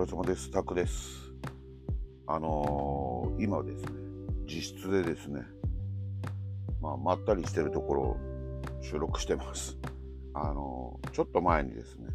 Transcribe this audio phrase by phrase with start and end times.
[0.00, 0.50] 疲れ様です。
[0.50, 1.30] タクです。
[2.26, 3.90] あのー今ですね、
[4.46, 5.42] 自室でですね、
[6.80, 8.16] まあ、まったりしてるところを
[8.80, 9.76] 収録してます。
[10.32, 12.06] あのーちょっと前にですね、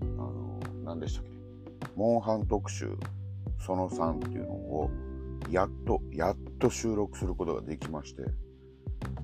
[0.00, 1.30] あのー何でしたっけ、
[1.96, 2.96] モンハン特集
[3.66, 4.90] その3っていうのを、
[5.50, 8.22] やっと、やっと収録することができまして、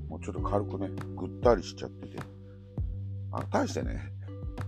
[0.08, 2.18] もうちょっと軽くね、ぐったりしちゃってて、
[3.30, 4.10] あ大してね、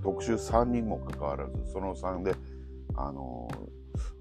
[0.04, 2.36] 特集3人もかかわらず、その3で、
[2.96, 3.48] あの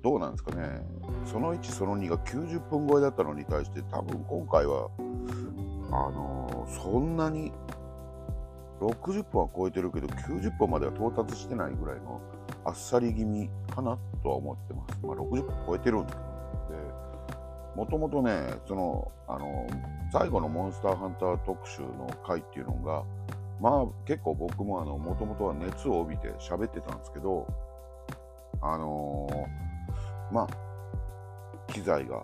[0.04, 0.82] どうなんですかね、
[1.26, 4.90] その1、その2が90分超えだったのに対して、多分今回は、
[5.92, 7.52] あのそんなに、
[8.80, 12.22] 60分は超えてるけど、90分までは到達してないぐらいの
[12.66, 15.00] あっさり気味かなとは思ってます。
[15.02, 16.36] まあ、60分超えてるんですけど、
[17.76, 19.68] もともとね、その、あの
[20.12, 23.04] 最後のモンスターハンター特集の回っていうのが、
[23.60, 27.48] まあ結構僕もあの、もともとは熱を帯びて喋ってたんですけど、
[28.74, 32.24] あのーまあ、機材が、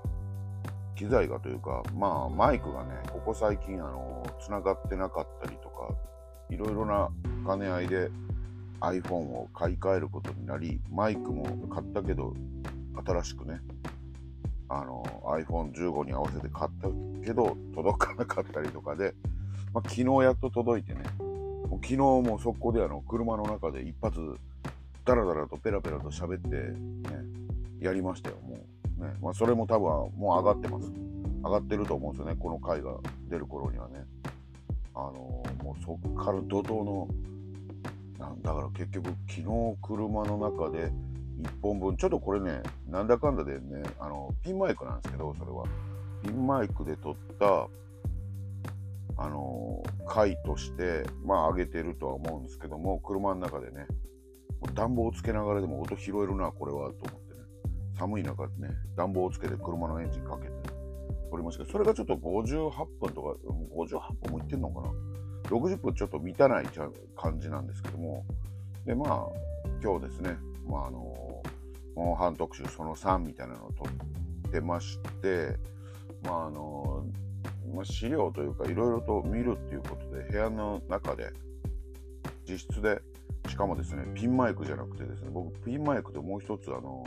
[0.96, 5.90] 機材がというか、まあマイクがね、ここ最近あのー、繋がってなかったりとか、
[6.50, 7.10] いろいろな
[7.48, 8.10] 兼ね合いで
[8.82, 12.34] iPhone を買い替えることになり、マイクも買ったけど、
[13.06, 13.62] 新しくね、
[14.72, 16.88] あの iPhone15 に合わせて買った
[17.26, 19.14] けど届かなかったりとかで、
[19.74, 21.02] まあ、昨日やっと届いてね
[21.82, 24.20] 昨日もう速攻であの車の中で一発
[25.06, 26.76] ダラダラとペラペラと喋って、ね、
[27.80, 28.58] やりましたよも
[29.00, 29.14] う、ね。
[29.22, 30.92] まあ、それも多分もう上がってます。
[31.44, 32.96] 上がってると思うんですよねこの回が
[33.30, 34.06] 出る頃にはね。
[34.94, 35.12] あの
[35.64, 37.08] もうそっから怒涛の
[38.20, 39.44] なんだから結局昨日
[39.82, 40.92] 車の中で
[41.42, 45.64] 1本分ちょっとこれねなんだかんだでねあのピンマイクなんですけどそれは。
[46.22, 47.68] ピンマイクで撮った
[49.18, 53.88] あの回としてまあ上げてるとは思うんですけども車の中でね
[54.74, 57.42] 暖房をつけながらでも音拾えるなこれはと思ってね。
[57.98, 60.54] 寒い中でね暖房をつけて車のエンジンかけて
[61.30, 61.66] 撮りました。
[61.66, 63.36] けどそれがちょっと58分とか
[63.76, 64.92] 58分もいってんのかな。
[65.50, 66.66] 60分ちょっと満たない
[67.16, 68.26] 感じなんですけども。
[68.86, 69.28] でまあ
[69.84, 70.38] 今日ですね
[70.68, 71.44] まああの
[71.96, 73.86] モンハン特集その3みたいなのを撮
[74.48, 75.58] ってまして
[76.24, 77.06] まああの
[77.74, 81.32] まあ、資料というかいろいろと見るっていうことで部屋の中で
[82.48, 83.02] 自室で
[83.48, 87.06] しかもですねピンマイクじゃなくてですね僕ピンマイクでもう一つあの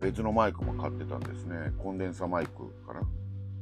[0.00, 1.72] 別のマイクも買ってたんですね。
[1.76, 3.00] コンデンサマイクかな。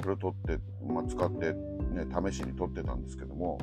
[0.01, 3.59] それを取って、まあ、使って、ね、試しに撮ってたんですけども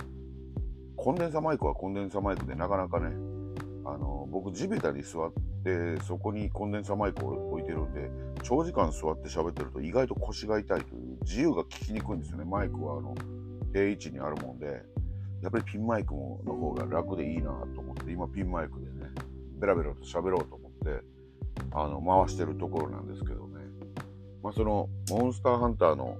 [0.96, 3.16] コンデンサマイクはコンデンサマイクでなかなかね
[3.86, 5.32] あの僕地べたに座っ
[5.64, 8.10] てそこにコンデンサマイクを置いてるんで
[8.42, 12.46] 長時間座って喋ってると意外と腰が痛いという自由が聞きにくいんですよね。
[12.46, 13.16] マイクはあの
[13.74, 14.82] 定位置にあるもんで。
[15.44, 19.12] やっぱりピンマイクもの方が楽でいいなと思って今ピンマイクでね
[19.60, 21.04] ベラベラと喋ろうと思って
[21.74, 23.62] あの回してるところなんですけどね。
[24.42, 26.18] まあそのモンスターハンターの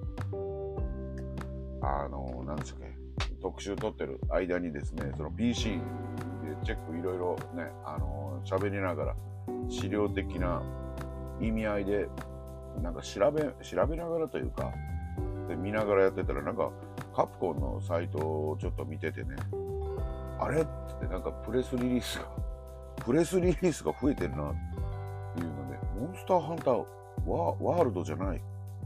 [1.82, 2.94] あの何でしたっけ
[3.40, 5.78] 特集撮ってる間にですねその PC で
[6.62, 9.16] チェックいろいろねあの喋りながら
[9.70, 10.62] 資料的な
[11.40, 12.08] 意味合いで
[12.82, 14.70] なんか調べ調べながらというか
[15.48, 16.70] で見ながらやってたらなんか
[17.14, 19.36] カプコンのサイトをちょっと見ててね。
[20.40, 22.26] あれっつってなんかプレスリリースが
[23.04, 24.54] プレスリリースが増えてるなっ
[25.34, 26.84] ていうのでモンスターハンター
[27.26, 28.42] ワワールドじゃない。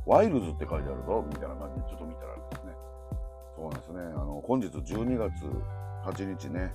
[0.07, 2.73] ワイルズって書いてあるぞみたいな感じでちょっと見たらですね。
[3.57, 4.01] そうなんですね。
[4.01, 5.33] あの本日12月
[6.05, 6.73] 8日ね。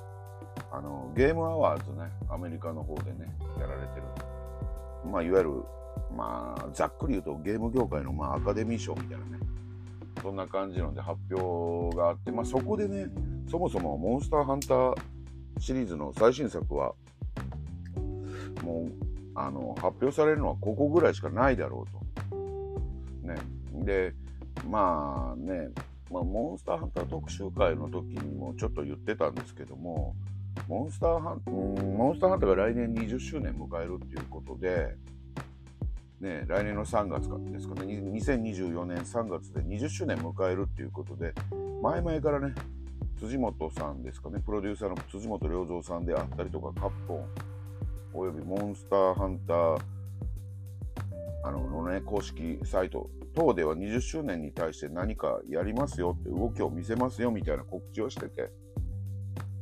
[0.71, 4.03] あのゲームアワーズねアメリカの方でねやられてる。
[5.11, 5.63] まあいわゆる
[6.15, 9.39] まあざっくり言うとゲーム業界のまあアカデミー賞みたいなね。
[10.21, 13.07] そんな感じので発表があってまあそこでね
[13.49, 14.95] そもそもモンスターハンター
[15.59, 16.93] シリーズの最新作は
[18.63, 18.91] もう
[19.35, 22.03] あの発表されるのはここぐらいしかないだろうと。
[23.27, 23.35] ね、
[23.85, 24.13] で
[24.69, 25.69] まあね、
[26.11, 30.15] まあ、モンスターハンター特集会の時にもちょっと言ってたんですけども
[30.67, 34.95] モンスターハンモンスターハンターが来年20周年迎えるっていうことで、
[36.23, 37.81] ね、来年の3月かですかね。
[37.83, 41.33] 2024年3月で20周年迎えるっていうことで
[41.81, 42.55] 前々からね
[43.19, 44.39] 辻元さんですかね。
[44.39, 47.25] プロデューサーの辻元良三さんであったりとかカプコン。
[48.13, 49.81] およびモンスターハンター
[51.43, 53.09] あののね、公式サイト。
[53.35, 58.49] 等では20周年に対して何かやりますよって動きを見せますよみたいな告知をしてて。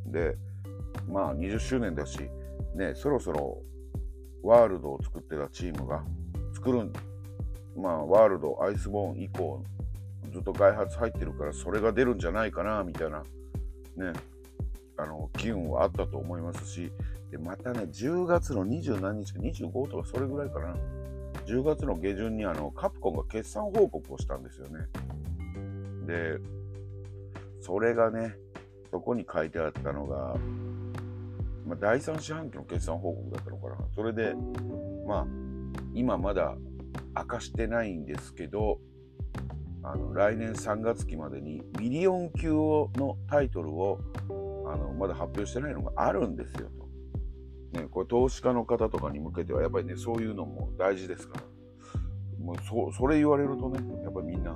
[0.06, 0.36] で
[1.10, 2.20] まあ20周年だし
[2.76, 3.64] ねそろそろ
[4.44, 6.04] ワールドを作ってたチームが
[6.64, 6.92] 作る
[7.76, 9.64] まあワールドアイスボーン以降
[10.32, 13.20] ずっと開発入ってるからそれが出るんじゃないかなみたいな
[13.98, 14.14] ね
[14.98, 16.92] あの機運はあったと思いますし
[17.32, 20.76] で、またね、10月の20何日か、25とかそれぐらいかな。
[21.46, 24.86] 10月の下旬にあのカプコンが決算報告をしたんですよね。
[26.06, 26.38] で、
[27.62, 28.36] それがね、
[28.92, 30.36] そこに書いてあったのが、
[31.66, 33.78] まあ、第3四半期の決算報告だったのかな。
[33.96, 34.36] それで、
[35.08, 35.28] まあ、
[35.94, 36.56] 今まだ
[37.16, 38.80] 明かしてないんですけど、
[39.84, 44.00] あの来年3月期までにミリオン級のタイトルを
[44.68, 46.70] あのまだ発表してないのがあるんですよ
[47.74, 47.80] と。
[47.80, 51.44] ね、これ投資家の方とかに向けてはやっぱりねそういうのも大事ですから。
[52.42, 54.56] もうそそれ言われるとねやっぱりみんな「あ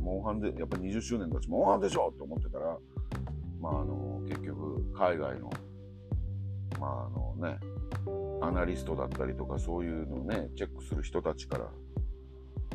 [0.00, 2.76] モンハンでやっぱ20周年だしモンハンでしょ!」って思ってたら
[3.60, 5.50] まああの結局海外の
[6.80, 7.58] まああのね
[8.40, 11.70] アナリストだったりとかそういうのをねチェックする人たちから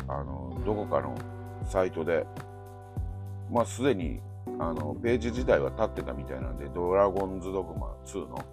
[0.07, 1.15] あのどこかの
[1.65, 2.25] サイトで
[3.50, 4.19] まあすでに
[4.60, 8.44] あのページ自体は立ってたみたいなんでドラゴンズドグマ2の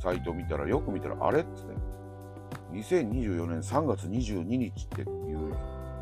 [0.00, 1.74] サイト見たらよく見たらあれっつって
[2.72, 5.54] 2024年3月22日っていう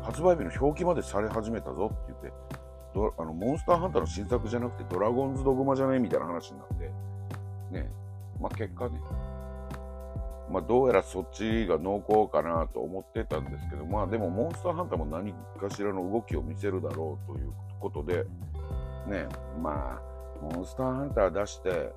[0.03, 2.33] 発売日の表記までされ始めたぞって言って
[3.17, 6.91] あのモンスターハンターの新作じゃなくてドラゴンズドグマじゃねみたいな話になって
[7.71, 7.91] ね
[8.39, 8.99] まあ結果ね
[10.51, 18.23] まあ、どうやらそっちが濃厚かなと思ってたんですけど、まあでもモンスターハンターも何かしらの動きを見せるだろうということで、
[19.07, 19.27] ね、
[19.61, 20.01] まあ、
[20.41, 21.91] モンスターハンター出して、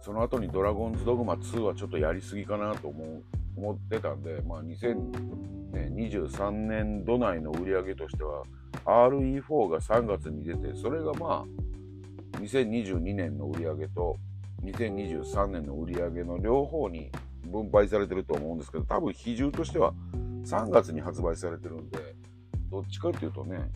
[0.00, 3.22] その後にドラゴンズドグマ2はちょっとやりすぎかなと思
[3.56, 8.44] 思ってたんで、まあ、2023年度内の売り上げとしては、
[8.84, 14.16] RE4 が3月に出て、それがまあ、2022年の売り上げと、
[14.62, 17.10] 2023年の売り上げの両方に
[17.50, 19.92] 分配されてると思うんですけど、多分比重としては
[20.44, 21.98] 3月に発売されてるんで、
[22.70, 23.70] どっちかっていうとね、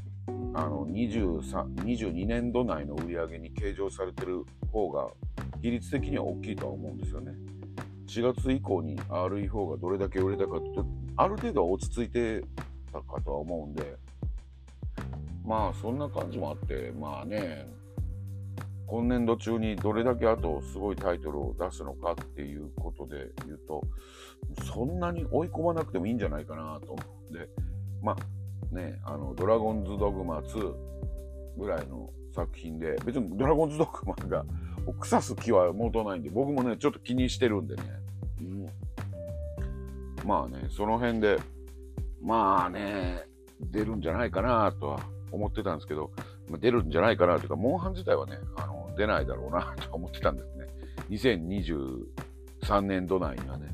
[0.54, 5.08] あの23 22年度内の売り上げに計上されてる方が
[5.60, 7.32] 比率的には大きいとは思うんですよね。
[8.06, 10.68] 4月以降に RE4 がどれだけ売れたかって
[11.16, 12.44] ある程度は落ち着いて
[12.92, 13.96] たかとは思うんで
[15.44, 17.66] まあそんな感じもあってまあね
[18.86, 23.82] 今年度中にどれだけあとすごいタイトルを出すのかっていうことで言うと、
[24.64, 27.48] そんなに追い込まなくてもいいんじゃないかなと思うんで、
[28.02, 30.74] まあね、あの、ドラゴンズドグマ2
[31.56, 34.44] ぐらいの作品で、別にドラゴンズドグマが
[35.00, 37.82] 腐す気は持たないんで、僕もね、ちょっと気にしてるんでね。
[38.40, 38.68] うん、
[40.26, 41.38] まあね、その辺で、
[42.20, 43.24] まあね、
[43.60, 46.10] 出るんじゃないかなとは思ってたんですけど、
[46.60, 50.66] 出るんじゃないかなというか、モンハン自体はね、あの出ないだろうなと思ってたんですね。
[51.10, 53.68] 2023年度内にはね。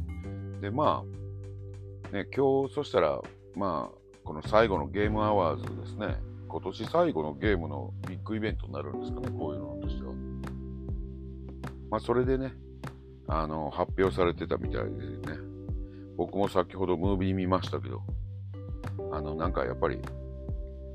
[0.60, 3.20] で、まあ、ね、今日、そしたら、
[3.54, 6.16] まあ、この最後のゲームアワーズですね。
[6.48, 10.12] 今年最後のゲームのビッグイベントになるんですかね、こういうのとしては。
[11.90, 12.54] まあ、それでね、
[13.28, 15.38] あの、発表されてたみたいですね。
[16.16, 18.02] 僕も先ほどムービー見ましたけど、
[19.12, 20.00] あの、なんかやっぱり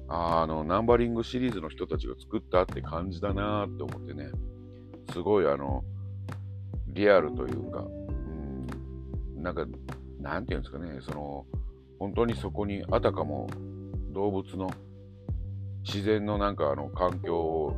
[0.07, 4.29] あの、ナンバリングシリーズの人たちが作ったって感じだなって思ってね、
[5.11, 5.83] すごいあの、
[6.87, 9.65] リアルというか、うん、なんか、
[10.19, 11.45] なんていうんですかね、その、
[11.99, 13.47] 本当にそこにあたかも
[14.11, 14.69] 動物の
[15.83, 17.75] 自然のなんかあの環境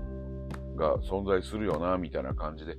[0.76, 2.78] が存在するよな、みたいな感じで。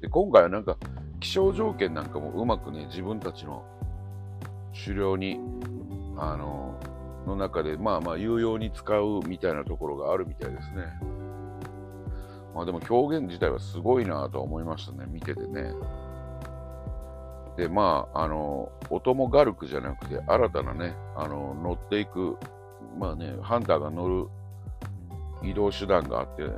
[0.00, 0.76] で、今回はなんか
[1.20, 3.64] 気象条件なんかもうまくね、自分たちの
[4.72, 5.40] 狩猟に、
[6.16, 6.78] あの、
[7.28, 10.84] の中で、まあまあ有用に使うみたいなところがあるみたいですね。
[12.54, 15.72] まあでも表現自体はすごいなと思いましたね、見ててね。
[17.58, 22.36] で、まあ、あの、音もガルクじゃなくて、新たなね、あの、乗っていく、
[22.96, 24.28] まあね、ハンターが乗る
[25.42, 26.48] 移動手段があって、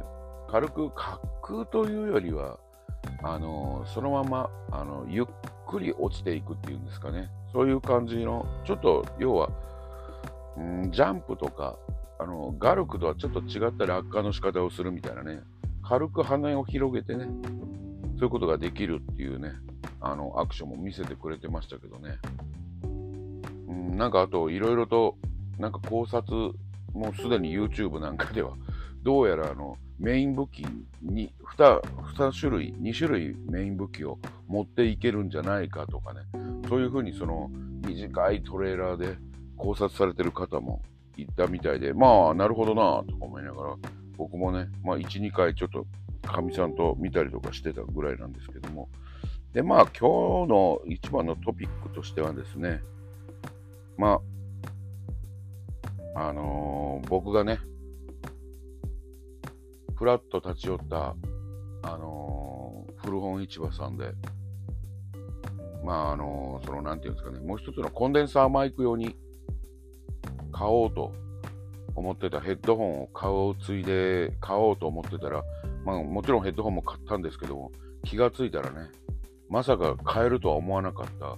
[0.51, 2.59] 軽く滑空というよりは、
[3.23, 5.27] あの、そのまま、あの、ゆっ
[5.67, 7.31] くり落ちていくっていうんですかね。
[7.51, 9.49] そういう感じの、ちょっと、要は、
[10.57, 11.79] うん、ジャンプとか、
[12.19, 15.41] あの、ガルクとはちょっと違った落下の仕方をするみたいなね、
[15.83, 17.27] 軽く羽を広げてね、
[18.17, 19.53] そういうことができるっていうね、
[20.01, 22.19] あの、アクションも見せてくれてましたけどね。
[22.83, 25.17] うん、なんかあと、いろいろと、
[25.59, 26.53] なんか考察、
[26.93, 28.55] もうすでに YouTube なんかでは、
[29.03, 30.61] どうやらあの、メイン武器
[31.03, 31.81] に 2,
[32.17, 36.21] 2種類、2種類メイン武器を持っていけるんじゃないかとかね、
[36.69, 37.51] そういうふうにその
[37.87, 39.17] 短いトレーラーで
[39.61, 40.81] 考察されてる方も
[41.19, 43.77] いたみたいで、まあ、なるほどなとか思いながら、
[44.17, 45.87] 僕もね、まあ、1、2回ちょっと、
[46.27, 48.89] かみさんと見たりとかしてたぐらいなんですけども、
[49.53, 52.83] で、まあ、今日の一番のトピックとしてはですね、
[53.99, 54.21] ま
[56.15, 57.61] あ、あのー、僕がね、
[59.95, 61.15] ふらっと立ち寄った、
[61.83, 64.13] あのー、古本市場さんで、
[65.85, 69.17] まあ、あの、その、なんていうんですかね、もう一つのコンデンサーマイク用に
[70.53, 71.13] 買おうと
[71.95, 75.43] 思ってたヘッドホンを買うついで買おうと思ってたら、
[75.85, 77.73] まあ、もちろんヘッドホンも買ったんですけども、
[78.05, 78.91] 気がついたらね、
[79.49, 81.37] まさか買えるとは思わなかった、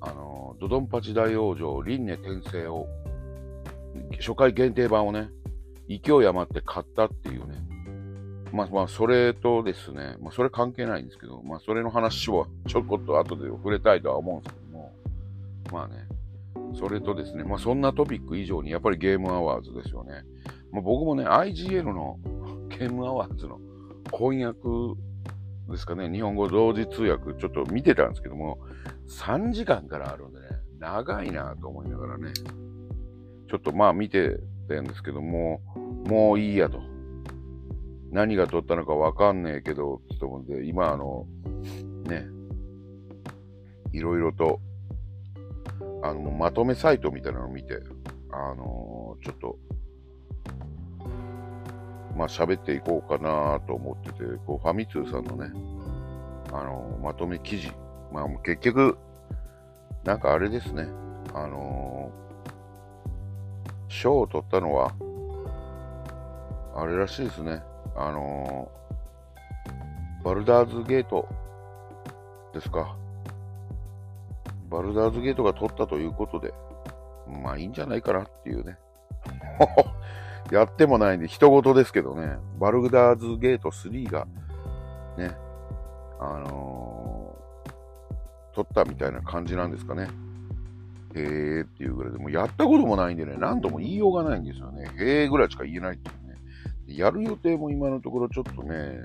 [0.00, 2.86] あの、ドドンパチ大往生、輪廻転生を、
[4.18, 5.30] 初回限定版をね、
[5.88, 7.56] 勢い余って買ったっていうね、
[8.52, 14.92] まあまあ、それとですね、まあ、それ関係ないんですけど、まあ、それの話はちょこっと後で触れたいとは思うんですけども、
[15.72, 16.06] まあね、
[16.74, 20.24] それとですね、まあ、そんなトピック以上に、やっぱりゲームアワーズですよね。
[20.70, 22.18] まあ、僕もね、IGL の
[22.68, 23.60] ゲームアワーズの
[24.10, 24.60] 翻訳
[25.70, 28.58] ですかね、日本語同時通訳ちょっと見てたんですけども、
[29.08, 30.46] 3時間からあるんでね、
[30.78, 32.32] 長いなと思いながらね、
[33.48, 35.60] ちょっとまあ見てたんですけども、
[36.06, 36.80] もういいやと。
[38.10, 41.26] 何が取ったのかわかんねえけど、って思うんで、今あの、
[42.04, 42.26] ね、
[43.92, 44.60] いろいろと
[46.02, 47.80] あの、まとめサイトみたいなのを見て、
[48.30, 49.58] あのー、ちょっと、
[52.16, 55.50] まあ喋っていこうかなと思ってて、こうファミ通さんのね、
[56.52, 57.72] あのー、まとめ記事。
[58.12, 58.98] まあ結局、
[60.04, 60.88] なんかあれですね、
[61.32, 64.92] あのー、賞を取ったのは、
[66.74, 67.62] あれらしいですね、
[67.94, 68.70] あの
[70.24, 71.28] バルダーズゲート
[72.54, 72.96] ですか。
[74.72, 76.54] バルダーズゲートが取ったということで、
[77.42, 78.78] まあいいんじゃないかなっていうね。
[80.50, 84.26] やってもないんで、人事ですけどね、バルダーズゲート3が、
[85.16, 85.36] ね、
[86.18, 90.08] あのー、取ったみたいな感じなんですかね。
[91.14, 94.90] へえっていうぐらいで、もやったこともないんでね、何度も言いようがないんですよね。
[94.98, 96.98] へえぐらいしか言えないっていうね。
[96.98, 98.98] やる予定も今のところちょっとね、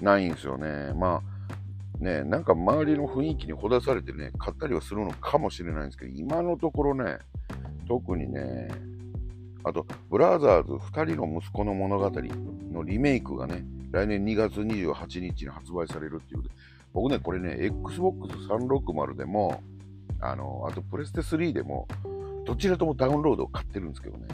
[0.00, 0.92] ないんですよね。
[0.94, 1.35] まあ、
[2.00, 7.18] ね、なんか周りの雰囲気にほだされてね、買ったりはするのかもしれないんですけど、今のところね、
[7.88, 8.68] 特にね、
[9.64, 12.10] あと、ブラザーズ2人の息子の物語
[12.72, 16.54] のリメイクがね、来年2月28日に発売されるっていうことで、
[16.92, 19.62] 僕ね、これね、Xbox 360でも、
[20.20, 21.88] あの、あとプレステ3でも、
[22.44, 24.26] どちらともダウンロードを買ってるんですけどね、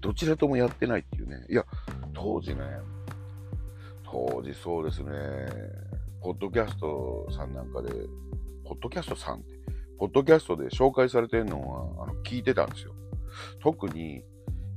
[0.00, 1.64] どちらともやってないっていうね、いや、
[2.12, 2.60] 当時ね、
[4.04, 5.10] 当時そうですね、
[6.24, 7.90] ポッドキャストさんなんかで、
[8.64, 9.58] ポッドキャストさんって、
[9.98, 11.60] ポッドキャストで紹介されてるの
[11.98, 12.94] は、あの、聞いてたんですよ。
[13.60, 14.22] 特に、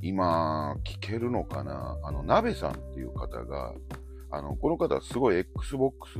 [0.01, 3.73] 今、聞けるのかなあの、鍋さんっていう方が、
[4.29, 6.19] あの、この方はすごい Xbox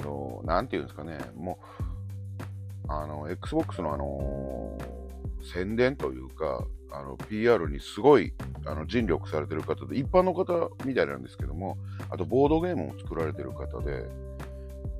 [0.00, 5.05] の、なんていうんですかね、もう、あの、Xbox のあのー、
[5.42, 8.32] 宣伝というか、あの PR にすごい
[8.64, 11.76] あの尽力されてる方で、一般の方みたいなんですけども、
[12.10, 14.08] あとボードゲームを作られてる方で、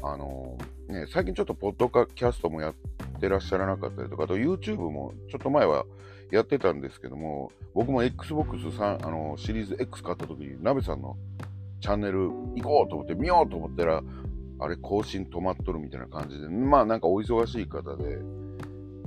[0.03, 0.57] あの
[0.89, 2.75] ね、最近ちょっとポッドキャストもやっ
[3.21, 5.85] てらっしゃらなかったりとか、あと YouTube もちょっと前は
[6.31, 11.17] やってたんですけども、僕も Xbox3 あのシリーズ X 買った時に、ナベさんの
[11.81, 14.03] チャンネル行こうと思って見ようと思ったら、
[14.59, 18.19] あれ更新止まっとるみたいな感じで、まあなんかお忙しい方で、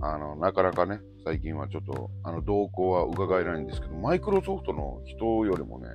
[0.02, 5.88] あの、なかなかね、最近はちょっと、あの、動向は伺えないんですけど、マイクロソフトの人よりもね、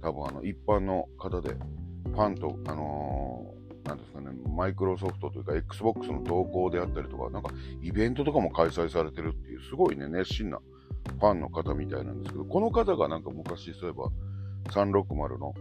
[0.00, 7.50] 多分あの、一般の方で、ファンと、あのー、なんですかね、マイクロソフトというか、Xbox の投稿であったりとか、なんか、
[7.82, 10.58] イベントとかも開催されてるっていう、すごいね、熱心な
[11.20, 14.10] ファンの方みたいなんですけど、この方がなんか昔、そういえば、
[14.70, 15.54] 360の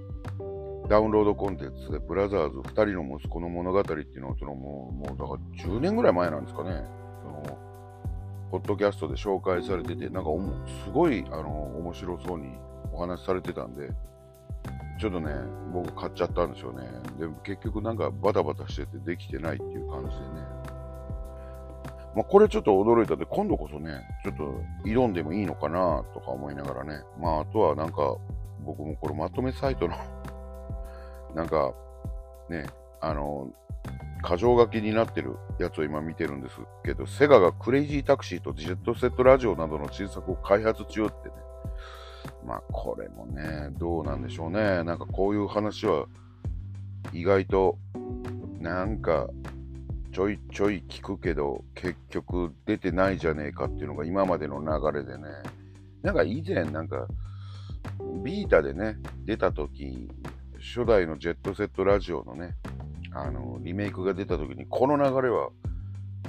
[0.87, 6.83] ダウンロードコンテンツで、ブラザーズ2人の息子の物語っていうのを、そのもう、もうだから10年ぐらい前なんですかね。
[8.51, 10.29] ポッドキャストで紹介されてて、なんか
[10.83, 12.49] すごいあの面白そうに
[12.91, 13.89] お話しされてたんで、
[14.99, 15.33] ちょっとね、
[15.73, 16.83] 僕買っちゃったんですよね。
[17.17, 20.71] でも結局なんかバタバタしててできてないっていう感じでね。
[22.13, 24.53] まあ、これちょっと驚いたんで、今度こそね、ちょっと
[24.83, 27.01] 挑んでもいいのかなとか思いながらね。
[27.17, 28.17] まあ、あとはなんか、
[28.65, 29.95] 僕もこれまとめサイトの
[31.33, 31.73] なんか、
[32.49, 32.65] ね、
[32.99, 33.49] あの、
[34.23, 41.35] 箇条書きになってるやつを今見てるんですけど、セガがクレイジータクシーとジェットセットラジオなどの新作を開発中ってね。
[42.45, 44.83] まあこれもね、どうなんでしょうね。
[44.83, 46.05] なんかこういう話は
[47.13, 47.77] 意外と
[48.59, 49.27] なんか
[50.13, 55.23] ちょいちょい聞くけど結局出てないじゃねえかっていうのが今までの流れでね。
[56.01, 57.07] なんか以前なんか
[58.23, 60.09] ビータでね、出た時、
[60.59, 62.55] 初代のジェットセットラジオのね、
[63.13, 65.49] あの、リメイクが出た時に、この流れは、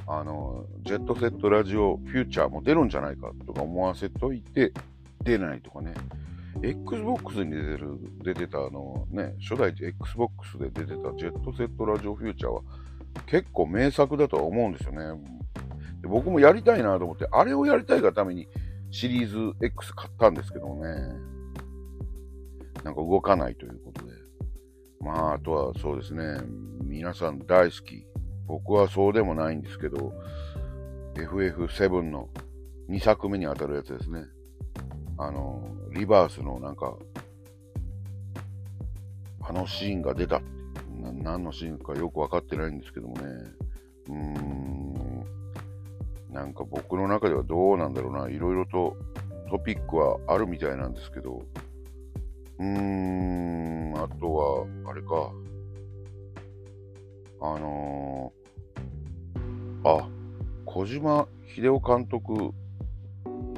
[0.07, 4.73] あの、ジェットセットラジオフューチャーも出るんじゃないかとか思わせといて、
[5.23, 5.95] 出ないとかね。
[6.63, 12.63] Xbox に出てる、出てたあのね、初代 Xbox で出てたジェットセットラジオフューチャーは、
[13.27, 15.21] 結構名作だとは思うんですよね。
[16.03, 18.49] で僕もやりたいなと思って、あれをやりたいがために
[18.91, 20.91] シリーズ X 買ったんですけどもね、
[22.85, 24.12] なんか動かないということで。
[25.03, 26.23] まあ、あとはそうですね、
[26.85, 28.07] 皆さん大好き。
[28.47, 30.15] 僕はそうでもないんですけど、
[31.15, 32.29] FF7 の
[32.89, 34.25] 2作目に当たるやつですね。
[35.19, 36.97] あの、リバースのなんか、
[39.41, 40.63] あのシーンが出たって
[41.23, 43.23] 何のシーンかよく分かってないんですけどもね。
[44.09, 45.25] うーん。
[46.31, 48.29] なんか僕の中ではどうなんだろうな。
[48.29, 48.97] いろいろと
[49.51, 51.43] トピックはあるみたいなんですけど。
[52.59, 53.95] うーん。
[53.97, 55.33] あとは、あれか。
[57.41, 60.09] あのー、あ、
[60.65, 62.55] 小島秀夫監督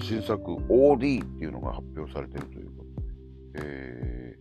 [0.00, 2.84] 新作 OD っていうのが発表されてるというこ
[3.52, 3.66] とで。
[3.66, 4.36] え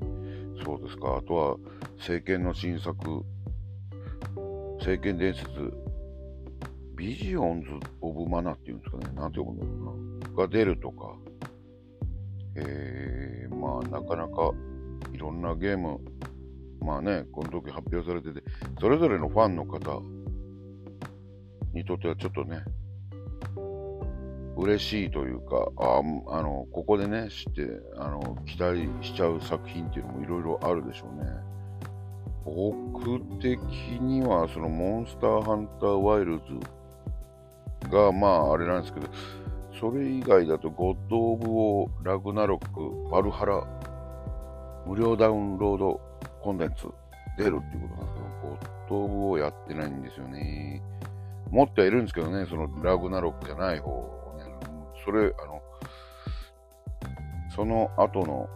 [0.00, 1.16] ー、そうですか。
[1.16, 1.56] あとは、
[1.98, 3.24] 政権の新作、
[4.78, 5.48] 政権伝説、
[6.96, 7.68] ビジオンズ・
[8.00, 9.04] オブ・マナっていうんですかね。
[9.14, 10.42] なんて読むんだろうな。
[10.42, 11.16] が出るとか。
[12.54, 14.52] えー、まあ、なかなか
[15.12, 16.00] いろんなゲーム、
[16.80, 18.42] まあね、この時発表されてて、
[18.80, 20.00] それぞれのファンの方
[21.72, 22.62] にとってはちょっとね、
[24.56, 26.00] 嬉しいというか、あ
[26.36, 31.30] あの、ここでね、知って、あの、期待しちゃう作品っていうのもいろいろあるでしょうね。
[32.44, 33.60] 僕的
[34.00, 39.06] には、そのモンスターハンターワイルズが、まあ、あれなんですけど、
[39.80, 43.64] それ以外だと、ゴッド・オブ・ウォー、ラグナロック、バルハラ、
[44.86, 46.00] 無料ダウンロード
[46.42, 46.88] コンテンツ
[47.36, 50.82] 出るっていうことなんですけど、ゴッド・オブ・ウォーやってないんですよね。
[51.50, 54.44] 持ってはいるんですけどね、そのラグナロックじゃない方をね、
[55.04, 55.62] それ、あの、
[57.54, 58.48] その後の、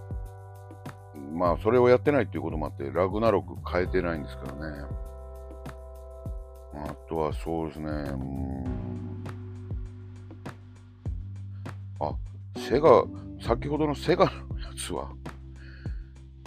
[1.32, 4.84] まあ、それをやってないっていうこともあって、ラグナロック変えてないんですけどね。
[6.74, 9.01] あとはそうですね、うん。
[12.02, 13.04] あ、セガ、
[13.40, 15.10] 先ほどのセガのやつは、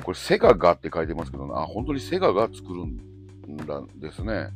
[0.03, 4.49] これセガがって書いてますけど、あ、本当にセガが作るんだですね。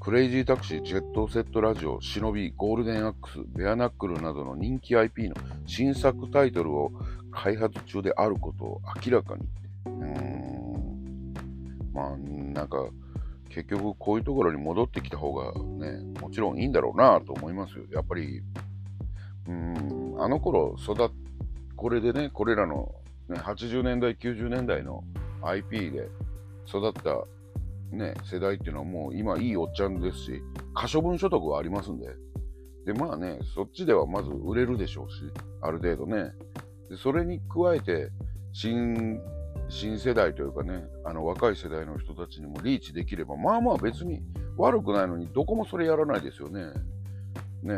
[0.00, 6.90] クレイジータクシー、ジェットセットラジオ、忍び、ゴールデンアックス、ベアナックルなどの人気 IP の新作タイトルを
[7.30, 9.48] 開発中であることを明らかに。
[9.86, 11.34] うーん。
[11.92, 12.84] まあ、なんか、
[13.48, 17.84] 結局こういうところに戻ってきた方がね、もちろんいいんだろうなと思いますよ。
[17.92, 18.42] やっぱり、
[19.48, 21.10] うん、あの頃育、
[21.76, 22.94] これでね、これらの、
[23.28, 25.04] ね、80年代、90年代の
[25.42, 26.08] IP で
[26.68, 27.24] 育った
[27.92, 30.42] ね、世代っていうのはもう今いいおっちゃんですし、
[30.74, 32.08] 可処分所得はありますんで。
[32.86, 35.16] で、まあね、そっちではまず売れるでしょうし、
[35.60, 36.32] ある程度ね。
[36.88, 38.10] でそれに加えて、
[38.52, 39.20] 新、
[39.68, 44.22] 新世代というかね、あの若い世代の人たちにもリーチできれば、まあまあ別に
[44.56, 46.72] 悪くないのに、どこもそれやらないですよね。
[47.62, 47.74] ね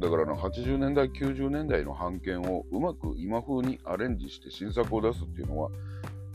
[0.00, 5.70] だからの80年代、90年代の版権をうまく今風にアレンジして新作を出すっていうのは、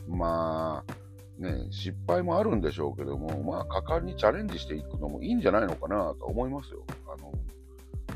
[0.08, 6.84] まあ、ね、失敗もあるんでしょうけども、まあ、果敢にチャレンジしていくのもいいんじゃないのかなと思いますよ。
[7.08, 7.18] あ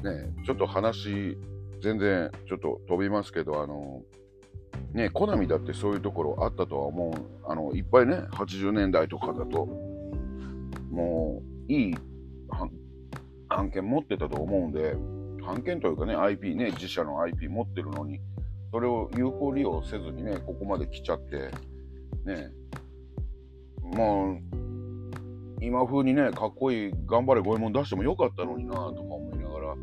[0.08, 1.38] の、ね、ちょっと話、
[1.82, 4.02] 全然ちょっと飛びますけど、あの、
[4.94, 7.14] ね、コナミだってそういうところあったとは思う。
[7.50, 9.68] あの、いっぱいね、80年代とかだと、
[10.90, 11.96] もう、いい
[13.50, 14.96] 案件持ってたと思うんで、
[15.46, 18.20] 案件というかね、IP ね、自社の IP 持ってるのに、
[18.72, 21.52] それを有効利用せずにね、ここまで来ちゃって、
[22.26, 22.52] ね、
[23.82, 24.60] まあ、
[25.62, 29.76] 今風にね、かっこいい、頑張れ五右衛門出してもよかったのになとか思いながら、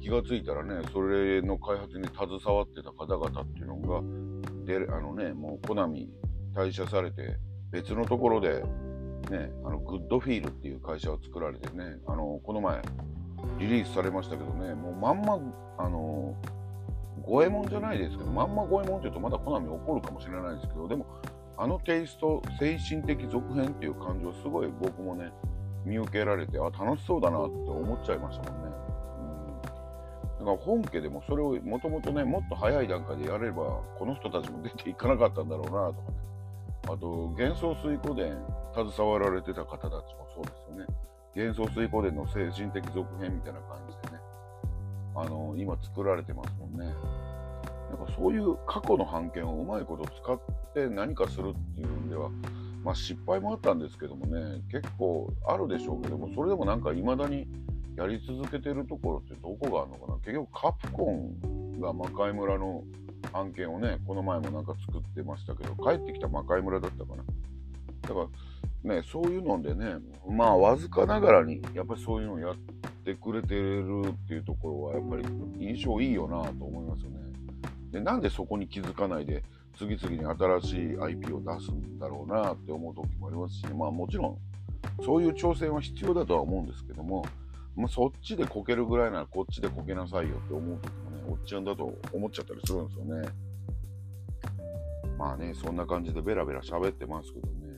[0.00, 4.02] 気がついたらね、それの開発に携わってた方々っていうのが、
[4.64, 6.10] で、あのね、もうコナミ
[6.54, 7.36] 退社されて、
[7.70, 8.64] 別のところで、
[9.28, 12.80] ね、あの、グッドフィールっていう会社を作られてね、あの、この前、
[13.58, 15.38] リリースされましたけどね、もうまんま、
[15.78, 16.34] あの、
[17.22, 21.06] 五右衛門じゃないですけど、まんま五右衛門って言うとまだコナミ怒るかもしれないですけど、でも、
[21.56, 25.30] あのテイスト、精神的続編っていう感情、すごい僕もね、
[25.84, 28.70] 見受けられて、あ、楽しそうだなって思っちゃいましたもんね。
[30.38, 36.18] うん、だから本家でもそれをもともとね、もっと早い段階でやれば、この人たちも出ていかなかったんだろうなとかね。
[36.84, 38.36] あと、幻想水湖伝、
[38.74, 40.86] 携わられてた方たちもそうですよね。
[41.34, 44.22] 幻想水湖伝の精神的続編みたいな感じでね、
[45.14, 46.94] あの、今作られてますもんね。
[47.90, 50.40] なんかそういう過去の版権をうまいこと使っ
[50.74, 52.30] て何かするっていうんでは、
[52.84, 57.46] まあ失敗もあったんですけどもね、結構あるでしょうけども、それでもなんか未だに
[57.96, 62.82] やり続けてるところってどこがあるのかな結局カプコンが魔界村の
[63.32, 67.24] 案件をね、この前もなんか作ってましたけど、帰ってきた魔界村だったかな。
[68.02, 68.28] だか
[68.84, 69.96] ら、ね、そういうのでね、
[70.28, 72.56] まあ、わずかながらに、やっぱりそういうのをやっ
[73.04, 75.24] てくれてるっていうところは、やっぱり
[75.58, 77.18] 印象いいよなと思いますよね。
[77.92, 79.42] で、なんでそこに気づかないで、
[79.76, 80.24] 次々に
[80.60, 84.38] 新しい IP を出すんだろうなって思う時もありますし、まあもちろん、
[85.04, 87.24] そういう挑戦は必要だとは思うんですけども、
[87.76, 93.28] まあ、そっちでこけるぐらいならこっちでこけなさいよって思う時も、おっちゃんだと思っちゃったりするんですよね。
[95.16, 97.70] まあね、そんな感じでベラベラ喋ってますけどね。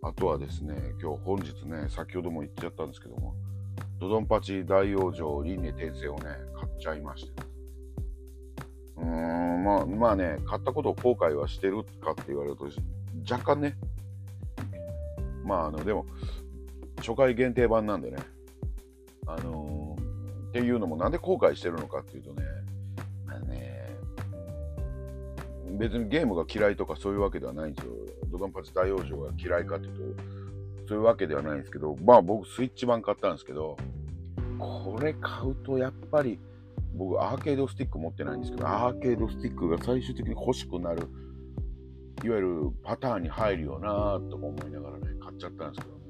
[0.00, 3.34] あとはですね、今日本日ね、先ほども言っちゃったんですけども、
[3.98, 7.42] ドドンパチ大往生輪廻転生をね、買っちゃいまして。
[8.96, 12.66] うーん、まあ、まあね、買ったことを後悔はしてるかって言われると、
[13.30, 13.76] 若干ね、
[15.44, 16.06] まあ、あの、でも、
[16.98, 18.18] 初回限定版なんでね、
[19.26, 19.93] あのー、
[20.54, 22.44] っていうのもなんで後悔してるのかっていうとね、
[23.26, 23.90] まあね、
[25.80, 27.92] 別にゲームが嫌いとかそういうわけではないんですよ。
[28.30, 30.22] ドドンパチ大往生が嫌いかっていうと、
[30.86, 33.76] そういうわけではないんですけど、まあ僕スイッチ版買ったんですけど、
[34.60, 36.38] これ買うとやっぱり、
[36.94, 41.08] 僕アーケードスティック持ってないんですけど、アーケードスティックが最終的に欲しくなる、
[42.22, 46.03] いわゆるパターンに入るよなとも思いながらね、買っちゃったんですけど。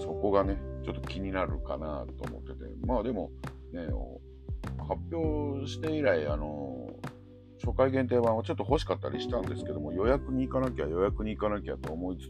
[0.00, 3.30] そこがね、ちょっと気になるかなと思ってて、まあでも、
[3.72, 3.86] ね、
[4.78, 6.88] 発表して以来、あの、
[7.62, 12.20] 初回限定版はちょっと欲しかったりしたんですけども、予約に行かなきゃ、予約に行かなきゃと思いつ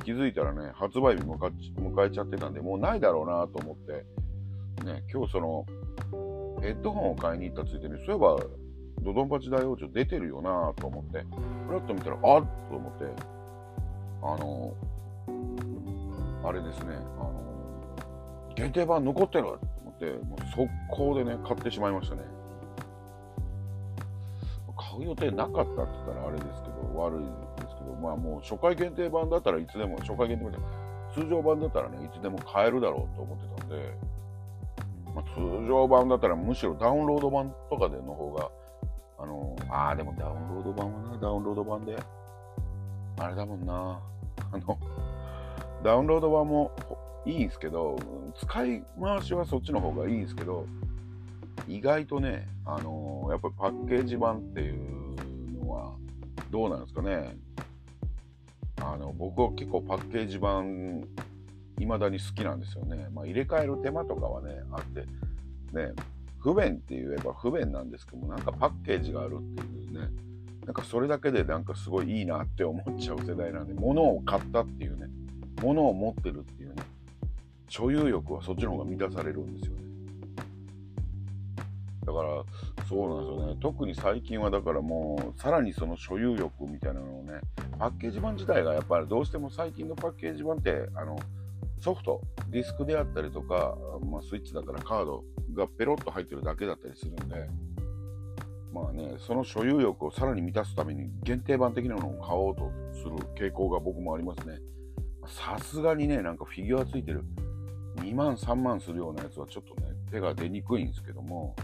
[0.00, 5.66] つ、気づいたらね、発売日迎えちゃってたんで、もうないだろうなと思って、ね、今日その、
[6.62, 8.36] ヘッドホンを買いに行ったついでに、そういえば、
[9.02, 11.24] ドドンパチ大王朝出てるよなと思って、
[11.66, 13.04] ふらっと見たら、あっと思って、
[14.22, 14.74] あの、
[16.44, 17.32] あれですね、あの、
[18.54, 22.22] 限定版残ってると思って、もう速攻でね、買ってしまいましたね。
[24.76, 30.58] 買う予定なかったって言ったらあれですけど、悪いですけど、まあもう初回限定版だったらいつでも、初回限定版で、
[31.14, 33.94] 通常版だったらね、いつでも買えるだろうと思ってたんで、
[35.14, 38.50] まあ、通常版だったらむしろダウンロード版とかでの方が、
[39.18, 41.96] あの、ああ、でもダウンロード版はな、ダウンロード版で、
[43.18, 44.00] あれだもんな、
[44.52, 44.78] あの、
[45.84, 46.72] ダウンロード版も
[47.26, 47.96] いいんすけど、
[48.40, 50.66] 使い回しはそっちの方がいいんですけど、
[51.68, 55.92] 意外とね、あのー、やっぱりパッケージ版っていうのは
[56.50, 57.36] どうなんですかね。
[58.80, 61.06] あの僕は結構パッケージ版
[61.78, 63.08] 未だに好きなんですよね。
[63.12, 65.00] まあ、入れ替える手間とかはね、あって、
[65.76, 65.92] ね、
[66.38, 70.08] 不便って言えば不便なんですけども、なんかパッケージがあるっていうね、
[70.64, 75.08] なんかそれだけでなんかすごいいいなって思っちゃう世代なんで、物を買ったっていうね、
[75.64, 76.82] 物を持ってるっていうね、
[77.68, 79.82] 所有欲はそっちの方が満たされるんですよね。
[82.06, 82.44] だから、
[82.86, 83.56] そうなんですよね。
[83.60, 87.40] 特に最近はだからもう、さらにその所有欲みたいなのをね、
[87.78, 91.18] パッケージ版自体がやっぱりどうしても最近のパッケージ版って、あの、
[91.80, 95.24] ソフト、ディスクであったりとか、まあ、スイッチだったらカード
[95.54, 97.48] がペロッと入ってるだけだったりするんで、
[98.72, 104.58] まあね、その所有欲をさらに満たすために限定版的なのを買おうとする傾向が僕もありますね。
[105.28, 107.24] さすがにね、なんかフィギュアついてる。
[107.96, 111.54] 2万、3万するようなやつはちょっとね、手が出にくいんですけども、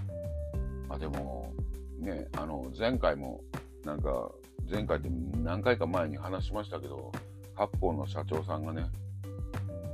[0.88, 1.53] まあでも、
[1.99, 3.42] ね、あの、前回も、
[3.85, 4.31] なんか、
[4.70, 5.09] 前回って
[5.42, 7.11] 何回か前に話しましたけど、
[7.57, 8.87] カプコンの社長さんがね、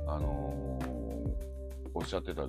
[0.07, 2.43] あのー、おっしゃってた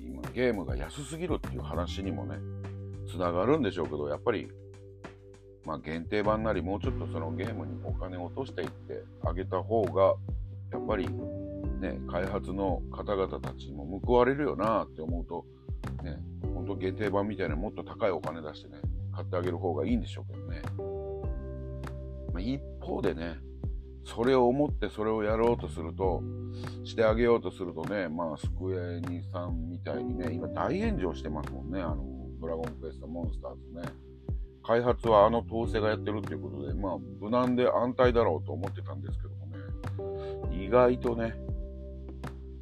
[0.00, 2.36] 今ゲームが安すぎるっていう話にもね
[3.10, 4.48] つながるんでしょうけどやっぱり
[5.64, 10.14] まあ限定版なりもうちょっとそのゲームにお金を落としていってあげた方が
[10.72, 11.08] やっぱり
[11.80, 15.44] ね開発の方々たちも報われるよなって思うと
[16.02, 16.18] ね
[16.54, 18.78] ほんと限定版みたいなもっと高いお金出してね
[19.12, 20.62] 買ってあげる方がいいんでしょうけどね、
[22.32, 23.38] まあ、一方でね
[24.04, 26.22] それを思ってそれをやろうとすると、
[26.84, 32.04] してあげようとするとね、まあ、スクエニさんみたいにね、今大炎上してますもんね、あの、
[32.40, 33.94] ドラゴンクエストモンスターズね。
[34.62, 39.56] 開発はあの統制がやってるっていうことで、まあ、無難で安泰だろうと思ってたんですけどもね、
[40.60, 41.34] 意外とね、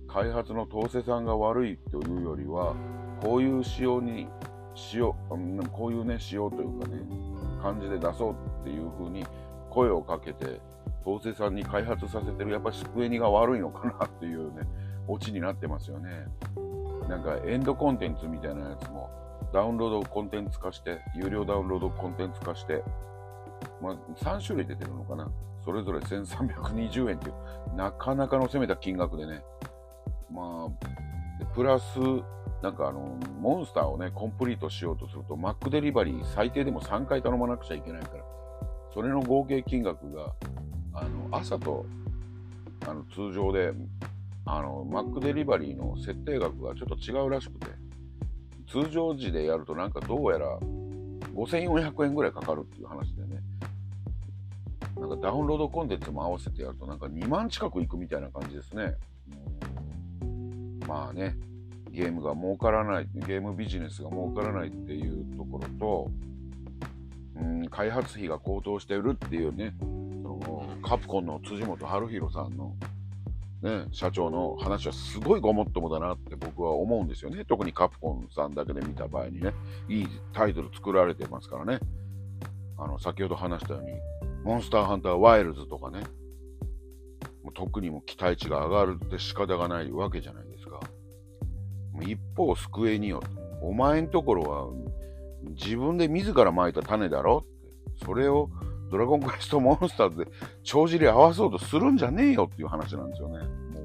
[0.06, 2.76] 開発の統制さんが悪いというよりは、
[3.20, 4.28] こういう仕様に、
[4.74, 7.02] しよう、こういうね、仕様というかね、
[7.60, 9.26] 感じで出そうっていう風に
[9.70, 10.60] 声をかけて、
[11.04, 14.62] 東勢さんに開発させてるやっぱりスクエニが悪いのかなっていうね、
[15.08, 16.28] オチになってますよね。
[17.08, 19.10] なんかエンドコンテンツみたいなやつも
[19.52, 22.84] ダウンロードコンテンツ化して、有料ダウンロードコンテンツ化して、
[23.82, 25.28] まあ、3種類出てるのかな。
[25.68, 29.42] それぞれ1320円っていう、なかなかの攻めた金額でね、
[30.32, 31.84] まあ、プラス、
[32.62, 38.24] なんかあの、モンスターをね、コンプリートしようとすると、マックデリバリー最低でも3回頼まなくちゃいけないから、
[38.94, 40.32] それの合計金額が、
[40.94, 41.84] あの朝と
[42.86, 43.74] あの通常で
[44.46, 47.66] あのマックデリバリーの設定額がちょっと違うらしくて
[48.68, 50.58] 通常時でやるとなんかどうやら
[51.34, 53.42] 5400円ぐらいかかるっていう話でね。
[55.00, 58.94] なんかダウンロードコンテンツも合わせてやるとなんか2万近くいくみたいな感じですね。
[60.86, 61.36] まあね、
[61.90, 66.10] ゲームが儲からない、ゲームビジネスが儲からないっていうところと、
[67.36, 69.74] うん、開発費が高騰してるっていうね、
[70.22, 72.74] そのカプコンの辻本春弘さんの、
[73.62, 77.44] ね、社長の話はすごいごもっともだなって僕は思うんですよね。
[77.44, 79.52] 特にカプコンさんだけで見た場合にね、
[79.88, 81.80] いいタイトル作られてますからね。
[82.78, 83.90] あの、先ほど話したように、
[84.48, 86.00] モンスターハンターワイルズとかね、
[87.44, 90.80] もう特にも期待値が上がるって仕方がないわけじゃないですか。
[92.00, 93.22] 一方、スクエニオ、
[93.60, 94.68] お前んところは
[95.50, 98.48] 自分で自ら撒いた種だろって、それを
[98.90, 100.28] ドラゴンクエストモンスターズで
[100.62, 103.40] 帳尻合わそうとするんじゃねえよっていう話なんですよね。
[103.40, 103.80] も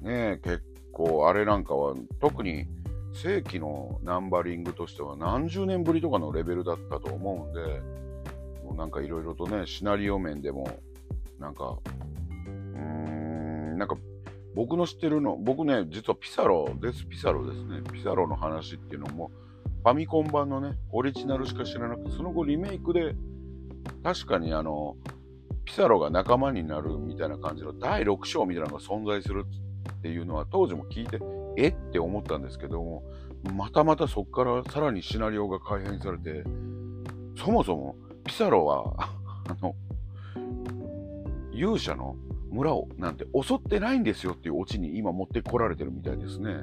[0.00, 2.64] うねえ、結構あれなんかは特に
[3.12, 8.01] 正規のナンバリングとしては何十年ぶりとかのレベルだったと思うんで、
[8.74, 10.68] なんかいろいろとね、シナリオ面でも、
[11.38, 11.78] なんか、
[12.74, 13.96] うーん、なんか
[14.54, 17.82] 僕の知ってるの、僕ね、実はピサロです、ピサロですね。
[17.92, 19.30] ピサロの話っていうのも、
[19.82, 23.14] ファミコン版のね、オリジナルしか知らなくて、その後リメイクで、
[24.02, 24.96] 確かにあの、
[25.64, 31.18] ピサロが仲間になるみたいな感じの第6章みたいなのが存在するっていうのは当時も聞いて、
[31.56, 31.68] え？
[31.68, 33.04] って思ったんですけども、
[33.54, 36.44] またまたそこからさらにシナリオが改変されて、
[37.36, 38.94] そもそもピサロは
[39.48, 39.74] あの、
[41.52, 42.16] 勇者の
[42.50, 46.50] 村をなんて襲ってないんですよっていうオチに今持ってこられてるみたいですね。
[46.50, 46.62] う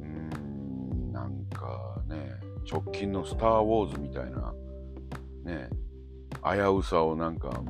[0.00, 4.52] ーん、なんかね、直近のスター・ウォーズみたいな、
[5.44, 5.70] ね、
[6.42, 7.62] 危うさをなんか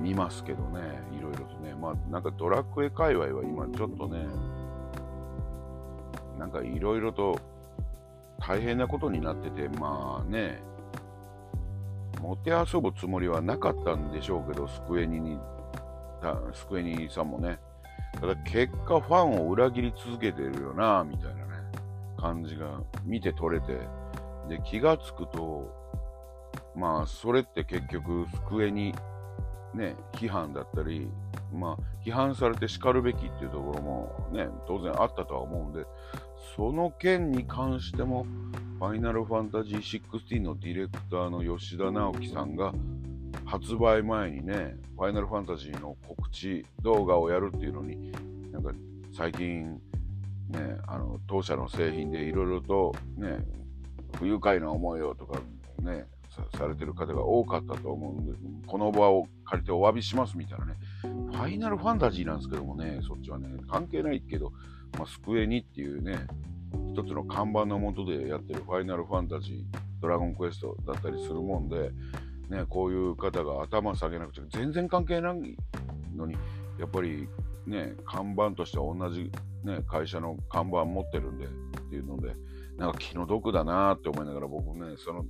[0.00, 0.80] 見ますけどね、
[1.12, 1.74] いろいろとね。
[1.74, 4.26] まあなんかドラクエ界隈は今ちょっとね、
[6.38, 7.38] なんかいろいろと
[8.38, 10.62] 大変なことになってて、まあね、
[12.20, 15.38] もてあそぶつもりはなかったんでしょうけど、スクエニに、
[16.52, 17.58] スクエニさんもね。
[18.20, 21.50] ただ結果ファンを裏切り続けてるよな、みたいなね、
[22.18, 23.78] 感じが見て取れて、
[24.48, 25.72] で、気がつくと、
[26.74, 28.94] まあ、それって結局、スクエニ、
[29.74, 31.08] ね、批判だったり、
[31.52, 35.86] まあ、批判されて叱るべきっていうところもね、当然あったとは思うんで、
[36.56, 38.26] その件に関しても、
[38.78, 42.72] ファイナルファンタジー16のディレクターの吉田直樹さんが、
[43.44, 48.12] 発売前にね、ファイナルファンタジーの告知動画をやるっていうのに、
[48.52, 48.72] なんか
[49.16, 49.80] 最近、
[50.48, 53.38] ね、あの当社の製品でいろいろとね、
[54.18, 55.40] 不愉快な思いをとか
[55.82, 56.06] ね、
[56.56, 58.32] されてる方が多かったと思うんで、
[58.66, 64.52] この場を借りてお詫びしますみたいなね、ファイナルファンタジーなんですけどもね、そっちはね、関係ないけど、
[64.98, 66.26] まあ、スクエニっていうね、
[66.92, 71.90] 一つの看板のもとでやってるファイナルファンタジー、ドラゴンクエストだったりするもんで、
[72.48, 75.56] ね、こういう方が頭下げなくて全然関係ない
[76.16, 76.34] のに、
[76.78, 77.28] やっぱり
[77.66, 79.30] ね、看板としては同じ、
[79.64, 81.48] ね、会社の看板持ってるんでっ
[81.90, 82.34] ていうので、
[82.76, 85.24] なんか気の毒だなって思いながら僕ね、その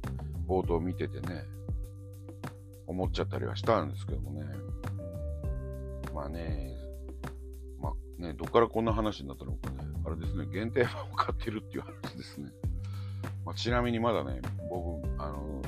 [0.48, 1.44] 冒頭見ててね、
[2.86, 4.46] 思っちゃったりはしたんですけどもね。
[6.14, 6.76] まあね、
[8.20, 12.50] ね、どっからこんな話になったのかね、あれですね、限定版を買ってるっていう話ですね。
[13.44, 15.62] まあ、ちなみにまだね、僕、あの、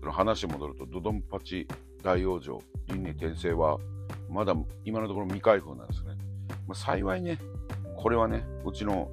[0.00, 1.66] その話戻ると、ドドンパチ
[2.02, 3.78] 大往生、輪廻転生は、
[4.28, 6.16] まだ今のところ未開封なんですね。
[6.66, 7.38] まあ、幸いね、
[7.96, 9.10] これはね、うちの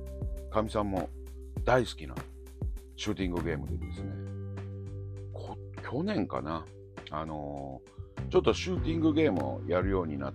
[0.51, 1.09] かみさんも
[1.63, 2.15] 大好きな
[2.95, 4.11] シューティングゲームでですね、
[5.83, 6.65] 去年かな、
[7.11, 10.33] あのー、ちょっとシューティングゲームをやるようにな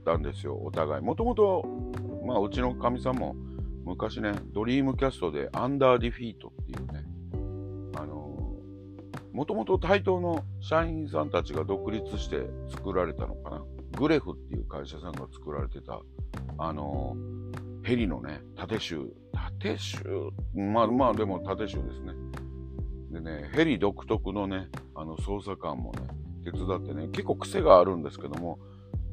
[0.00, 1.02] ったんですよ、お互い。
[1.02, 1.64] もともと、
[2.26, 3.36] まあ、うちのかみさんも
[3.84, 7.04] 昔ね、ドリームキャストでアンダーディフィートっていうね、
[7.96, 13.62] あのー、もともとタイトーの社員さんたちが独立して作られたのかな。
[13.98, 16.00] グレフっていう会社さんが作られてた、
[16.58, 19.00] あのー、ヘリのね、縦シュー、
[19.32, 19.98] 縦シュー、
[20.54, 22.12] まあまあでも縦集ですね。
[23.10, 26.02] でね、ヘリ独特のね、あの操作感もね、
[26.44, 28.58] 手伝ってね、結構癖があるんですけども、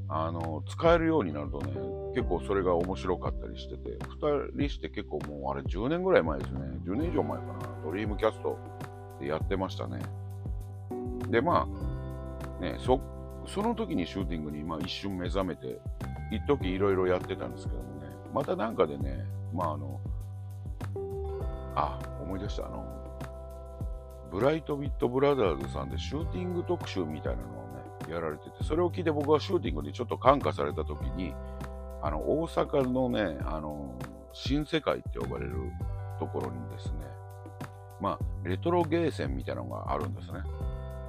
[0.10, 1.74] あの、使えるようになるとね、
[2.16, 8.58] 結構それが面白かったりしてて、2人して結構もうあれ10年ぐらい前ですね、10年以上前かな、ドリームキャスト
[9.20, 10.00] でやってましたね。
[11.30, 11.68] で、ま
[12.60, 13.02] あ、ね、そ、
[13.46, 15.80] その時にシューティングに、まあ、一瞬目覚めて、
[16.32, 20.00] 一時いろいろやってたんですけどもね、またなんかでね、まああの、
[21.76, 22.86] あ、思い出した、あの、
[24.32, 27.67] ブライトビットブラザーズさんでシューティング特集みたいなのを、
[28.10, 31.34] やられてて、それを聞いて僕はシューティングにちょっと感化された時に、
[32.02, 33.98] あの、大阪のね、あの、
[34.34, 35.56] 新世界って呼ばれる
[36.20, 36.94] ところにですね、
[38.00, 40.40] まあ、レトロゲーセンみたいなのがあるんですね。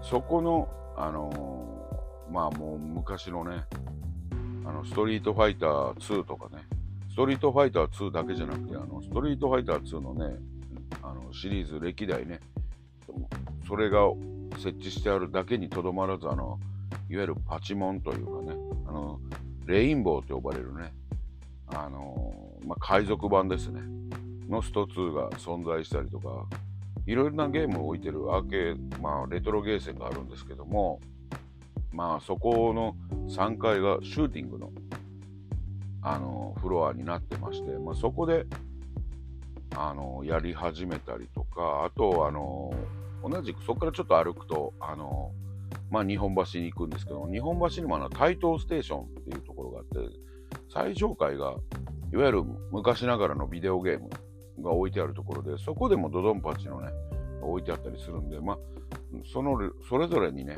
[0.03, 3.65] そこの、あのー、まあもう昔のね、
[4.65, 6.63] あの、ストリートファイター2とかね、
[7.11, 10.37] ストリートファイター2だけじゃなくて、あの、ストリートファイター2のね、
[11.03, 12.41] あの、シリーズ歴代ね、
[13.67, 14.01] それが
[14.57, 16.59] 設置してあるだけにとどまらず、あの、
[17.11, 19.21] いわゆるパチモンというかね、あの、
[19.67, 20.93] レインボーと呼ばれるね、
[21.69, 23.81] あのまあ、海賊版ですね、
[24.49, 26.47] のスト2が存在したりとか、
[27.07, 31.01] いろいろなゲームを置いてるアーケーまあ、レトロゲーセンがあるんですけども、
[31.93, 32.97] まあ、そこの
[33.29, 34.71] 3階がシューティングの、
[36.03, 38.47] あの、フロアになってまして、まあ、そこで、
[39.75, 42.73] あの、やり始めたりとか、あと、あの、
[43.23, 45.33] 同じくそこからちょっと歩くと、あの、
[45.91, 50.17] まあ、日本橋に行くんですけど、日本橋にもあの、台東ステーションっていうところがあって、
[50.73, 51.55] 最上階が、
[52.13, 54.09] いわゆる昔ながらのビデオゲーム
[54.63, 56.91] が置いてあるところで、そこでもドドンパチのね、
[57.43, 58.59] 置いてあったりするんで、まあ、
[59.33, 60.57] その、それぞれにね、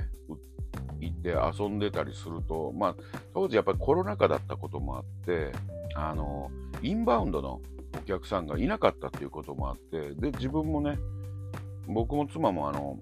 [1.00, 2.96] 行って遊んでたりすると、まあ、
[3.34, 5.52] 当時やっぱりコロナ禍だったこともあって、
[5.94, 6.50] あの、
[6.82, 7.60] インバウンドの
[7.98, 10.98] お客さんがいなかったっていうこともあって、で、自分もね、
[11.86, 12.98] 僕も妻もあの、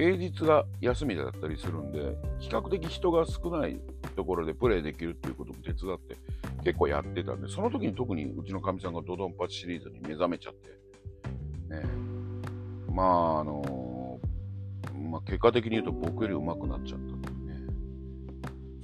[0.00, 3.78] 平日が休みだったりするんで、比較的人が少ない
[4.16, 6.16] ところでプレイできるっていうことも手伝って
[6.64, 10.70] 結構やってたんで、その時に特にうちのかみさんがドドンパチシリーズに目覚めちゃって、
[11.74, 11.82] ね、
[12.90, 14.18] まあ、あの
[15.10, 17.66] まあ、結果的に言うと僕より上手くなっちゃったっていうね。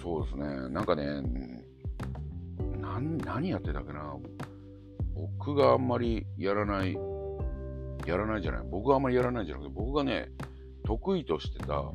[0.02, 1.22] そうですね、なんかね、
[3.24, 4.14] 何やってたっけな。
[5.14, 6.94] 僕があんまりやらない、
[8.06, 8.66] やらないじゃない。
[8.70, 10.28] 僕があんまりやらないじゃなくて、僕がね、
[10.86, 11.92] 得意としてた、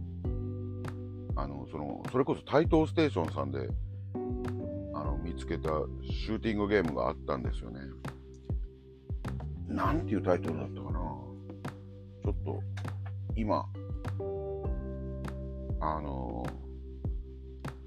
[1.35, 3.69] あの、その、それこそ台東ステーションさんで、
[4.93, 5.69] あの、見つけた
[6.03, 7.79] シューティングゲームがあったんですよね。
[9.67, 10.99] なんていうタイトルだったかな。
[10.99, 12.59] ちょっと、
[13.35, 13.65] 今、
[15.83, 16.45] あの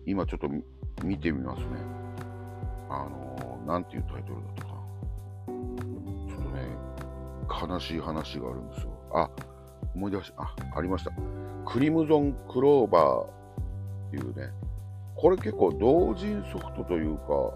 [0.05, 0.49] 今ちょっと
[1.05, 1.67] 見てみますね。
[2.91, 4.75] あのなんていうタイトルだったかな。
[6.29, 8.91] ちょっとね、悲しい話があるんですよ。
[9.15, 9.31] あ、
[9.95, 11.11] 思い出し、あ、ありました。
[11.67, 14.53] クリムゾンクローバーっていうね、
[15.17, 17.53] これ結構同人ソフトというか、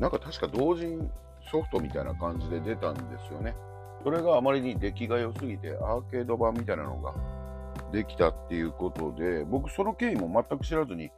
[0.00, 1.10] なんか確か同人
[1.50, 3.54] ソフトみたいな感じで出たんですよね。
[4.02, 7.14] それがあまりに出来が良すぎて、アーケード版みたいなのが
[7.92, 11.10] できたっていうことで、僕その経緯も全く知らずに、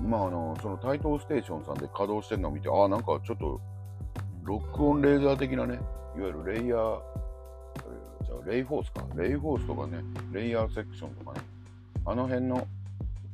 [0.00, 3.60] まああの、その台東ステーションさんで稼働してるのを見て、ああ、なんかちょっと、
[4.42, 5.74] ロックオンレーザー的なね、
[6.16, 7.00] いわゆるレイヤー、
[8.46, 9.98] レイフォースか、レイフォースとかね、
[10.32, 11.40] レイヤーセクションとかね、
[12.04, 12.66] あの辺の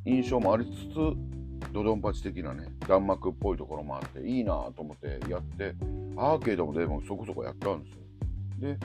[0.05, 5.75] 印象もありつつ、ドドンパチ的なね、弾幕っぽいところもあって、いいなと思ってやって、
[6.17, 8.75] アーケードもでもそこそこやったんですよ。
[8.75, 8.79] で、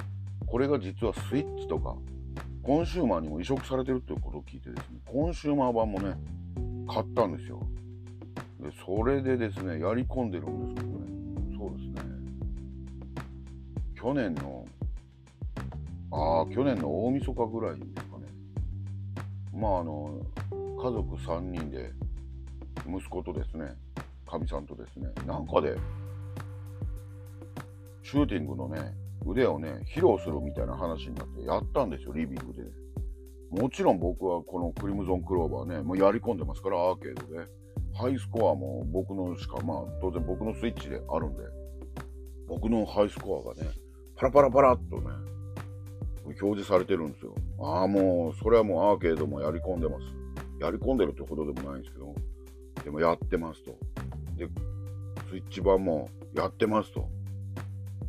[0.45, 1.95] これが実はスイッチとか、
[2.61, 6.15] コンシューマーにも移植されてるっていうことを聞いてですね、コンシューマー版もね、
[6.87, 7.59] 買ったんですよ。
[8.59, 11.05] で、それでですね、やり込んでるんですけどね、
[11.57, 12.01] そうですね、
[13.95, 14.65] 去年の、
[16.15, 18.27] ああ、去年の大晦日ぐらいですかね、
[19.53, 20.21] まああの、
[20.51, 21.91] 家族3人で、
[22.87, 23.73] 息子とですね、
[24.29, 25.75] かみさんとですね、なんかで、
[28.03, 28.93] シューティングのね、
[29.25, 32.63] 腕をね、披露するみたいな話になってやったんですよ、リビングで。
[32.63, 32.69] ね
[33.49, 37.47] もちろん僕はこのクリムゾンクローバーね、もうやり込んでますから、アーケードで。
[37.95, 41.43] ハイスコアも僕のしか、まあ当然僕のスイッチであるんで、
[42.47, 43.69] 僕のハイスコアがね、
[44.15, 45.32] パラパラパラっとね、
[46.25, 47.35] 表示されてるんですよ。
[47.59, 50.05] ああ、もう、それはもうアーケードもやり込んでます。
[50.59, 52.15] やり込んでるってほどでもないんですけど、
[52.83, 53.71] でもやってますと。
[54.37, 54.47] で、
[55.29, 57.01] スイッチ版もやってますと。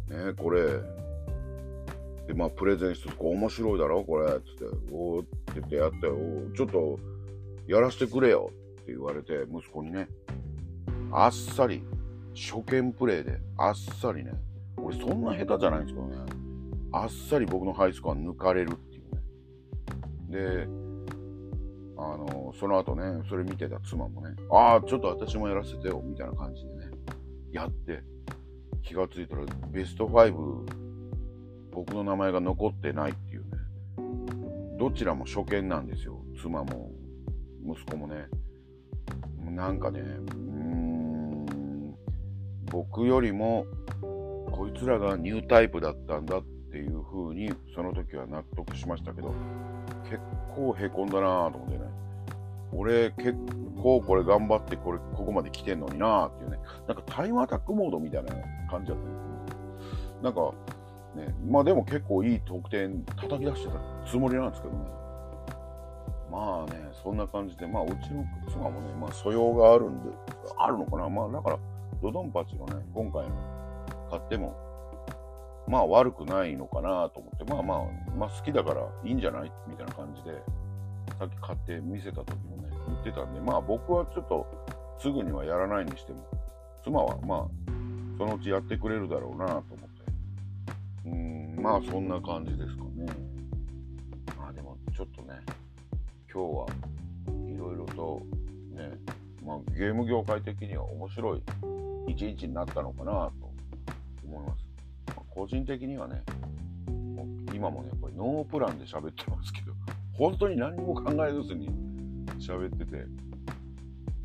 [0.09, 0.81] ねこれ、
[2.27, 4.05] で、まあ、プレゼンしつつ、面白いだろ？
[4.05, 4.43] これ、つって、
[4.93, 6.99] おーって言ってやって、おちょっと、
[7.67, 8.51] やらせてくれよ
[8.83, 10.09] って言われて、息子にね、
[11.11, 11.83] あっさり、
[12.35, 14.33] 初見プレイで、あっさりね、
[14.77, 16.17] 俺そんな下手じゃないんですけどね、
[16.97, 20.67] あっさり僕のハイスコア抜かれるっていうね。
[20.67, 20.69] で、
[21.97, 26.91] あの、その後ね、それ見てた妻もね、ああ、ちょっと私もやらせてよ、みたいな感じでね、
[27.51, 28.01] やって、
[28.85, 30.95] 気がついたらベスト5
[31.73, 33.49] 僕の名前が残ってないっていうね。
[34.79, 36.23] どちらも初見なんですよ。
[36.41, 36.93] 妻も
[37.67, 38.27] 息子もね。
[39.51, 41.95] なんかね、うーん、
[42.71, 43.67] 僕よりも
[44.53, 49.33] こいつらがニュータイプだったんだっっていう風にその時は納得しましたけど、
[50.11, 50.19] 結
[50.57, 51.85] 構へこんだなぁと思ってね。
[52.73, 53.37] 俺結
[53.81, 56.59] 構これ頑張ってこれここまで来てんのになーっていうね。
[56.89, 58.33] なんかタイムアタックモードみたいな
[58.69, 59.61] 感じだったんですけ
[60.21, 60.23] ど。
[60.25, 60.53] なんか
[61.15, 64.81] ねまあでも結構いい得点叩き出してたつもりなんですけどね。
[66.33, 70.11] まあねそんな感じでまあうちの妻もねまあ素養があるんで
[70.59, 71.09] あるのかな。
[71.09, 71.59] まあだから
[72.03, 73.31] ドドンパチのね今回の
[74.11, 74.57] 買っても
[75.67, 77.79] まあ悪くないのかなと思って、まあまあ、
[78.17, 80.43] まあ好きだからいいんじゃないみたいな感じで、
[81.19, 84.47] さっき買って見せた時もね、言ってたんで、まあ僕はちょっと
[84.99, 86.27] すぐにはやらないにしても、
[86.83, 87.49] 妻はまあ、
[88.19, 89.85] そのうちやってくれるだろうなと思って。
[91.07, 93.07] うん、まあそんな感じですかね。
[94.39, 95.41] まあでもちょっとね、
[96.33, 96.67] 今日は
[97.49, 98.23] いろいろと
[98.73, 98.99] ね、
[99.45, 101.43] まあゲーム業界的には面白い
[102.09, 103.33] 一日になったのかなと
[104.27, 104.64] 思います。
[105.35, 106.23] 個人的にはね、
[106.87, 109.73] も今もね、これノープランで喋ってますけど、
[110.13, 111.69] 本当に何も考えずに
[112.39, 113.05] 喋ってて、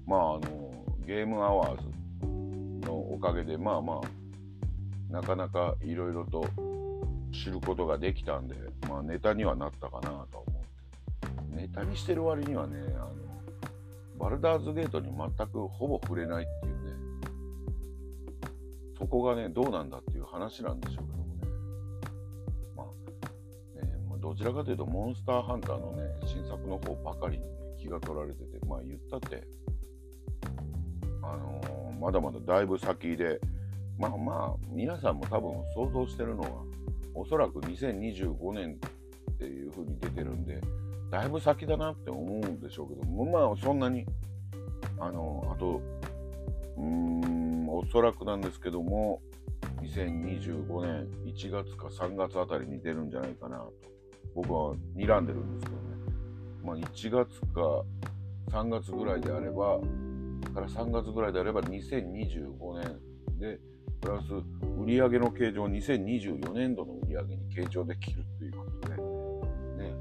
[0.05, 4.01] まああの、ゲームアワーズのおかげで、まあまあ、
[5.11, 6.45] なかなかいろいろと
[7.33, 8.55] 知ることができたんで、
[8.87, 10.63] まあネタにはなったかなとは思
[11.53, 11.55] う。
[11.55, 13.13] ネタにしてる割にはね、あの、
[14.19, 16.78] バルダーズゲートに全くほぼ触れないっていう、
[18.99, 21.41] そこがね、どうなんだっていう話なんでしょうけどもね。
[22.75, 29.47] まあ、ね、ま、どちらかというと、モンスターハンターのね、新作の方ばかりに、ね、気が取られてて、まあ言ったって、
[31.23, 33.39] あのー、まだまだだいぶ先で、
[33.97, 36.49] まあまあ、皆さんも多分想像してるのは、
[37.13, 38.77] おそらく2025年
[39.31, 40.59] っていう風に出てるんで、
[41.09, 44.05] だいぶ先だなって思うんでしょうけど、まあそんなに、
[44.99, 45.81] あのー、あと、
[46.79, 49.21] うーん、おそらくなんですけども、
[49.81, 53.73] 2025年1月か3月あたりに出るんじゃないかなと、
[54.35, 55.81] 僕は睨んでるんですけどね。
[56.63, 57.83] まあ1月か
[58.51, 59.79] 3月ぐらいであれば、
[60.53, 62.99] から3月ぐらいであれば2025年
[63.39, 63.59] で、
[64.01, 64.33] プラス
[64.77, 68.95] 売上の計上、2024年度の売上に計上できるということで、
[69.83, 69.93] ね、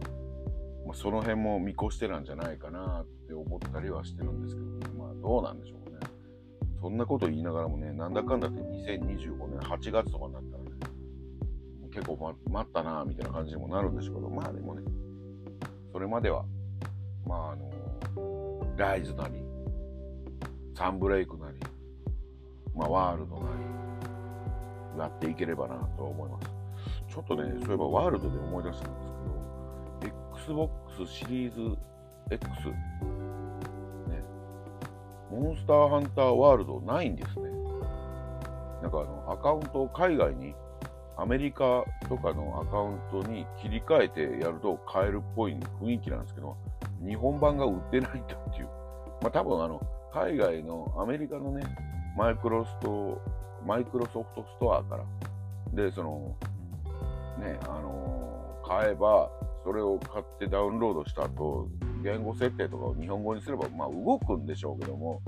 [0.86, 5.87] まあ、その辺も見越してなんじゃないかなって思ったりはしてるんですけど、まあどうなんでしょう
[6.80, 10.70] そんなこと言いながらもね、なんだかんだって2025年8月とかになったらね、
[11.92, 14.82] 結構、ま、待ったなみたいな感じにもなるんでしょうけど、まあでもね、
[15.92, 16.44] それまでは、
[17.26, 17.70] まああの、
[18.76, 19.34] ライズなり、
[20.76, 21.58] サンブレイクなり、
[22.74, 23.48] まあワールドな
[24.94, 26.50] り、やっていければなとは思います。
[27.12, 29.06] ちょっとね、そういえばワールドで思い出したんです
[30.00, 31.76] けど、Xbox シリーズ
[32.30, 32.48] X
[35.30, 37.50] モンスターハンターワールドないんですね。
[38.82, 40.54] なんかあの、アカウントを海外に、
[41.16, 46.56] アメリカとかのアカウントに切り替えてやると買えるっぽい雰囲気なんですけど、
[47.04, 48.68] 日本版が売ってないんだっていう。
[49.20, 51.64] まあ多分あの、海外のアメリカのね、
[52.16, 53.20] マイクロスト、
[53.66, 55.04] マイクロソフトストアから、
[55.72, 56.36] で、その、
[57.40, 59.30] ね、あのー、買えば、
[59.64, 61.68] それを買ってダウンロードした後、
[62.02, 65.22] 言語設定とかを日本語にすれば、まあ動くんでしょうけども、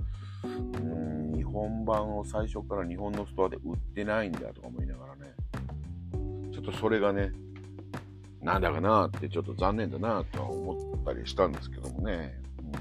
[0.44, 5.32] うん、日本版を最初から日本のストアで売ってないんだとか思いながらね、
[6.52, 7.32] ちょっとそれがね、
[8.42, 12.40] なんだかなってちょっと残念だなとは思ったりしたんですけどもね。
[12.58, 12.72] うん。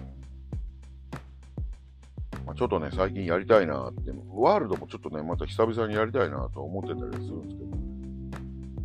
[2.46, 7.78] まあ、ちょっとね、最近やりたいなって、ワールドもちょっとね、また久々にやりたいなと思ってたりするんですけど、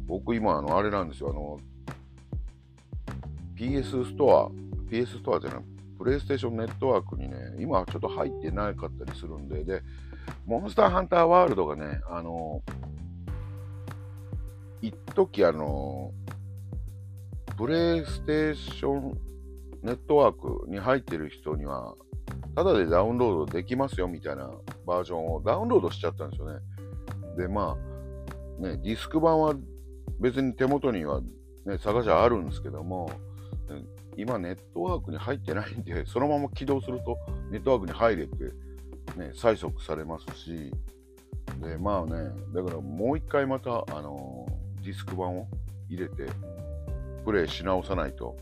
[0.06, 1.60] 僕今、あの、あれなんですよ、あの、
[3.56, 5.60] PS ストア PS ストアじゃない、
[5.98, 9.82] プレイステーションネットワークにね、今はちょっと入ってなかったりするんで、で、
[10.46, 12.62] モンスターハンターワールドがね、あの、
[14.80, 16.12] 一時あの、
[17.56, 19.18] プレイステーション
[19.82, 21.94] ネットワークに入ってる人には、
[22.54, 24.50] ただでダウンロードできますよみたいな
[24.86, 26.60] バージョンをダウンロードしちゃったんですよね。
[27.36, 27.76] で、ま
[28.60, 29.54] あ、ね、ディスク版は
[30.20, 31.20] 別に手元には
[31.66, 33.10] ね、探しあるんですけども、
[34.16, 37.18] 今ネットワークに入ってないんで、 そのまま起動すると
[37.50, 38.44] ネットワークに入れて、
[39.16, 40.72] ね、催促されますし、
[41.60, 44.46] で、まあね、だからもう一回また、あの、
[44.82, 45.48] ディスク版を
[45.88, 46.26] 入れて、
[47.24, 48.36] プレイし直さないと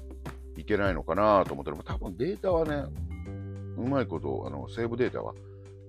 [0.57, 2.85] いけないのかなと思ったら、多分データはね、
[3.77, 5.35] うまいこと、あの、セーブデータは、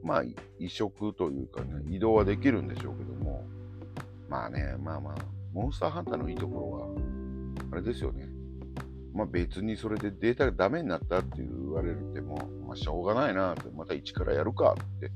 [0.03, 0.23] まあ、
[0.59, 3.43] 移植というかね、移動はできるんでしょうけども、
[4.29, 5.15] まあね、まあまあ、
[5.53, 6.87] モンスターハンターのいいところは、
[7.71, 8.32] あれですよね。
[9.13, 15.11] まあ別にそれでデータがダメになったって言われるってもう、まあしょうがないなって、また一からやるかって、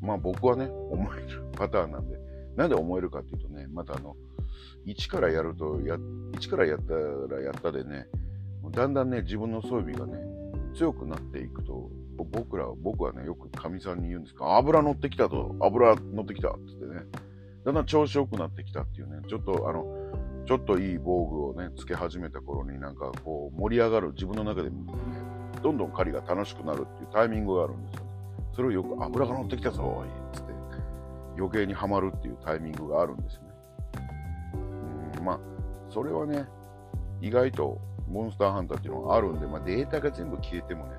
[0.00, 2.18] まあ僕はね、思えるパターンなんで、
[2.56, 4.16] なんで思えるかっていうとね、またあの、
[4.84, 5.96] 一からやると、や、
[6.34, 8.06] 一からやったらやったでね、
[8.70, 10.18] だんだんね、自分の装備がね、
[10.74, 11.90] 強くなっていくと、
[12.32, 17.06] 僕ら、僕はね、よくかみさんに言うんですか、油乗ってきたと、油乗ってきたって言ってね、
[17.64, 19.84] だんだん調子良くなってきたっていうね、ちょっとあの、
[20.50, 24.92] ちょっといい防具をね、つけ始めた頃になんかこう盛り上がる、自分の中でも、ね、
[25.62, 28.02] どんどん狩りが楽しくなるっていうタイミングがあるんですよ。
[28.56, 30.52] それをよく油が乗ってきたぞ、いつって、
[31.38, 33.42] 余計にはまるっていうタイミングがあるんですね。
[35.18, 35.40] うん、まあ、
[35.88, 36.44] それはね、
[37.20, 37.78] 意外と
[38.08, 40.96] モンスターハンターっていうのがあるんで、まあ、データが全部消えてもね、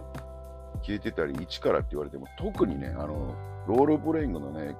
[0.82, 3.36] 消えてたり、一からって言われても、特にね、あの、
[3.68, 4.78] ロールプレイングのね、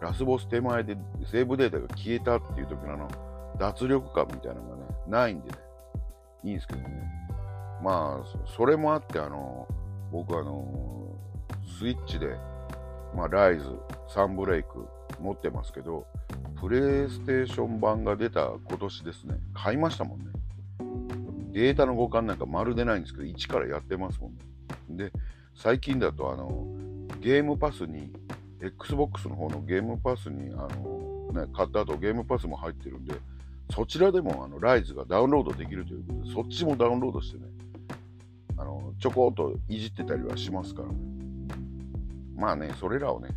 [0.00, 0.96] ラスボス手前で
[1.28, 3.25] セーブデータが消えたっていう時のあの、
[3.58, 5.56] 脱力感みたいなのがね、ないんでね、
[6.44, 6.88] いいんですけどね。
[7.82, 9.66] まあ、それもあって、あの、
[10.10, 11.14] 僕あの、
[11.78, 12.36] スイッチで、
[13.14, 13.64] まあ、ライズ、
[14.08, 14.86] サンブレイク
[15.20, 16.06] 持ってますけど、
[16.60, 20.26] プレイステーション版が出た今年ですね、買いましたもんね。
[21.52, 24.32] データの互換なんかまるでないんですけど、一からやってますもん
[24.96, 25.04] ね。
[25.04, 25.12] で、
[25.54, 26.66] 最近だと、あの、
[27.20, 28.12] ゲームパスに、
[28.60, 33.14] Xbox の方のゲームパスに、あの、ね、買った後ゲームパスも入ってるんで、
[33.74, 37.44] そちらでもあのライズがダウンロードできるということで、そっちもダウンロードしてね、
[38.56, 40.94] あのちょこっといじってたりはしますからね。
[42.36, 43.30] まあね、それらをね、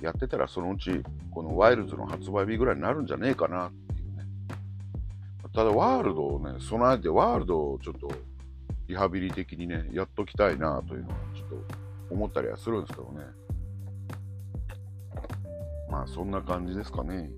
[0.00, 4.24] やってたらそのうち、このワイルズの発売日ぐらいになるんじゃねえかなっていうね。
[5.54, 8.10] ただ、ワールドをね、備えて、ワールドをちょっと
[8.88, 13.24] リハビリ的にね、やっときたいなというのはちょっと思ったりはするんですけどね。
[15.90, 17.30] まあ、そんな感じですかね。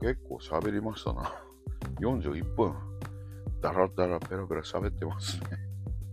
[0.00, 1.32] 結構喋りましたな。
[2.00, 2.74] 41分。
[3.60, 5.46] だらだらペラペラ喋ってますね。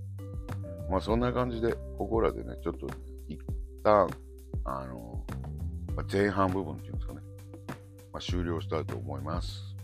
[0.89, 2.87] まあそんな感じで、ここらでね、ちょっと
[3.27, 3.39] 一
[3.83, 4.09] 旦、
[4.63, 5.23] あの、
[5.95, 7.21] まあ、前半部分っていうんですかね、
[8.11, 9.75] まあ、終了したいと思います。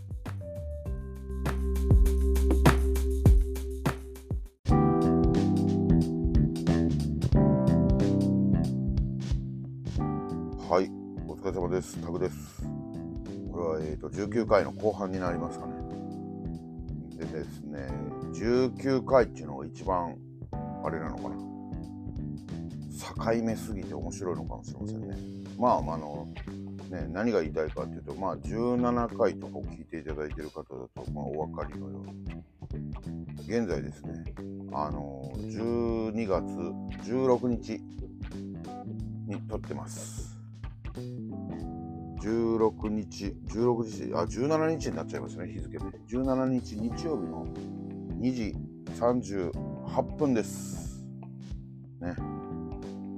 [10.68, 10.90] はい、
[11.28, 12.00] お疲れ様です。
[12.00, 12.61] タグです。
[13.62, 15.72] は、えーと、19回の後半になりますかね。
[17.18, 17.88] でですね、
[18.34, 20.16] 19回っていうのが一番、
[20.84, 21.52] あれなのかな。
[23.02, 25.16] 境目すぎて面白いのかもしれませんね。
[25.58, 26.28] まあ、まあの、
[26.90, 32.42] ね、何が言いたいかっていうと、まあ、17回とかを聞いていただいてる方だと、まあ、お分かりのように、
[33.46, 34.24] 現在ですね、
[34.72, 36.44] あの、12月
[37.08, 37.80] 16日
[39.26, 40.31] に撮ってます。
[42.22, 45.84] 16日、16日、あ、17日になっちゃいますね、日付で。
[46.08, 47.46] 17日日曜日の
[48.20, 48.54] 2時
[48.96, 51.04] 38分です。
[52.00, 52.14] ね。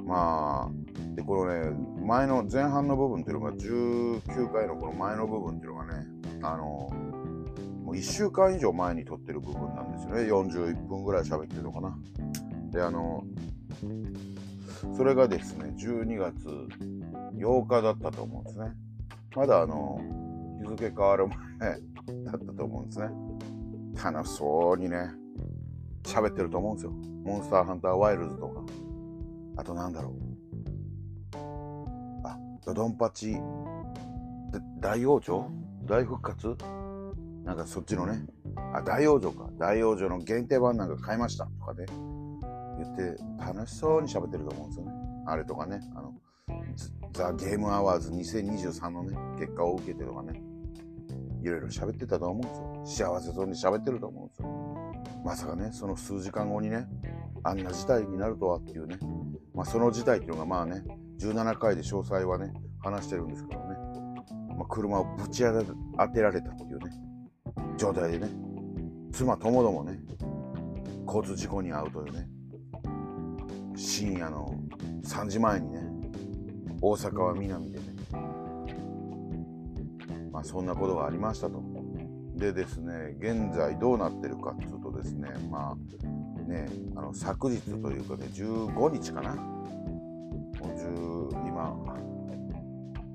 [0.07, 6.07] まあ、で、このね、前の前半の部分っていうのが、19回のこの前の部分っていうのがね、
[6.42, 10.22] あの、もう1週間以上前に撮ってる部分なんですよね。
[10.22, 11.98] 41分ぐらい喋ってるのかな。
[12.70, 13.22] で、あの、
[14.96, 16.34] それがですね、12月
[17.36, 18.72] 8日だったと思うんですね。
[19.37, 20.01] まだあの、
[20.62, 21.37] 日付変わる前
[22.24, 23.09] だったと思うんですね。
[24.03, 25.11] 楽しそうにね、
[26.05, 26.93] 喋ってると思うんですよ。
[27.24, 28.62] モンスターハンターワイルズとか。
[29.57, 30.12] あとなんだろう。
[32.24, 33.37] あ、ドドンパチ、
[34.80, 35.51] 大王女
[35.85, 36.57] 大復活？
[37.45, 38.24] なんかそっちのね。
[38.72, 39.51] あ、大王女か。
[39.59, 41.87] 大王女の限定版なんか買いましたとかね。
[42.78, 44.93] 言って楽しそうに喋ってると思うんですよね。
[45.26, 45.80] あれとかね。
[45.95, 46.14] あの、
[47.12, 50.42] ザ・ゲームアワーズ2023のね、結果を受けてとかね、
[51.42, 53.11] いろいろ喋ってたと思うんですよ。
[53.12, 55.24] 幸せそうに喋ってると思うんですよ。
[55.24, 56.86] まさかね、その数時間後にね、
[57.42, 58.98] あんな事態になるとはっていうね、
[59.55, 60.84] まあその事態っていうのがまあね、
[61.18, 63.76] 17回で詳細はね、話してるんですけどね、
[64.57, 66.90] まあ、車をぶち当てられたっていうね、
[67.76, 68.28] 状態でね、
[69.12, 69.98] 妻ともどもね、
[71.07, 72.28] 交通事故に遭うというね、
[73.76, 74.55] 深夜の
[75.05, 75.84] 3時前にね、
[76.87, 77.85] 大阪は南でね、
[80.30, 81.62] まあ、そんなことがありましたと。
[82.37, 89.35] でですね、現在どうなってるかっていうとですね、まあね、あの昨日というかね、15日かな。
[89.35, 89.64] も
[90.61, 90.66] う
[91.32, 91.74] 10今、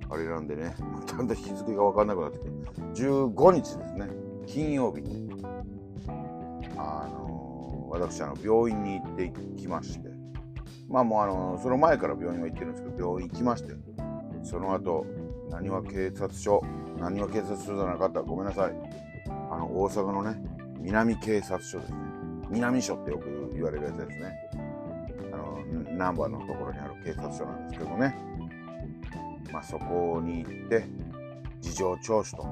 [0.09, 2.49] あれなんでね、だんだん日付が分かんなくなってきて、
[3.03, 4.09] 15日ですね、
[4.47, 5.30] 金曜日に、
[6.76, 10.09] あの私、あの病院に行ってきまして、
[10.89, 13.73] まあもうあの、その前から病院は行ってるんですけど、病院行きまして、
[14.43, 15.05] その後、
[15.51, 16.63] なにわ警察署、
[16.99, 18.73] なにわ警察署じゃなかったらごめんなさい。
[19.51, 20.41] あの、大阪のね、
[20.79, 21.97] 南警察署ですね。
[22.49, 24.33] 南署ってよく言われるやつですね。
[25.31, 25.59] あの、
[25.91, 28.15] 南波のところにある警察署なんですけどね。
[29.53, 30.85] まあそこに行って、
[31.61, 32.47] 事情聴取と。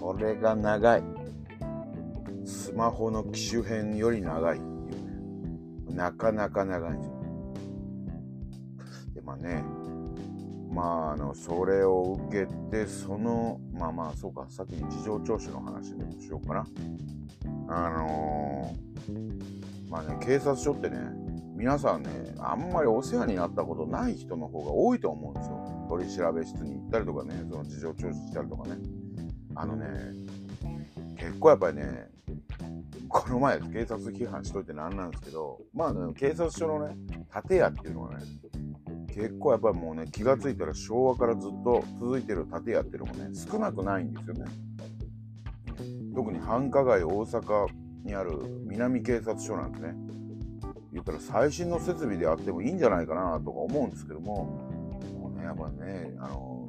[0.00, 1.02] これが長い。
[2.44, 4.60] スマホの機種編より長い。
[5.90, 7.11] なかなか長いんですよ。
[9.14, 9.64] で、まあね、
[10.70, 16.66] まあ、あの、それを受けて、その、まあまあ、そうか、先に事情聴取の話でもしようかな。
[17.68, 20.98] あのー、まあね、警察署ってね、
[21.54, 25.86] 皆さんね、あんまりお世話になったことない人の方が多いと思うんですよ。
[25.88, 28.76] 取り調べ室に行ったりとかね、その事情聴取したりとかね。
[29.54, 29.86] あのね、
[31.16, 32.08] 結構やっぱりね、
[33.08, 36.96] この前警察批判しといてなんなんですけど、まあ、ね、警察署のね、
[37.46, 38.24] 建屋っていうのはね、
[39.14, 44.44] 結構やっぱりもうね、気がついたら昭和からずっと続いてる建屋っていうのもね、少なくないんですよね。
[46.14, 47.66] 特に繁華街大阪
[48.04, 49.94] にある南警察署なんてね、
[50.92, 54.44] 言ったら最新の設備であってもいいんじゃないかなとか思うんですけども、
[55.18, 56.68] もうね、やっぱね、あの、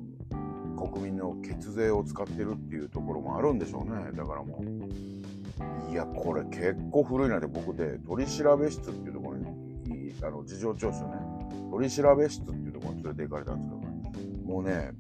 [0.78, 4.12] 国民の血税を使ってるっていうところもあるんでしょうね。
[4.14, 4.64] だからも
[5.90, 11.08] う、いや、これ結構古いなって僕で、取調室っていうところに、あの事情聴取ね、
[11.72, 13.84] 取調べ室っていうところに連れて行かれたんですけど、
[14.48, 14.92] もうね、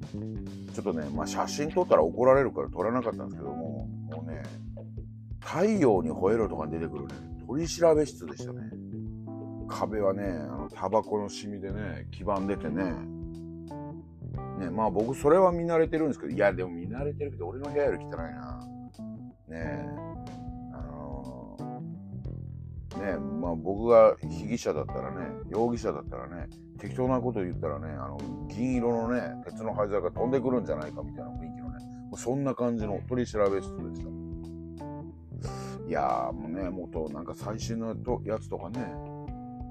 [0.74, 4.44] ちょっとね、まあ、写真撮ったら怒られるから撮らなかったんですけども、もうね、
[5.40, 7.14] 太陽に吠えろとか出てくるね、
[7.46, 8.72] 取調べ室でしたね。
[9.68, 12.84] 壁はね、あのタバコのシミでね、黄ばんでてね、
[14.60, 18.68] ね、まあ僕それは見慣れてるんですけど、いやでも見慣れてるけど俺の部屋より汚いな。
[19.48, 20.13] ねえ、
[23.00, 26.48] ねまあ僕が被疑者だったらね、容疑者だったらね、
[26.80, 28.18] 適当なこと言ったらね、あの、
[28.48, 31.80] 銀色のね、鉄の灰皿が飛んでくるんじゃないかみたいな雰囲気のね、
[32.16, 34.10] そんな感じの取り調べ室でした。
[35.88, 39.14] いやーもうね、もっとなんか最新のやつとかね、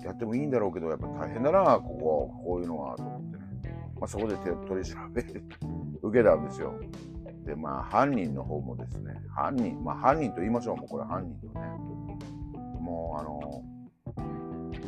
[0.05, 3.43] やってもいいんだろうけど、やっぱ大変だな、ここ、こういうのは、と思ってね。
[3.99, 5.23] まあ、そこで取り調べ
[6.03, 6.75] 受けたんですよ。
[7.45, 11.67] で、まあ、犯人の方もですね、犯人、まあ、犯人と言いましょう、もうこれ犯人とね。
[12.83, 13.63] もう、あの、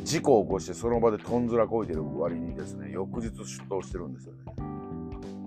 [0.03, 4.63] 事故を起こしてその場でとんずらこいてる割にですね、翌日出頭してるんですよね。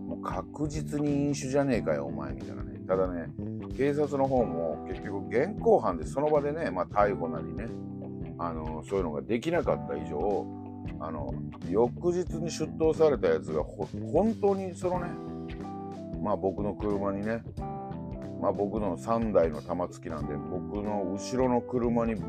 [0.06, 2.78] もう確実に飲酒じゃねえかよ、お前、みたいなね。
[2.86, 3.28] ただね、
[3.76, 7.68] 警察の方も結局現行犯でその場でね、まあ、逮捕なりね、
[8.38, 10.46] あのそういうのができなかった以上
[11.00, 11.34] あの
[11.68, 15.10] 翌日に出頭されたやつが本当にそのね
[16.22, 17.42] まあ僕の車にね
[18.40, 22.22] まあ僕の3台の玉突きなんで僕の後ろの車にぶ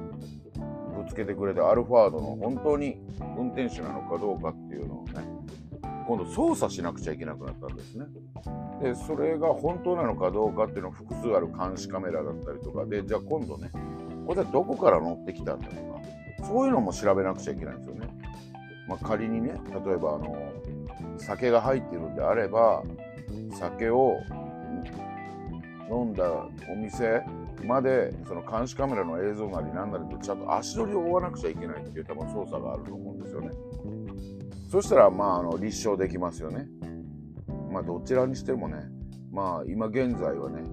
[1.07, 2.99] つけてくれたアルファードの本当に
[3.37, 5.23] 運転手なのかどうかっていうのをね
[6.07, 8.05] 今度操作しなくちゃいけなくなったんですね。
[8.81, 13.69] でそれが本当なのかどうかっていうのを複数ある監視カメラだったりとかでじゃあ今度ね
[14.25, 15.79] これはどこから乗ってきたんだとか
[16.47, 18.07] そういうのも調べなくちゃいけないんですよね。
[18.87, 19.53] まあ、仮にね、
[19.85, 20.35] 例えばあの
[21.17, 22.83] 酒が入ってるんであれば、
[23.51, 24.17] 酒を
[25.91, 27.23] 飲んだお店
[27.63, 33.49] までその監視カメラの映像なりなんなりでちゃんと足取りを追わなくちゃいけないっていう多分操作があると思うんですよね。
[34.71, 36.67] そしたらまああの立証できますよね。
[37.71, 38.83] まあどちらにしてもね、
[39.31, 40.63] まあ今現在はね、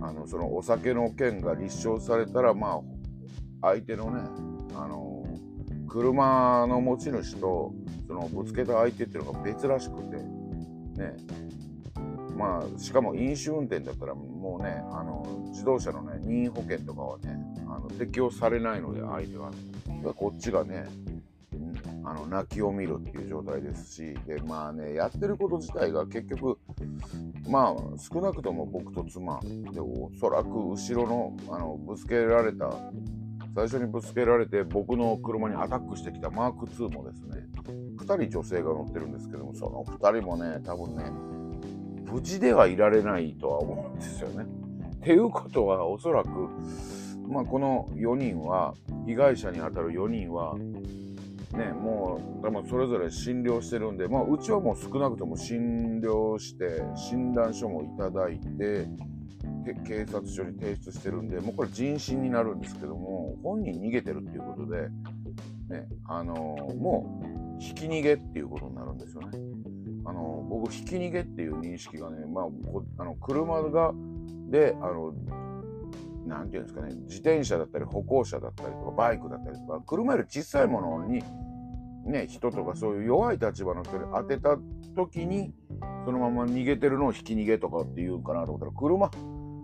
[0.00, 2.80] あのそのお酒の件が立証されたらま
[3.62, 4.20] あ相手のね
[4.76, 5.24] あの
[5.88, 7.74] 車の持ち主と
[8.06, 11.16] そのぶつけた相手っていうのが別らしくてね
[12.36, 14.14] まあしかも飲酒運転だったら
[14.44, 17.34] もうねあの自動車のね任意保険とかはね
[17.66, 19.50] あの適用されないので相手は
[20.14, 20.84] こっちがね
[22.04, 26.58] あの泣きを見るっていう状態ですしでまあねやってること自体が結局
[27.48, 29.40] まあ少なくとも僕と妻
[29.72, 32.70] でおそらく後ろのあのぶつけられた
[33.54, 37.46] 最初にぶつけられて僕の車にアタックしてきたマーク2もですね
[37.96, 41.33] 2人女性が乗ってるんですけどもその2人もね多分ね
[42.14, 44.44] 無事ではいられないとは思うんですよね。
[44.44, 46.28] っていうことはおそらく、
[47.28, 50.54] まあ、この4人は被害者にあたる4人は
[51.54, 58.86] ね、もう多分それぞれ診療してるんで、まあ、うちはもう少なくとも診療して診断書もいただいて
[59.84, 64.88] 警察署に提出してるんで、もうこれ人身になるんですけども、本人逃げてるっていうことで、
[65.68, 67.20] ね、あのー、も
[67.58, 69.53] う、ひき逃げっていうことになるんですよね。
[70.06, 72.44] あのー、僕、ひき逃げっていう認識がね、まあ、
[72.98, 73.92] あの車が、
[74.50, 75.14] で、あの、
[76.26, 81.22] なんていうんですかね、自転車だったり歩行者だったりとかバイクだったりとか、車より小さいものに、
[82.06, 84.58] ね、人とかそういう弱い立場の人に当てた
[84.94, 85.52] 時に、
[86.04, 89.10] そのまま逃げてるのをひき逃げとかって言うかなと思ったら、車、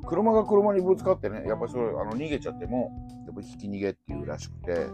[0.07, 2.91] 車が車にぶつかってね、やっぱりそれ、あの、逃げちゃっても、
[3.27, 4.87] やっぱりひき逃げっていうらしくて、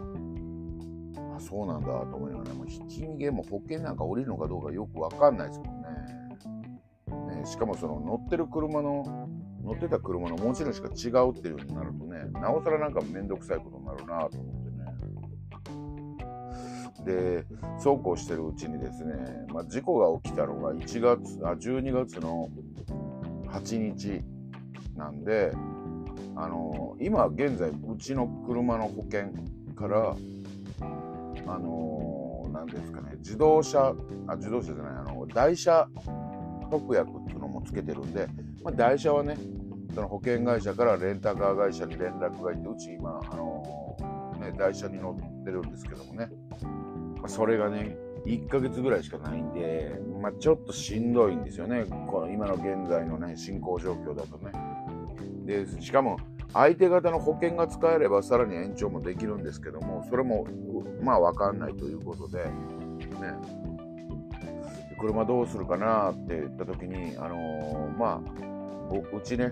[1.37, 7.39] あ、そうなんだと思いながら、もうひき逃げも保険なんか降りるのかどうかよくわかんないですもんね。
[7.41, 9.29] ねしかもその乗ってる車の、
[9.63, 14.77] 乗ってた車の持ち主が違うっていう風になるとね、なおさらなんかめんどくさいことになるなと思ってね。
[17.05, 17.45] で
[17.79, 19.13] そうこうしてるうちにですね、
[19.53, 22.49] まあ、事故が起きたのが1月あ12月の
[23.47, 24.21] 8日
[24.97, 25.53] なんで
[26.35, 29.29] あの今現在うちの車の保険
[29.75, 30.15] から
[31.47, 33.93] あの何ですかね自動車
[34.27, 35.87] あ自動車じゃないあの台車
[36.69, 38.27] 特約っていうのもつけてるんで、
[38.63, 39.37] まあ、台車はね
[39.93, 43.95] その保険会社からレンタカー会社に連絡がいてうち今あの
[44.39, 46.29] ね台車に乗ってるんですけどもね、
[47.17, 51.85] まあ、それがね1ヶ月ぐらいしかないんで、まあ、ちょっとしんどいんですよね。
[52.07, 54.51] この今の現在のね進行状況だとね。
[55.45, 56.17] でしかも
[56.53, 60.47] 相手方の保険が使えればさらに延長もできるんですけどもそれも
[61.01, 62.51] まあ分かんないということでね。
[64.99, 69.51] 車どうするかなって言った時にあのー、まあうちね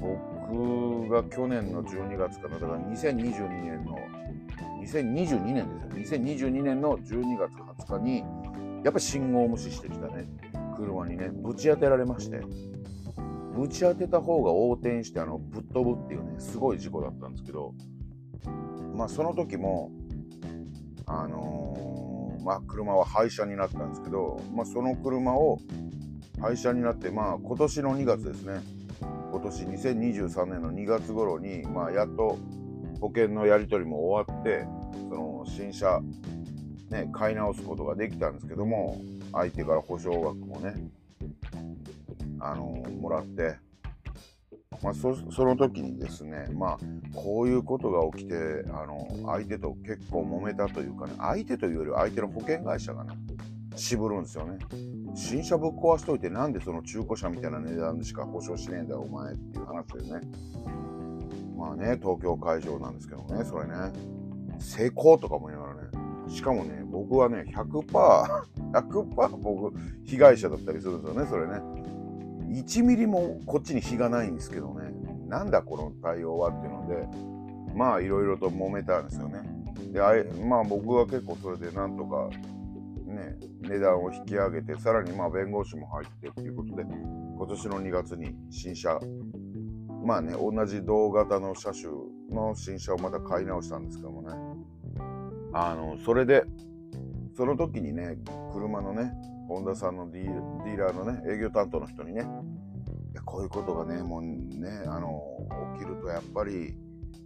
[0.00, 3.98] 僕が去年の12月かなだから2022年の
[4.82, 6.20] 2022年ですよ。
[6.20, 7.52] 2022年の12月
[7.86, 8.24] 20日に
[8.84, 10.26] やっぱ信号無視してきたね。
[10.76, 12.40] 車にねぶち当てられまして。
[13.54, 17.74] ぶち当てた方が横転してあのぶっ飛ぶっていうねすごい事故だったんですけど
[18.94, 19.90] まあその時も
[21.06, 25.58] あのー、まあ車は廃車になったんですけど、まあ、その車を
[26.40, 28.60] 廃車になってまあ今年の2月ですね。
[29.30, 32.36] 今年2023年の2月頃に、まあ、やっと
[33.00, 34.66] 保険のやり取りも終わって
[35.08, 36.00] その新車、
[36.90, 39.00] ね、買い直すことができたんですけども
[39.32, 40.74] 相手から保証額もね
[42.40, 43.56] あのもらって、
[44.82, 46.78] まあ、そその時にですね、まあ、
[47.14, 48.34] こういうことが起きて
[48.72, 53.14] あの相手と結構揉めたというかね相手というより相手の保険会社がね
[53.76, 54.58] 渋るんですよね。
[55.14, 60.20] 新車ぶっ壊しといてなんでその中古車みたいな値段でしか保証しねえんだよお前っていう話でね。
[61.56, 63.74] まあね東京会場なんですけどねそれね。
[64.58, 65.90] 成功とかも言いながらね。
[66.30, 71.79] しかもね僕はね 100%100% 僕被害者だったりするんですよねそれね
[72.50, 74.92] 1ミリもこっちに非がないんですけどね。
[75.28, 79.42] なんだこの対応はっていうのでまあいろいろと揉めたんですよね。
[79.92, 80.12] であ
[80.44, 82.28] まあ僕は結構それでなんとか
[83.06, 88.98] ね値段を引き上げてさらにまあ弁護士も入ってっていうことで今年の2月に新車
[90.04, 91.84] まあね同じ同型の車種
[92.30, 94.30] の新車をまた買い直したんですけどもね。
[95.52, 96.44] あのそれで
[97.36, 98.18] その時にね
[98.52, 99.12] 車のね
[99.50, 102.24] 本田さんのディーラーのね営業担当の人にね。
[103.24, 105.20] こういうことがねもうねあの
[105.76, 106.76] 起きるとやっぱり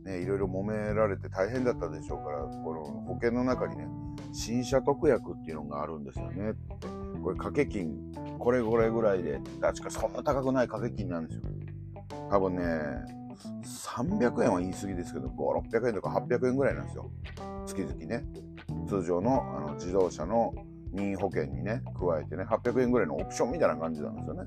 [0.05, 3.87] ねいろいろ揉められて大変だったでしょうからこの保険の中にね
[4.33, 6.89] 新車特約っていうのがあるんですよねって。
[7.23, 7.97] これ掛け金
[8.39, 11.43] これこれぐらいで確かそんな高くない掛け金なんですよ。
[12.31, 12.63] 多分ね
[13.63, 17.11] 300円は言い過ぎですけど5600円とか800円ぐらいなんですよ。
[17.67, 18.25] 月々ね。
[18.89, 20.55] 通常のあの自動車の
[20.95, 24.45] 任意保険にね、加えてね、800円ぐらいのオプションみたいな感じなんですよね。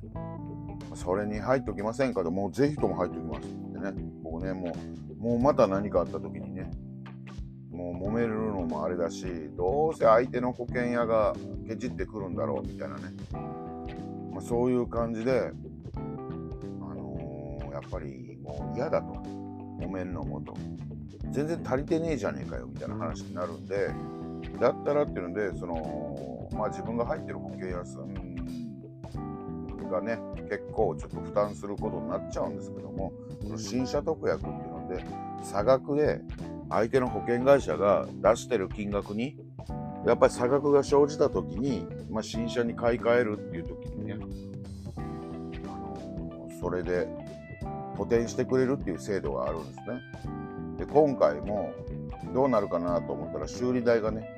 [0.96, 3.94] それに入っときませんかと、もうぜひとも入っときますってね、
[4.24, 4.74] 僕ね、も
[5.20, 6.72] う、もうまた何かあった時にね、
[7.72, 9.26] もう揉めるのもあれだし、
[9.58, 11.34] どうせ相手の保険屋が
[11.68, 13.02] ケチってくるんだろうみたいなね、
[14.32, 15.52] まあ、そういう感じで、
[16.82, 19.14] あのー、やっぱりもう嫌だと、
[19.80, 20.56] 揉めるのもと、
[21.32, 23.90] 全然足りてねえじゃねえかよみたいな話になるんで、
[24.60, 28.38] だったらっていうので、その、まあ、自分が入ってる保険屋さん。
[29.88, 35.06] がね結構ちょっと負担することになっちゃうんですけどもこの新車特約っていうので
[35.44, 36.22] 差額で
[36.70, 39.38] 相手の保険会社が出してる金額に
[40.06, 44.14] やっぱり差額が生じた時に、まあ、新車に買い替えるっていう時にね、
[45.66, 47.08] あのー、それで
[47.98, 50.02] 補填してくれるっていう制度があるんですね。
[50.78, 51.74] で今回も
[52.34, 54.30] どうなるかなと思ったら修理代がね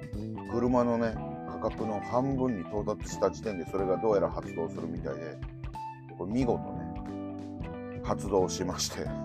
[0.52, 1.14] 車のね
[1.60, 5.38] 格の半分に到達した時点でそれがどうやら発動するみたいで
[6.18, 9.07] これ見事ね発動しまして。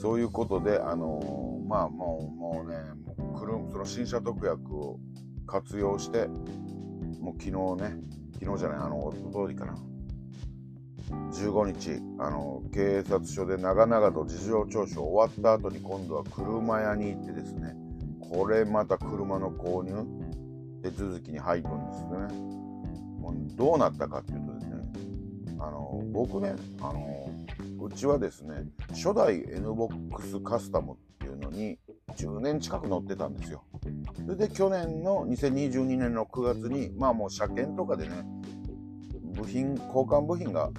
[0.00, 2.76] そういうことであのー、まあもうもうね
[3.16, 5.00] もう車その新車特約を
[5.46, 6.28] 活用して
[7.20, 8.00] もう昨日ね
[8.34, 9.74] 昨日じゃないあのおとといかな。
[11.10, 17.76] 15日あの警察署で長々と事情聴取終わった後に今度は車屋に行ってですね
[18.20, 20.23] これまた車の購入
[20.84, 22.34] 手続きに入るんですよね。
[23.18, 24.74] もうどうなったかっていうとですね、
[25.58, 27.30] あの僕ね、あの
[27.80, 31.78] うちはですね、初代 NBOX カスタムっていうのに
[32.16, 33.64] 10年近く乗ってたんですよ。
[34.26, 38.22] それで去年の2022年の9月に、まあもう車検とかでね、
[39.32, 40.70] 部品、交換部品が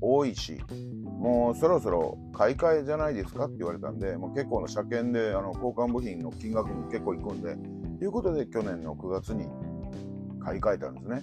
[0.00, 0.58] 多いし、
[1.04, 7.56] もうそろそろ買い替えじゃないですかって言われたんで、もう結構の車検であの交換部品の金額も結構いくんで、
[7.98, 9.46] ということで去年の9月に
[10.40, 11.22] 買い替えたんですね。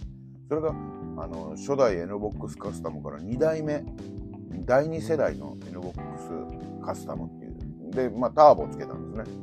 [0.49, 3.83] それがあの初代 NBOX カスタムから2代目
[4.65, 9.35] 第2世代の NBOX カスタムっていうで、まあ、ターボつけたんですね。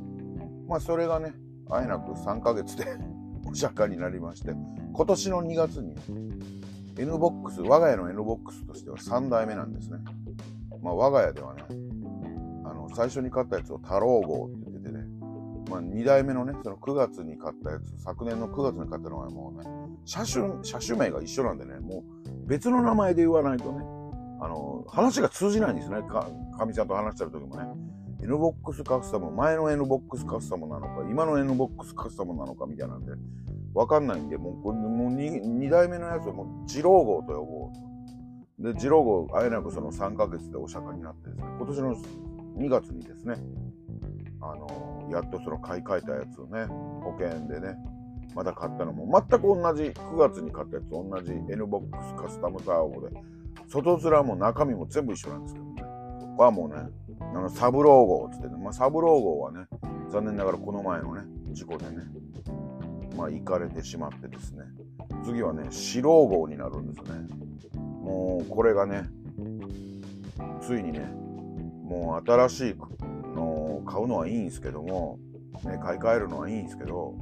[0.68, 1.32] まあそれがね
[1.70, 2.84] あえなく3ヶ月で
[3.48, 4.54] お釈迦になりまして
[4.92, 5.94] 今年の2月に
[7.04, 9.98] NBOX 我が家の NBOX としては3代目なんですね。
[10.82, 11.62] まあ我が家ではね
[12.64, 15.20] あの最初に買ったやつを太郎号って言っててね
[15.70, 19.70] まあ、2代目のね、その9月に買ったやつ、昨年の9月に買ったのはもうね、
[20.04, 23.78] 車種、車種名が一緒なんでね、もう別の名前で言わないとね、
[24.40, 26.02] あの、話が通じないんですね。
[26.02, 26.28] か、
[26.66, 27.68] みちゃんと話してる時もね。
[28.30, 33.12] NBOX カスタム、前の NBOX カスタムなのか、今の NBOX カスタムなのかみたいなんで、
[33.74, 38.72] わかんないんで、もう、これもう 2, 2代目のやつをもう、二郎号と呼ぼうと。
[38.72, 41.96] で、二郎号、あえなくその3ヶ月でお釈迦になってですね、今年の
[42.58, 43.34] 2月にですね、
[44.42, 47.76] あのやっとその買い替えたやつをね、保険でね、
[48.34, 53.14] また買ったのも、全く同じ、9月に買ったやつ同じ NBOX カスタムターボで、
[53.68, 55.82] 外面も中身も全部一緒なんですけどね。
[56.36, 56.76] これはもうね、
[57.20, 59.66] あのサブロー号っつってね、まあ、サブロー号はね、
[60.10, 62.04] 残念ながらこの前のね、事故でね、
[63.16, 64.64] まあ、行かれてしまってですね、
[65.24, 67.28] 次はね、白号になるんですよね。
[67.76, 69.04] もう、これがね、
[70.60, 71.00] ついにね、
[71.84, 72.74] もう新しい
[73.34, 75.18] のを買うのはいいんですけども、
[75.64, 77.14] ね、買い替えるのはいいんですけど、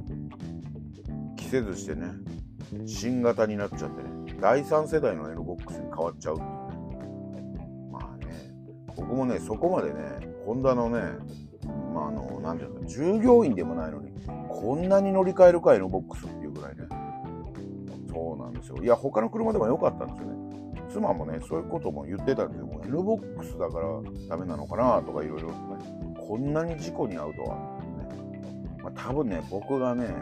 [1.35, 2.07] 着せずしてね、
[2.85, 6.58] 新型になっちゃってね、第3世代の N ボックスに変わっちゃうっていう。
[8.99, 10.01] 僕もね、そこまでね、
[10.45, 10.99] ホンダのね、
[11.93, 14.11] まああの、なんていうか、従業員でもないのに、
[14.49, 16.83] こんなに乗り換えるか N ボックスっていうぐらいね。
[18.09, 18.77] そうなんですよ。
[18.83, 20.39] いや、他の車でも良かったんですよね。
[20.91, 22.65] 妻もね、そういうことも言ってたんですよ。
[22.65, 23.87] もう N ボックスだから
[24.27, 25.51] ダメなのかなとかいろいろ、
[26.27, 28.77] こんなに事故に遭うとは、ね。
[28.83, 30.13] まあ、多分ね、僕がね、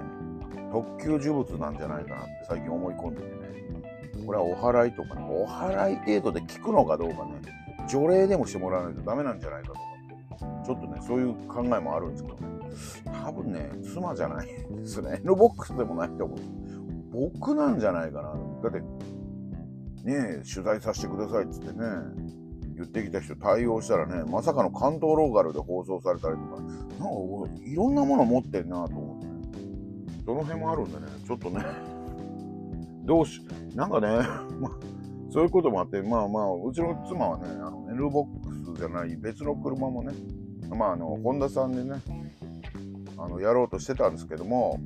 [0.72, 3.48] 特級呪物なんじゃないかなって最近思い込んでてね。
[4.26, 7.32] これはお祓いとかね、お祓い程度で効くのかどうかね、
[7.88, 12.58] 除霊でもしてもらわないとダメなんじゃないかとか、ちょっとね、そういう考えもあるんですけどね。
[13.26, 15.22] 多分ね、妻じゃないですね。
[15.26, 16.40] N ボックスでもないと思う。
[17.12, 18.34] 僕なんじゃないかな。
[18.64, 18.82] だって、
[20.04, 21.86] ね取材させてくださいっつってね、
[22.76, 26.76] 言ってきた人対応したらね、まさかの関東ローカルで放送されたりとか、なんか
[27.66, 29.32] いろんなもの持ってんなと思ってね。
[30.26, 31.66] その辺もあるんでね、ちょっとね、
[33.06, 33.42] どうし、
[33.74, 34.08] なんかね、
[35.30, 40.14] そういうこともあって、まあまあ、うちの妻はね、あの N ボックスじゃない別の車もね、
[40.70, 42.02] まああの、ホンダさんでね、
[43.18, 44.80] あの、やろうとしてたんですけども、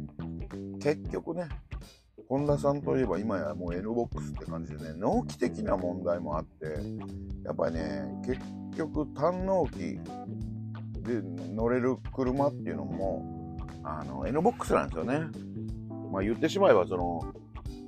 [0.82, 1.48] 結局ね、
[2.28, 6.66] 本田さんといえば今やもう NBOX って感じでね、納期的な問題もあって、
[7.44, 8.39] やっぱりね、結
[8.78, 10.00] 局単納期
[11.02, 11.22] で
[11.54, 15.20] 乗れる車っていうのも、あの、NBOX なんですよね。
[16.12, 17.34] まあ言ってしまえば、その、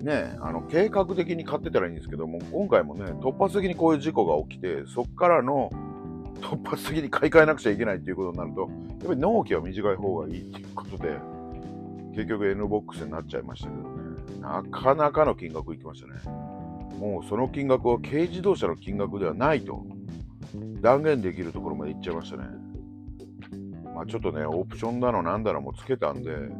[0.03, 5.69] ね、あの、計画的に買ってたらいいんですけども、今回もね、突発的にこういう事故が起きて、そっからの
[6.41, 11.17] 突発的に買い替えなくちゃいけないっていうことになると、やっぱり納期は短い方がいいっていうことで、
[12.15, 14.39] 結局 NBOX になっちゃいましたけどね。
[14.41, 16.13] なかなかの金額いきましたね。
[16.99, 19.85] もうその金額は軽自動車の金額ではないと
[20.81, 22.43] 断言できるところまでいっちゃいましたね。
[23.95, 26.51] まあちょっとね、オプションだのなんだのもつけたんで、う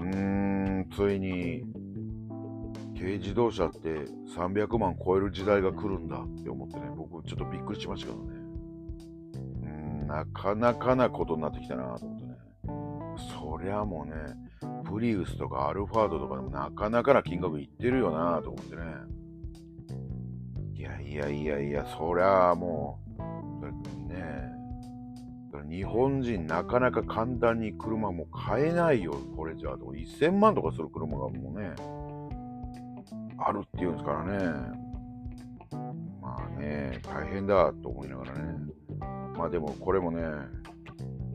[0.00, 1.64] ーん、ついに
[2.98, 3.88] 軽自動車って
[4.34, 8.34] 300万超える時代が来るんだって思ってね、僕ちょっとびっくりしましたけどね。
[9.62, 12.36] うん、なかなかなことになってきたなと思ってね。
[13.34, 14.14] そりゃもうね、
[14.84, 18.82] プリウスとかアルファードとかでもなかなかな金額いってるよなと思ってね。
[20.74, 24.56] いやいやいやいや、そりゃもう、ね
[25.68, 29.76] 日本人なかなか簡単に車も買えないよ、これじゃあ。
[29.76, 31.74] 1000万とかする車がもうね、
[33.38, 34.86] あるっていうんですからね。
[36.20, 38.54] まあね、大変だと思いながらね。
[39.36, 40.22] まあでもこれもね、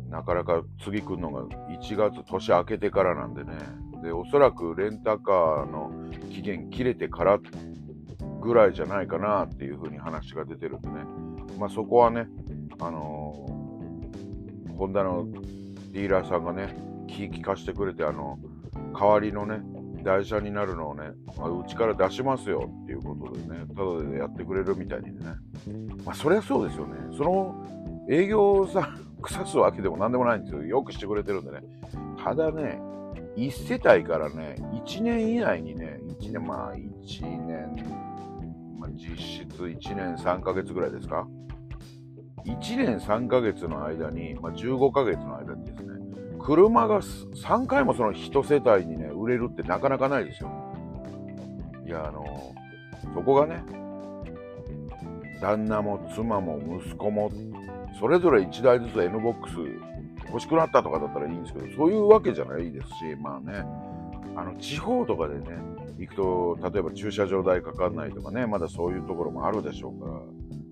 [0.09, 3.53] なかなか次来るのが1月年明けてからなんでね。
[4.03, 5.91] で、おそらくレンタカーの
[6.31, 7.39] 期限切れてから
[8.41, 11.05] ぐらいじゃないかなっていうふうに話が出てるんでね。
[11.57, 12.27] まあそこはね、
[12.79, 15.27] あのー、ホンダの
[15.91, 16.75] ディーラーさんがね、
[17.07, 18.39] 気利かしてくれて、あの、
[18.97, 19.61] 代わりのね、
[20.03, 25.35] 台車になるのをね、まあ、うちから出しますよっていうことでね、ただでやってくれるみたいにね。
[26.05, 26.95] まあそりゃそうですよね。
[27.17, 27.55] その
[28.09, 30.63] 営業さん、腐すわけでも何でもないんですよ。
[30.63, 31.61] よくしてくれてるんでね。
[32.23, 32.81] ただね、
[33.37, 37.75] 1世帯からね、1年以内にね、1年、まあ1年、
[38.79, 41.27] まあ、実質1年3ヶ月ぐらいですか。
[42.45, 45.70] 1年3ヶ月の間に、まあ、15ヶ月の間に、
[46.43, 50.49] 車が3回もその一世帯にね、売れるってなかなかないですよ。
[51.85, 52.53] いや、あの、
[53.13, 53.63] そこがね、
[55.41, 57.31] 旦那も妻も息子も、
[57.99, 59.91] それぞれ1台ずつ NBOX
[60.27, 63.65] 欲しくなったとかだったらいいんですけど、そういうわけじゃないですし、まあね、
[64.35, 65.45] あの、地方とかでね、
[65.99, 70.09] 行くと、例えば駐車場代かかんないとかね、まだそういうところもあるでしょうか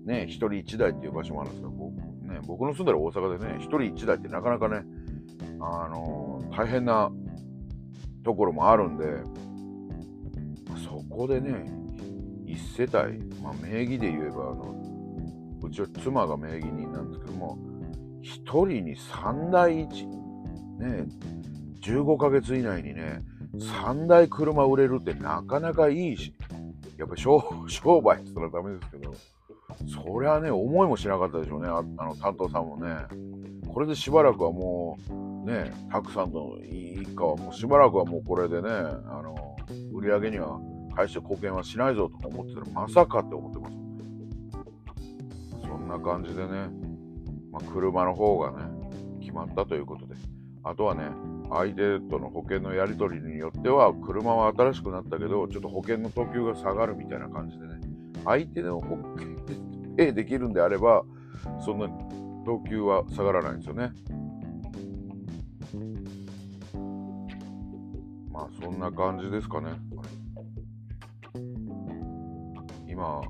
[0.06, 1.92] ら、ね、1人1台っていう場所もあるんですけど、僕,、
[2.32, 4.84] ね、僕の住んでる大阪でね、1人1台ってなかなかね、
[5.60, 7.10] あの大変な
[8.24, 9.04] ところもあるんで、
[10.84, 11.66] そこでね、
[12.46, 14.74] 1世帯、まあ、名義で言えばあの、
[15.62, 17.58] うちは妻が名義人なんですけども、
[18.22, 20.06] 1人に3台1、
[20.78, 21.06] ね、
[21.82, 23.22] 15ヶ月以内にね、
[23.56, 26.34] 3台車売れるってなかなかいいし、
[26.96, 29.14] やっぱ商 商売って言ったらダメですけど、
[29.86, 32.96] そりゃね、思いもしなかったでしょうね、あの担当さんもね。
[33.72, 34.98] これでしばらくはも
[35.44, 39.56] う、ね、たくさんの一家はもうしばらくはもうこれでね、あの、
[39.92, 40.60] 売り上げには
[40.96, 43.76] 大して貢献はしないぞと思ってたら、まさかって思ってます
[45.66, 46.68] そんな感じでね、
[47.52, 48.58] まあ、車の方がね、
[49.20, 50.14] 決まったということで。
[50.62, 51.04] あとはね、
[51.48, 57.80] 相手との保険のやり取りによっては、車は新しくなったけど、ちょっと保険の等級が下がるみたいな感じでね、
[58.24, 59.39] 相手の保険
[60.06, 61.04] でできるんであれば、
[61.62, 61.92] そんなに
[62.46, 63.92] 等級は下がらないんですよね。
[68.30, 69.72] まあ、そんな感じですかね。
[72.88, 73.24] 今、う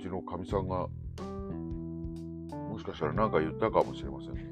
[0.00, 0.88] ちのかみさんが、
[2.48, 4.44] もしかしたら何か言ったかもしれませんね。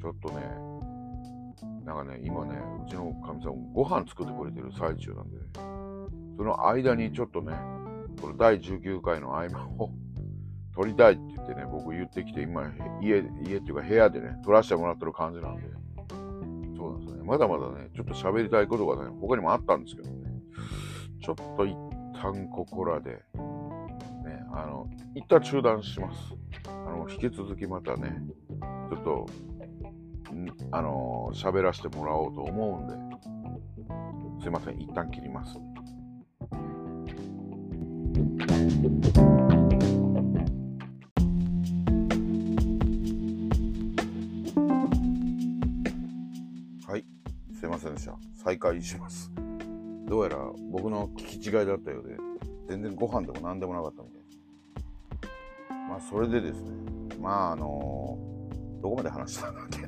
[0.00, 0.36] ちょっとね、
[1.84, 5.42] なんかね、今ね、うちのかみさんご飯作ってくれてる最中なんで、ね、
[6.36, 7.52] その間にちょっとね、
[8.20, 9.90] この第19回の合間を
[10.74, 12.62] 撮りたいって言ってね、僕言ってきて、今、
[13.00, 15.62] 家、家っていうか部屋でね、撮らせてもらってる感じなんで、
[16.76, 17.22] そうなんですね。
[17.22, 20.16] まだまだね、ちょっと喋りたいことがね、他にもあったんですけどね、
[21.22, 21.76] ちょっと一
[22.20, 23.20] 旦ここらで、ね、
[24.52, 26.34] あの、一旦中断します。
[26.66, 28.20] あの、引き続きまたね、
[28.90, 29.26] ちょっと、
[30.72, 35.56] あの喋らせてもらおうと思うんで、すいません、一旦切ります。
[38.64, 38.70] は
[46.96, 47.04] い、
[47.60, 48.16] すいませんでした。
[48.42, 49.30] 再開します。
[50.06, 50.38] どうやら
[50.70, 52.16] 僕の聞き違いだったようで、
[52.66, 54.24] 全然ご飯でも何でもなかったみたいで。
[55.90, 56.70] まあ、それでですね、
[57.20, 59.78] まあ、あのー、どこまで話したんだっけ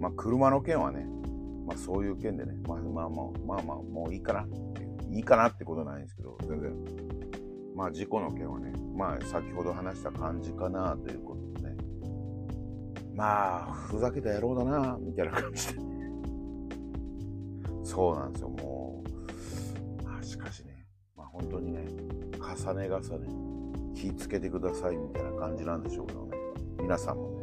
[0.00, 1.06] まあ、車の件はね、
[1.64, 4.82] まあ、そういう件でね、まあまあまあ、まあまあ、もういいかなって
[5.12, 7.21] いいかなってことないんですけど、全然。
[7.74, 11.76] まあ、事故の件はね、まあ、先ほど話した感じかなということでね。
[13.14, 15.80] まあ、ふざけた野郎だな、みたいな感じで。
[17.84, 19.04] そうなんですよ、も
[20.00, 20.04] う。
[20.04, 21.86] まあ、しかしね、まあ、本当にね、
[22.38, 23.28] 重ね重ね、
[23.94, 26.36] 気ぃつけてくださいみたいな感じなんでしょうけどね。
[26.78, 27.42] 皆さんもね。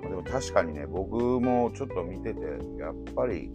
[0.00, 2.40] でも確かにね、僕もちょっと見てて、
[2.78, 3.50] やっぱり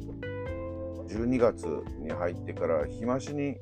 [1.08, 1.66] 12月
[2.00, 3.58] に入ってから日増しに、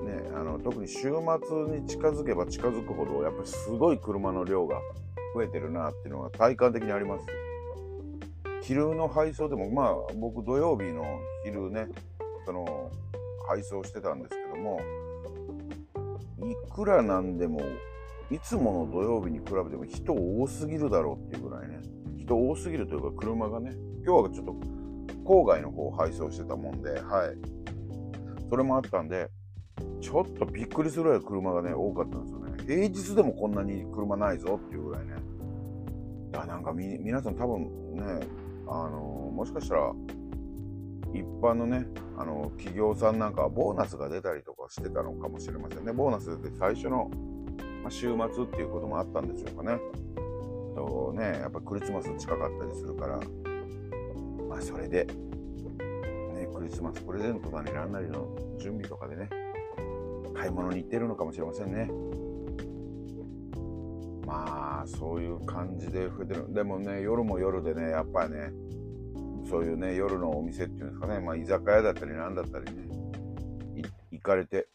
[0.00, 1.10] ね、あの特に週末
[1.78, 4.80] に近づけば近づくほど、やっぱりすごい車の量が
[5.34, 7.26] 増えてるなっていうのが体感的にあります。
[8.62, 11.04] 昼の配送でも、まあ僕土曜日の
[11.44, 11.86] 昼ね、
[12.46, 12.90] その
[13.48, 14.80] 配送してたんですけども、
[16.38, 17.60] いくらなんでも
[18.30, 21.80] いつもの土曜日に比べても人多すぎるだろうっていうぐらいね、
[22.16, 23.72] 人多すぎるというか車がね
[24.04, 24.52] 今日はちょっと
[25.24, 27.36] 郊外の方を配送してたもんではい
[28.48, 29.28] それもあったんで
[30.00, 32.52] ちょっとびっくりするぐらい車がね多かったんですよね。
[32.66, 35.14] 平日でもこんなに車ないぞっていうぐらいね。
[36.30, 38.26] だなんかみ皆さん多分ね
[38.66, 39.92] あのもしかしたら
[41.12, 45.92] 一般のねあの企業さんなんかはボーナスが出たりとかしてたのかもしれませんね。
[45.92, 47.10] ボーナスって最初の、
[47.82, 49.78] ま、週末っていうこともあったんでしょうかね。
[50.74, 53.20] とね、やっぱクリスマス近かったりするから、
[54.48, 55.06] まあそれで、
[56.34, 58.28] ね、クリスマスプレゼントだね、なんなりの
[58.58, 59.28] 準備とかでね、
[60.40, 61.90] 買い物に行ってるのかもしれませんね。
[64.26, 66.54] まあ、そういう感じで増えてる。
[66.54, 68.50] でもね、夜も夜でね、やっぱりね、
[69.50, 72.88] そういうね、夜のお店っていうんですかね、まあ居酒屋だったりなんだったりね、
[74.12, 74.68] 行かれて、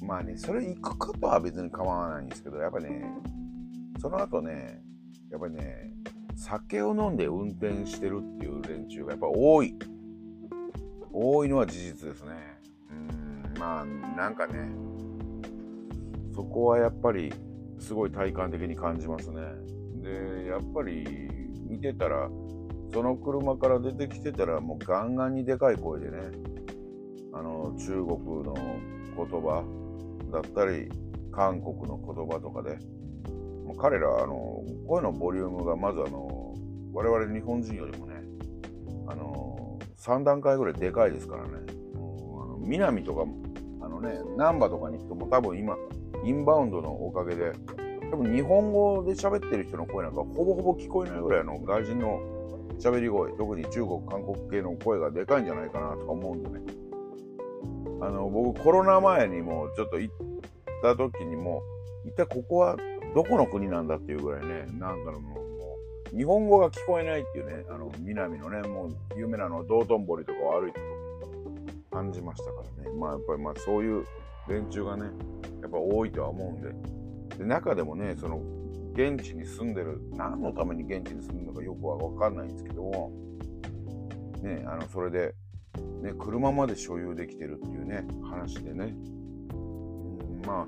[0.00, 3.04] まあね、それ行くことは別に構わないんですけど、やっぱね、
[4.00, 4.80] その後ね、
[5.30, 5.92] やっぱりね、
[6.36, 9.76] 酒を飲んで運転してるっていう連中がやっぱ多い。
[11.12, 12.30] 多いのは事実ですね。
[12.90, 13.84] うん、まあ、
[14.16, 14.70] なんかね、
[16.34, 17.32] そこはやっぱり
[17.78, 19.40] すごい体感的に感じますね。
[20.02, 21.04] で、やっぱり
[21.68, 22.28] 見てたら、
[22.92, 26.18] その車から出てきてたら、もうガンガンにでかい声でね、
[27.32, 28.54] あの、中国の
[29.16, 29.64] 言葉
[30.30, 30.88] だったり、
[31.30, 32.78] 韓国の言葉とかで、
[33.64, 36.54] も彼ら、あの、声のボリュームがまずあの、
[36.92, 38.22] 我々日本人よりもね、
[39.06, 41.50] あの、3段階ぐらいでかいですからね。
[41.94, 43.24] うん、南とか、あ
[43.92, 45.76] のね、難波とかに行くとも多分今、
[46.24, 47.52] インバウンドのおかげで、
[48.10, 52.20] 多分日本語で喋ってる人の声なんかほぼほぼ聞こえないぐらいの外人の
[52.78, 56.60] 喋り声、特に中国、韓国系の声がでかいんじゃないかなとか思うんでね。
[58.00, 60.14] あの、僕コロナ前にもちょっと行っ
[60.82, 61.62] た時にも、
[62.04, 62.76] 一体ここは
[63.14, 65.36] どこの国なんだっていうぐらいね、なんかのも
[66.12, 70.80] う、日本語が聞こえないっていうね、あの、南のね、もう有名なの道頓堀とかを歩いて
[71.92, 72.90] 感じましたからね。
[72.98, 74.04] まあやっぱりまあそういう
[74.48, 75.04] 連中がね、
[75.60, 77.38] やっぱ多いとは思うんで。
[77.38, 78.42] で、中でもね、その、
[78.94, 83.12] 現地に住んでる、何のために現地に住んでるのかよくはわかんないんですけども、
[84.42, 85.34] ね、あの、それで、
[86.02, 88.94] ね、車まで所有できてるっていうね、話でね、
[89.54, 90.66] うん、ま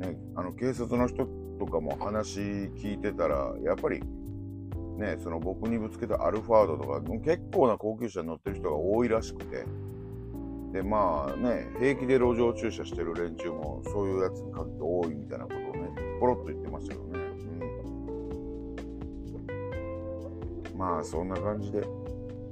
[0.00, 1.26] あ、ね、あの、警察の人
[1.58, 4.02] とかも話聞いてたら、やっぱり、
[4.96, 9.64] ね、その僕にぶつけたアルファードとか、結構な高級車に乗ってる人が多いらしくて、
[10.72, 15.90] で、まあね、平気で路上駐車してる連中も、そういうやつに限って多いみたいなことをね、
[16.20, 17.18] ポロッと言ってましたけどね。
[20.72, 21.78] うん、まあ、そんな感じで、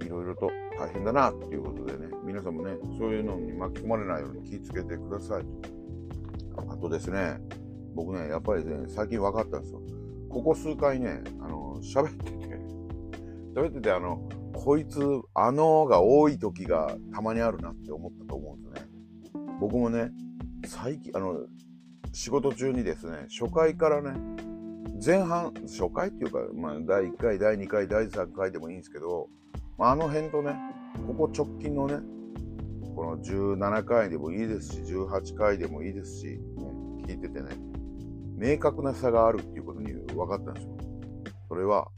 [0.05, 5.45] いろいろと大変だなっていうことでね、皆さんもね、そういうのに巻き込まれないように気をつけてください。
[6.69, 7.41] あとですね、
[7.95, 9.81] 僕ね、やっぱりね、最近分かったんですよ。
[10.33, 12.33] ここ数回ね、あの、喋ってて、
[13.55, 14.99] 喋ってて、あの、こいつ、
[15.35, 18.91] あのが多い時がたまにあるなって思ったと思うんですね。
[19.61, 20.11] 僕もね、
[20.65, 21.41] 最近、あの、
[22.13, 24.19] 仕事中にですね、初回からね、
[25.05, 29.29] 前半、初回っていうか、まあ、第1回、第2回、第3回でもいいんですけど、
[29.77, 30.57] まあ、あの辺とね、
[31.07, 31.97] ここ直近のね、
[32.97, 36.41] この17回でもいいですし、18回でもいいですし、ね、
[37.07, 37.51] 聞いててね、
[38.37, 39.72] 明確な差があるっていうこと
[40.15, 40.77] 分かったんですよ。
[41.49, 41.89] それは、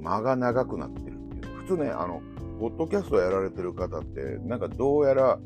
[0.00, 1.56] 間が長くなってるっていう。
[1.58, 2.22] 普通ね、あの、
[2.60, 5.38] ポッドキャストやられてる方って、なんかどうやら、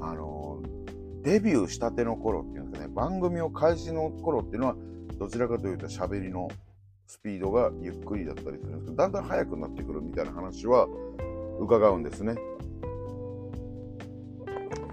[0.00, 0.60] あの、
[1.22, 4.76] デビューしたての頃っていうんですかね、番組を開始の頃っていうのは、
[5.18, 6.48] どちらかというと喋りの
[7.06, 10.86] スピードがゆっくりだったりするんですけど、だんだん速くなってくるみたいな話は
[11.60, 12.34] 伺うんですね。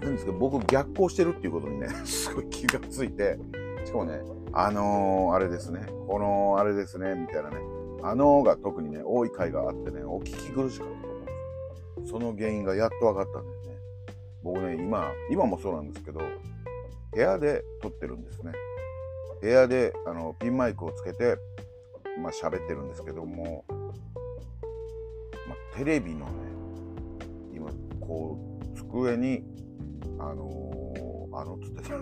[0.00, 3.38] なんですけど、僕逆行してるっていうことにね、 すごい気がついて、
[3.84, 4.20] しかもね、
[4.56, 7.56] あのー、あれですね、このあれですね、みたいなね、
[8.04, 11.32] あのーが特にね、多い回があってね、お聞き苦しかったと思うんで
[12.06, 12.18] すよ。
[12.18, 13.76] その原因がやっと分かったんですね。
[14.44, 16.20] 僕ね、今、今もそうなんですけど、
[17.12, 18.52] 部屋で撮ってるんですね。
[19.40, 21.36] 部屋であのピンマイクをつけて、
[22.22, 23.64] まあ、喋ってるんですけども、
[25.48, 26.32] まあ、テレビのね、
[27.52, 29.42] 今、こう、机に、
[30.20, 31.96] あのー、あの、つってた、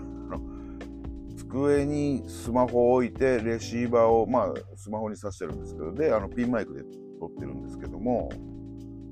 [1.53, 6.83] 机にスマホを置いて、レシーバーを、まあ、スマホに挿してるんですけど、で、あの、ピンマイクで
[7.20, 8.31] 撮ってるんですけども、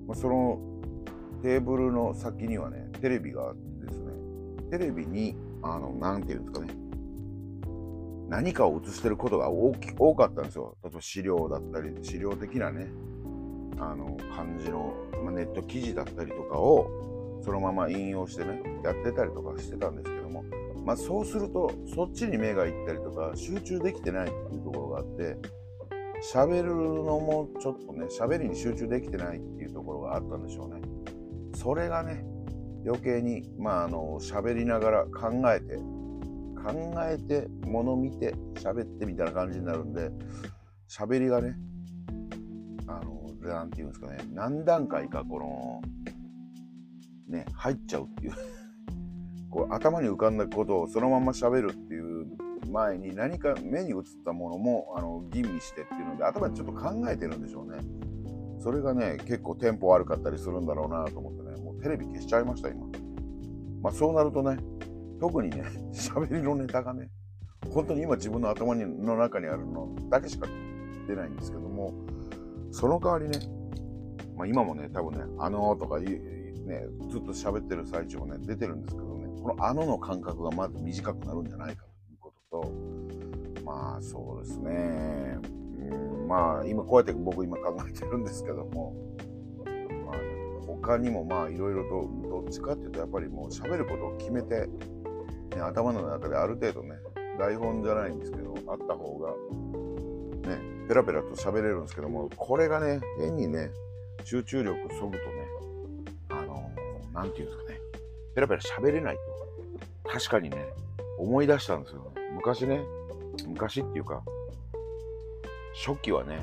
[0.06, 0.58] まあ、その
[1.42, 4.12] テーブルの先にはね、テレビがあってですね、
[4.70, 6.74] テレビに、あの、なんていうんですかね、
[8.28, 10.76] 何かを映してることが大き多かったんですよ。
[10.82, 12.88] 例えば資料だったり、資料的なね、
[13.78, 14.94] あの、感じの、
[15.24, 16.88] まあ、ネット記事だったりとかを、
[17.42, 20.19] そのまま引用してね、やってたりとかしてたんですけど、
[20.84, 25.36] まあそうすると、そっちに目がいったりとか、集中できてないっていうところがあって、
[26.32, 30.80] 喋るのもちょっとね、喋りに集中できてないっていうところがあったんでしょうね。
[31.54, 32.24] それがね、
[32.86, 40.10] 余計に、まあ、あの、喋りながら考えて、考えて、物見て、喋ってみたいな感じになるんで、
[40.88, 41.56] 喋りがね、
[42.86, 45.82] あの、なんていうんですかね、何段階かこの、
[47.28, 48.32] ね、入っちゃうっていう
[49.50, 52.26] こう頭に浮かんだことをそのまま喋るっていう
[52.70, 57.78] 前に何か目に映ったものもあの吟味してっていうので頭でちょっと考えてるんでしょうね。
[58.62, 62.86] それがね、結構テンポ悪かったりするんだろうなと思ってね、もうテレビ消しちゃいました、今。
[63.82, 64.58] まあそうなるとね、
[65.18, 67.08] 特にね、 喋りのネタがね、
[67.70, 70.46] 本当に今自分の頭の中にあるのだけしか
[71.08, 71.94] 出ないんですけども、
[72.70, 73.38] その代わりね、
[74.36, 79.09] まあ、今もね、多分ね、あのーとかね、ずっと喋ってる最中もね、出てるんですけど、
[79.42, 85.38] このあのの感覚がまず短くなるんじゃないかということと、まあそうですね、
[85.90, 88.94] うん、まあ今こうやって僕今考えてるんですけども、
[90.06, 90.16] まあ、
[90.66, 94.68] 他にもまあいろいろとどっちかっていうとやっぱりもう喋ることを決めて
[95.56, 96.96] ね、頭の中である程度ね、
[97.38, 99.30] 台本じゃないんですけど、あった方が、
[100.48, 100.58] ね、
[100.88, 103.70] ペラペラと喋れるんですけども、これがね、変にね、
[104.24, 105.22] 集中力そぐとね、
[106.30, 107.78] あのー、なんていうんですかね、
[108.34, 109.29] ペラペラ喋れないと。
[110.12, 110.66] 確かにね、
[111.18, 112.12] 思い出したんですよ。
[112.34, 112.82] 昔ね、
[113.46, 114.22] 昔っていうか、
[115.86, 116.40] 初期はね、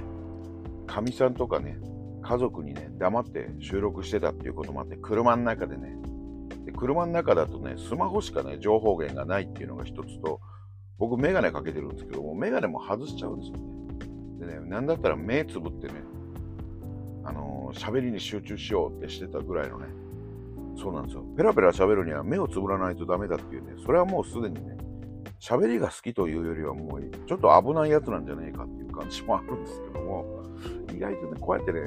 [0.88, 1.78] かみさんとかね、
[2.24, 5.98] 家族にね、黙って収録してたっていうこともあって、車の中でね、
[6.66, 10.40] で車の中だとね、スマホしかね、情報源がないっていうのが一つと、
[10.98, 14.48] 僕、メガネかけてるんですけども、メガネも外しちゃうんですよね。
[14.48, 15.94] でね、なんだったら目つぶってね、
[17.26, 19.88] あのー、喋りに集中しようってしてたぐらいのね、
[20.78, 21.24] そうなんですよ。
[21.36, 24.78] ペラペラ喋るには目をつぶらないとダメだっていうね、それはもうすでにね、
[25.40, 30.44] 喋りが好きというよりはもう、ちょっと危ないやつなんじゃないかっていう感じもあるんですけども、
[30.96, 31.80] 意外とね、こうやってね、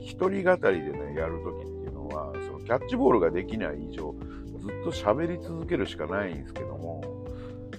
[0.00, 4.14] 一人語りでね、やるときっていうのは、そのキャッチボールができない以上、
[4.58, 7.02] ずっと喋り続けるしかないんですけども、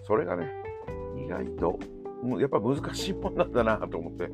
[0.04, 0.52] それがね、
[1.18, 1.80] 意外と、
[2.40, 4.30] やっぱ難しいもんなんだなと思って、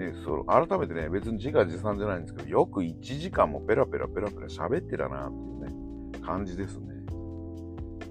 [0.00, 6.94] ね、その改めてね、別に自画自賛じゃないんですけど、よく1時間もペラペラペラペラ喋ってたなっていうね、感じですね。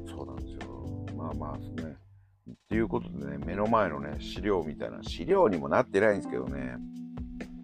[0.07, 1.15] そうなんですよ。
[1.17, 1.95] まあまあですね。
[2.51, 6.77] っていうことでね、目の前のね、資料みたいな、資料にもなってないんですけどね、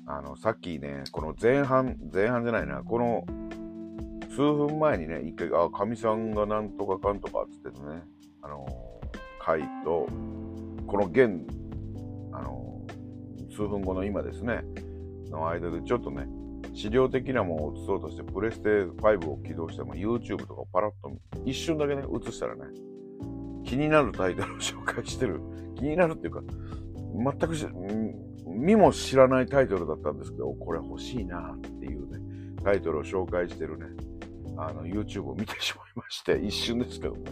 [0.07, 3.25] あの、さっきね、この前半、前半じゃないな、この
[4.35, 8.03] 数分前にね、一回、あ、かみさんがなんとかかんとかっつってね、
[8.41, 8.65] あの
[9.39, 10.07] 回と、
[10.87, 11.45] この現、
[13.55, 14.61] 数分後の今ですね、
[15.31, 16.27] の間でちょっとね、
[16.73, 21.11] 資料的なものを映そうとして、プレステ5を起動しても YouTube とかパラッと
[21.45, 22.63] 一瞬だけね、映したらね、
[23.63, 25.41] 気になるタイトルを紹介してる。
[25.75, 26.41] 気になるっていうか、
[27.13, 27.65] 全くし、
[28.45, 32.19] 見も知らないタイトルだったんですけど、これ欲しいなっていうね、
[32.63, 33.85] タイトルを紹介してるね、
[34.57, 37.31] あの、YouTube を見てしまいまして、一瞬ですけどね。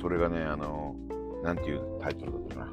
[0.00, 0.94] それがね、あの、
[1.42, 2.72] なんていうタイトルだったかな。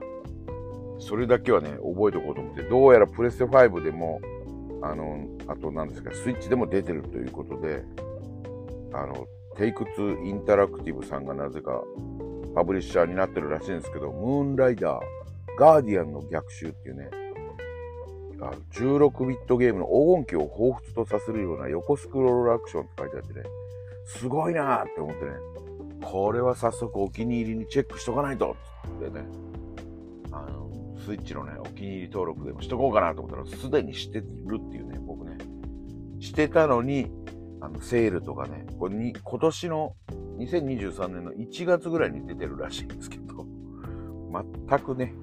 [1.02, 4.22] それだけはね、覚えておこうと思って、どうやらプレステ5でも、
[4.84, 7.84] あの、あと何ですか、スイッチでも出てるということで、
[8.94, 11.84] あの、テイク2インタラクティブさんがなぜか
[12.56, 15.02] パブリッシャーになってるらしいんですけど、ムーンライダー、
[15.58, 17.10] ガーディアンの逆襲っていうね、
[18.74, 23.44] 16ビットゲームの黄金期を彷彿とさせるような横スクロールアクションって書いてあってね、
[24.06, 25.32] すごいなーって思ってね、
[26.04, 28.56] これは早速お気に入りにチェックしとかないと
[28.98, 29.26] ってね、
[30.32, 30.61] あの、
[31.06, 34.26] スイッチのね、お気に入り登録でもしとこうかなと思ったら、すでにしてる
[34.60, 35.38] っていうね、僕ね、
[36.20, 37.12] してたのに、
[37.60, 39.96] あの、セールとかね、これに、今年の
[40.38, 43.46] 2023年の1月ぐらいに出てるらしいんですけど、
[44.68, 45.14] 全くね、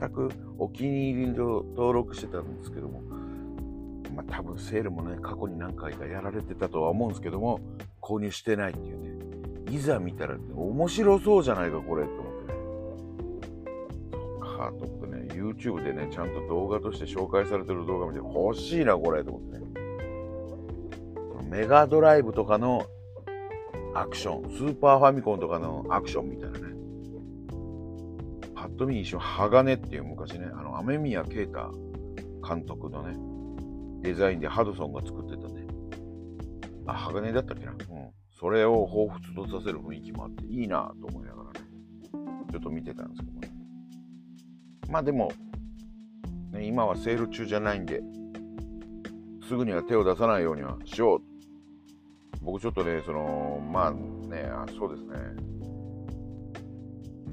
[0.00, 3.02] 全くお気に入りの登録してたんですけども、
[4.14, 7.60] まあ多分セールもね、過去に何回かやられてたとは思うんですけども、
[8.00, 9.16] 購入してないっていうね、
[9.70, 12.25] いざ見たら、面白そうじゃないか、これ、と。
[14.56, 19.66] か、と思ってね、YouTube でね、ちゃんと動画として紹介されてる動画見て、欲しいな、これ、と思ってね。
[21.50, 22.86] メガドライブとかの
[23.94, 26.66] アクション、スーパーファミコンとかのアクションみたいなね。
[28.54, 31.70] パッと見一瞬、鋼っていう昔ね、あの、雨宮啓太
[32.46, 33.16] 監督のね、
[34.02, 35.66] デザインでハドソンが作ってたね。
[36.86, 37.72] あ、鋼だったっけな？
[37.72, 37.78] うん。
[38.38, 41.66] それを彷彿とさせる雰囲気もあって、いいなと思いながらね、
[42.52, 43.55] ちょっと見てたんですけどね。
[44.88, 45.32] まあでも、
[46.52, 48.02] ね、今はセール中じゃないんで、
[49.48, 51.36] すぐには手を出さないようにはしよう
[52.46, 55.16] 僕ちょっとね、その、まあね、あそうですね。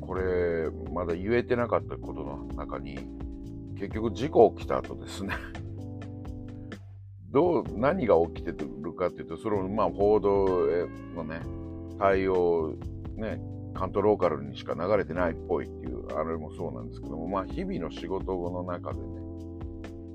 [0.02, 2.98] これ、まだ言えてなかったことの中に、
[3.78, 5.36] 結局事故起きた後ですね
[7.30, 10.68] どう、何が起きてるかっていうと、その、まあ、報道
[11.16, 11.42] のね、
[12.00, 12.74] 対応、
[13.16, 13.40] ね、
[13.74, 19.06] 関東ローカルにしか流れてないっぽいっていう、あれもそうなんですけども、まあ、日々の仕事の中でね、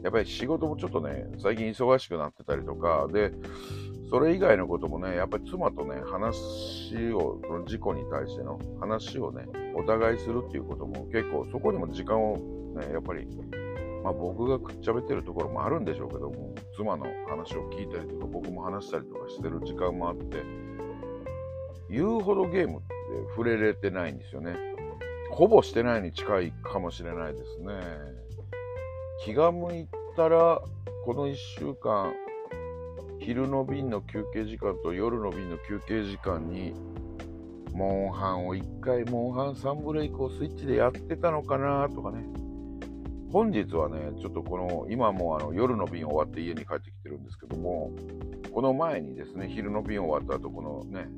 [0.03, 3.33] やっぱり仕事もちょっとね、最近忙しくなってたりとか、で、
[4.11, 9.45] それ以外のこともね、やっぱり妻とね、話を、その事故に対しての話をね、
[9.75, 12.37] お互いするっていうことも結構、そこにも時間を
[12.77, 13.27] ね、やっぱり、
[14.03, 20.43] まあ僕がくっちゃべってるところもあるんでしょうけども、妻の話を聞いたりとか、僕も話したりとかしてる時間もあって、
[21.91, 22.98] 言うほどゲームって
[23.31, 24.57] 触れれてないんですよね。
[25.31, 27.75] ほぼしてないに近いかもしれないですね。
[29.25, 30.61] 気が向いたら、
[31.05, 32.13] この1週間、
[33.21, 36.75] 昼の便の休憩時間と夜の便の休憩時間に、
[37.73, 42.25] モンハンを1回、モンハン3ブレイクをスイッチでやってたのかなとかね。
[43.31, 47.91] 本日はね、ちょっとこの、今もあの夜の便終わって家に帰ってきてるんですけども、
[48.53, 51.09] この前にですね、昼の便終わった後、このね、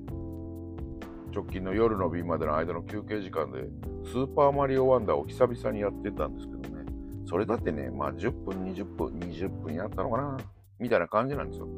[1.32, 3.64] 直近の夜の便までの間の休憩時間で、
[4.04, 6.84] スーパーマリオワンダーを久々にやってたんですけどね、
[7.26, 10.38] それだってね、まあ10分、20分、20分やったのかな、
[10.78, 11.68] みたいな感じなんですよ。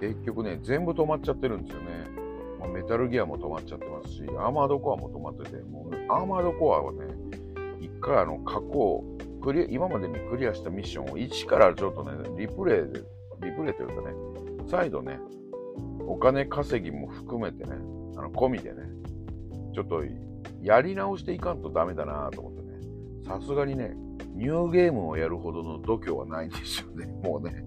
[0.00, 1.86] 結局ね、全部止まっちゃってるんですよね。
[2.60, 7.06] まあ、メタルギアも止まっちゃってますし、アーマードコアも止まってて、もう、アーマードコアはね、
[7.80, 9.04] 一回あの過去
[9.42, 13.00] クリ今までにクリアしたミッションを一からちょっとね、リプレイで、
[13.42, 14.14] リプレイというかね、
[14.68, 15.20] 再度ね、
[16.06, 17.76] お金稼ぎも含めてね、
[18.16, 18.82] あの込みでね、
[19.74, 20.02] ちょっと
[20.62, 22.78] やり直していかんとダメだなと思ってね、
[23.26, 23.94] さすがにね、
[24.34, 27.64] ニューゲームをやるほどの度胸はないんですよね、 もうね。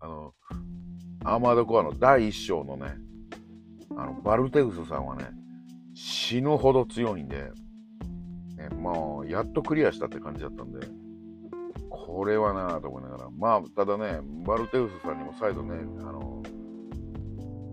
[0.00, 0.34] あの、
[1.24, 2.94] アーマードコアの第一章のね、
[3.96, 5.24] あの、バルテウスさんはね、
[5.94, 7.50] 死ぬほど強いんで、
[8.56, 10.86] ね、まあ、やっとクリアしたって感じだったんで、
[11.90, 16.42] これはなぁと思いながら、まあ、ただね、バルテウスさんにも再度ね、あの、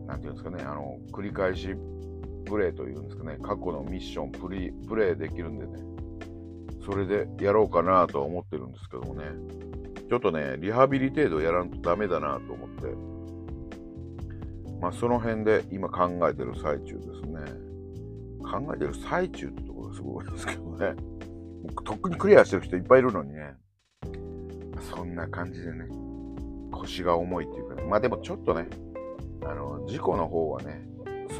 [0.07, 1.75] なんていうんですかね、あの、繰り返し
[2.45, 5.79] プレイというんですかね、過去のミッションプリプレイできるんでね、
[6.85, 9.25] それでやろうかなとは思ってるんですけどもね、
[10.07, 13.15] ちょっとね、リハビリ程度やらんとダメだなと思って、
[14.79, 17.65] まあその辺で今考えてる最中ですね。
[18.43, 20.95] 考えてる最中ってところがすごいですけどね。
[21.83, 23.55] とっくにクリアしてる人いっぱいいるのにね。
[24.93, 25.87] そんな感じでね、
[26.71, 27.83] 腰が重いっていうかね。
[27.83, 28.67] まあでもちょっとね、
[29.43, 30.87] あの、事故の方はね、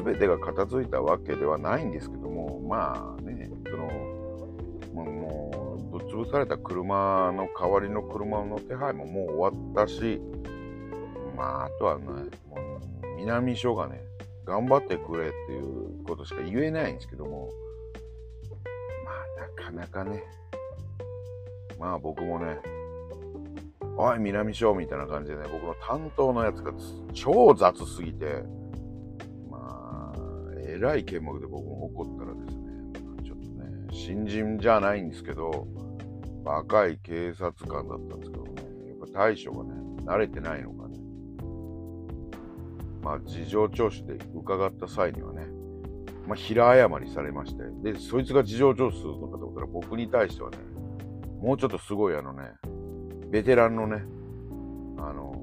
[0.04, 10.20] 全てが片付いたわけではないんですけども、まあね、その、もう、ぶっ潰された車の代わりの車の手配ももう終わったし、
[11.36, 14.00] まあ、あとはね、もう南署がね、
[14.44, 17.50] 頑張ってくれっていうことしか言えないんですけども、
[19.04, 20.22] まあ、なかなかね、
[21.78, 22.58] まあ僕もね、
[23.98, 26.72] おい、南署みたいな感じでね、僕の担当のやつが
[27.12, 28.42] 超雑すぎて、
[30.76, 32.66] えらい剣幕で僕も怒ったらですね、
[33.24, 35.66] ちょっとね、新人じゃないんですけど、
[36.44, 38.52] 若い警察官だったんですけどね、
[38.88, 40.98] やっぱ対処がね、慣れてないのかね、
[43.02, 45.46] まあ、事情聴取で伺った際にはね、
[46.26, 47.62] まあ、平謝りされまして、
[47.92, 50.58] で、そいつが事情聴取するのかと思ったら、僕に対してはね、
[51.40, 52.50] もうちょっとすごいあのね、
[53.30, 54.04] ベテランのね、
[54.98, 55.42] あの、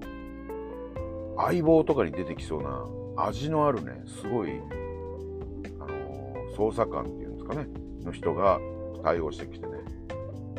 [1.37, 2.85] 相棒とかに出てきそうな
[3.25, 4.61] 味のあるね、すごい、
[6.53, 7.67] 捜査官っていうんですかね、
[8.03, 8.59] の人が
[9.03, 9.73] 対応してきてね、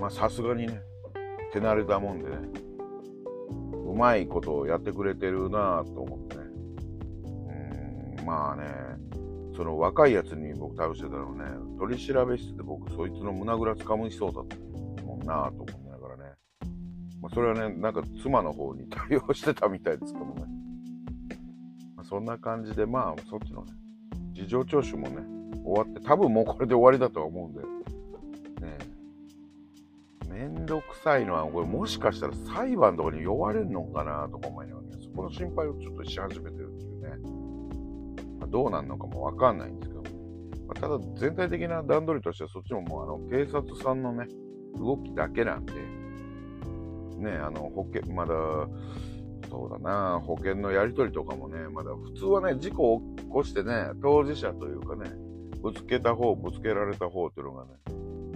[0.01, 0.81] まあさすがにね、
[1.53, 2.37] 手慣れたもんでね、
[3.87, 6.43] うまいことをやってくれてるなぁと思ってね
[8.19, 8.65] うん、まあね、
[9.57, 11.45] その若いやつに僕対応してたのね、
[11.79, 16.33] 取り調べ室で僕そいつの胸ぐらつかむしそうだったもんなぁと思いながらね。
[17.23, 20.47] まあ、それはね、なんか妻の方に対応してたみたいですけどもね。
[21.95, 23.73] まあ、そんな感じで、まあそっちのね、
[24.33, 25.23] 事情聴取もね、
[25.65, 27.61] 終わって、多分もうこれで終わりだとは思うんで、
[28.67, 28.79] ね
[30.29, 30.33] え。
[30.33, 37.45] めんどくさいのは、これもしかしたら裁判とかに呼ばれるのかなとか思いながらね、そこの心配をちょっとし始めてるっていうね。
[38.41, 40.03] まどうなんのかもわかんないんですけど、
[40.67, 44.27] まあ、ただ全体的な段取りとしてはそっちももうあの警察さんのね、
[44.77, 45.81] 動きだけなんで、ね
[47.27, 48.35] え、あの保険、まだ、
[49.49, 55.11] そうだな、保険のやり取りとかもね、まだ普通はね、事故を起こしてね、当事者というかね、
[55.65, 57.71] ぶつけた方、ぶつけられた方っていうのがね、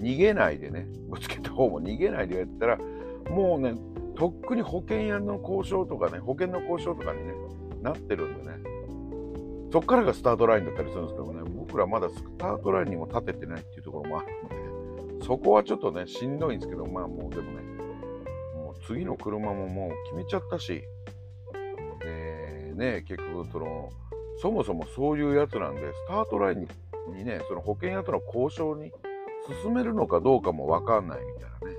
[0.01, 2.79] 逃げないでね、ぶつけた方も逃げないでやったら、
[3.29, 3.75] もうね、
[4.17, 7.35] とっくに保険屋の交渉とかね、保険の交渉とかにね、
[7.83, 8.59] なってるんでね、
[9.71, 14.29] そこからがスタートラインだったりするんですけどね、僕らまだスタートラインにも立ててないっていうところもある
[15.11, 17.63] ので、そこはちょっとね、しんどいんですけど、まあもうでもね、
[18.55, 20.83] もう次の車ももう決めちゃったし、
[22.01, 23.91] で、ね、結局その、
[24.41, 26.69] そもそもそういうやつなんで、スタートラインに
[27.15, 28.93] にね、その保険屋との交渉に
[29.63, 31.77] 進めるのかどうかもわかんないみたいなね、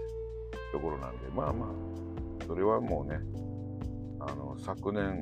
[0.71, 3.19] ところなんで、まあまあ、それはもうね、
[4.19, 5.21] あの、昨年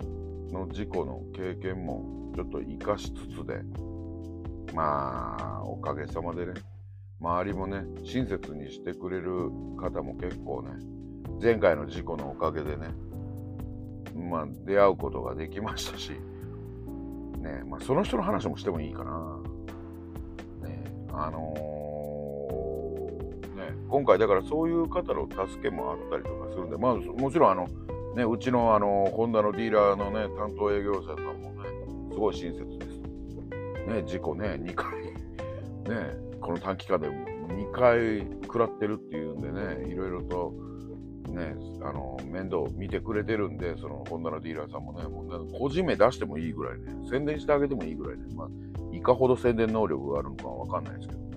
[0.52, 3.62] の事故の経験もちょっと生かしつつで、
[4.74, 6.54] まあ、おかげさまでね、
[7.20, 10.72] 周りもね、親切にしてくれる方も結構ね、
[11.42, 12.90] 前回の事故のおかげでね、
[14.16, 19.37] まあ、出会うことができましたし、ね、まあ、その人の話もしてもいいかな。
[21.26, 27.68] あのー、ね、今回だからそういう方の助けもあったりとかするんで、まあ、もちろんあの、
[28.16, 31.70] ね、うちのあの、ホンダのディーラーのね、担当営業者さんもね
[32.12, 32.98] すごい親切です。
[33.88, 34.92] ね、事故ね、2回、
[35.88, 40.54] ね、この短期間で2回食らってるっていうんでね、いろいろと、
[41.30, 48.48] ね、あの、面倒見てくれてるんで、その、ホンダのディーラーさんもね、もう個人名出してもいいぐらいね、宣伝してあげてもいいぐらいね、まあ、
[49.08, 51.28] かほど宣伝能力があるのかわかんないですけどね。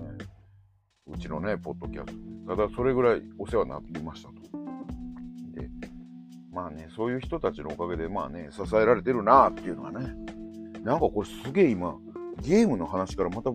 [1.07, 2.13] うちのね、ポッドキャス
[2.45, 2.55] ト。
[2.55, 4.35] ただ、それぐらいお世話になりましたと。
[5.53, 5.69] で、
[6.51, 10.13] まあね、そういう人たちのおかげで、まあね、支えられてるなっていうのはね、
[10.83, 11.95] なんかこれすげえ今、
[12.41, 13.51] ゲームの話からまた、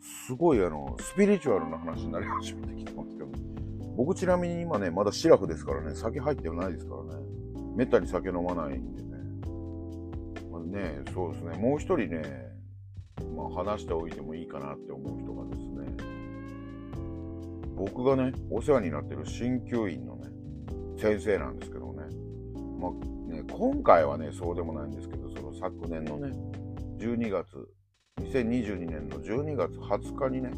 [0.00, 3.28] すごいあの、スピリチュアルな話になり始めてきてますけど、
[3.96, 7.24] 僕ちなみに今ね、まだシラフですからね、酒入ってないですからね。
[7.76, 9.08] めったに酒飲まないんでね。
[10.50, 12.49] まあ、ね、そうですね、もう一人ね、
[13.36, 16.20] まあ、話しておいてもいいかなって思う人がですね、
[17.76, 20.28] 僕がね、お世話になってる鍼灸院のね、
[20.98, 22.02] 先生なんですけどね、
[22.78, 26.32] まあね、今回はね、そうでもないんですけど、その昨年のね、
[26.98, 27.46] 12月、
[28.20, 30.50] 2022年の12月20日にね、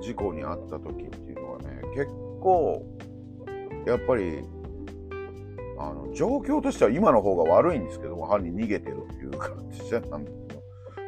[0.00, 2.06] 事故に遭った時っていうのはね、結
[2.40, 2.84] 構、
[3.86, 4.44] やっぱり、
[5.78, 10.45] あの、状況としては今の方が悪いんですけども、犯人逃げてるっていう感じなんです、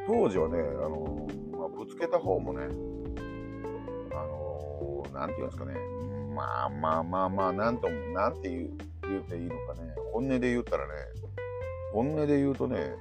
[0.08, 2.64] 当時はね、あの、まあ、ぶつけた方もね、
[4.10, 5.74] あの、なんていうんですかね、
[6.34, 8.70] まあまあまあまあ、なんとも、なんて言う、
[9.02, 10.92] 言うていいのかね、本音で言ったらね、
[11.92, 12.94] 本音で言うとね、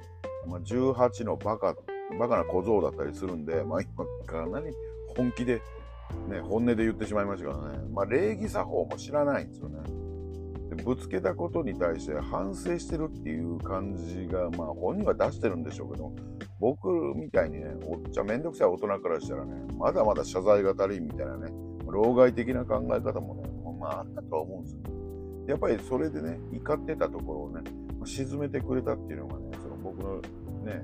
[0.45, 1.77] まあ、18のバカ、
[2.19, 4.75] バカな小僧だったりするんで、まあ今かなり
[5.15, 5.61] 本気で、
[6.27, 9.79] ね、本音で言ってしまいましたからね、まあ礼儀作法も知らないんですよね。
[10.83, 16.11] ぶつけたことに対して反省してるっていう感じが、まあ本人は出してるんでしょうけど、
[16.59, 21.51] 僕みたいにね、おっちゃめんどくさい大人からしたらね、まだまだ謝罪が足りんみたいなね、
[21.87, 23.43] 老害的な考え方もね、
[23.79, 24.79] まああったとは思うんですよ。
[25.47, 27.61] やっぱりそれでね、怒ってたところをね、
[28.05, 30.21] 沈めてくれたっていうのがね、その僕の
[30.63, 30.83] ね、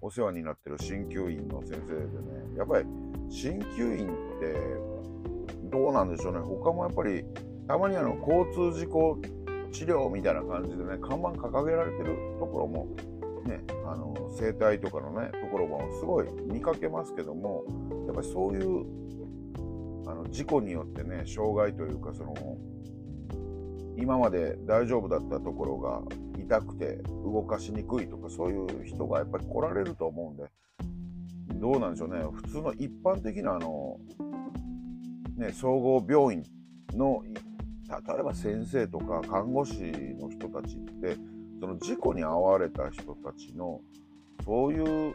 [0.00, 2.86] お世話になってる鍼灸院の先生でね、やっぱり
[3.30, 4.08] 鍼灸院っ
[4.40, 4.56] て
[5.70, 7.24] どうなんでしょうね、他もやっぱり
[7.66, 9.18] たまにあの交通事故
[9.72, 12.88] 治療みたいな感じでね、看板掲げられてるところも
[13.44, 17.64] ね、あの整体とかのね、ところもすごい見かけますけども、
[18.06, 22.34] やっぱりそういうあの事故によってね、障害というか、その
[23.96, 26.02] 今まで大丈夫だったところが
[26.38, 30.44] 痛くて動かしにくいとかそういう人がやっぱり来られると思うんで
[31.60, 32.20] どうなんでしょうね。
[32.32, 33.96] 普通の一般的なあの、
[35.36, 36.42] ね、総合病院
[36.94, 37.22] の
[38.00, 39.82] 例えば先生とか看護師
[40.18, 41.16] の人たちって
[41.60, 43.80] その事故に遭われた人たちの
[44.44, 45.14] そういう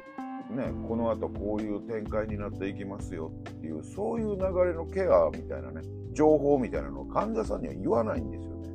[0.49, 5.81] ねこの後こういう展開になっていきますよっていうそういう流れのケアみたいなね
[6.13, 8.69] 情報みたいなのを患者さんには言わないんですよね。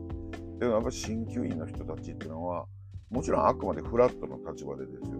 [0.58, 2.66] でもやっぱり鍼灸院の人たちっていうのは
[3.10, 5.18] もちろんあくまでフラットの立場でですよ。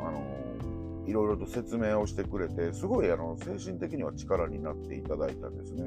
[0.00, 0.22] あの
[1.06, 5.82] いろいろと説明をしてくれてすごいあの精神的には力になっていただいたんですね。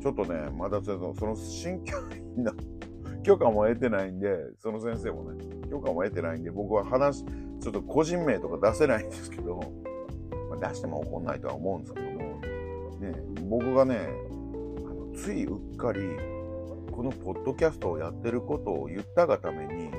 [0.00, 1.94] ちょっとねまだそのその鍼灸
[2.36, 2.52] 院の
[3.22, 9.60] 許可も得てないんでその先生もね許可も得てないんで僕は話ちょっと個人名とか出せないんですけど、
[10.48, 13.14] まあ、出しても怒んないとは思うんですけども、ね、
[13.48, 14.08] 僕がね
[14.78, 16.00] あのついうっかり
[17.00, 19.90] このポッドキャストをやってることを言ったがために、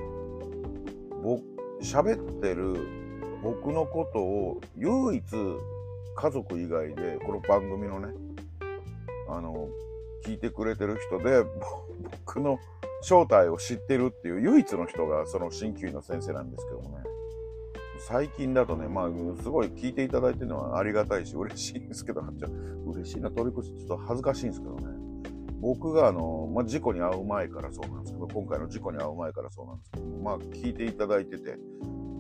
[1.24, 1.42] 僕、
[1.82, 2.76] 喋ってる
[3.42, 5.24] 僕のことを唯一
[6.16, 8.14] 家族以外でこの番組のね、
[9.28, 9.68] あの、
[10.24, 11.44] 聞いてくれてる人で、
[12.26, 12.60] 僕の
[13.02, 17.04] 正体を知ってるっていう唯一の人がその鍼灸医の先生なんですけどもね。
[18.08, 19.10] 最近だとね、まあ、
[19.44, 22.24] すごい聞いていただいてるのはありがたいし、嬉しいんですけど、
[22.88, 24.88] 嬉しいな、取り越しちょっと恥ずかしいんですけどね。
[25.60, 31.58] 僕があの、まあ、事故に遭う前からそうなんですけど、今回の事故に遭う前からそうなんですけど、まあ、聞いていただいてて、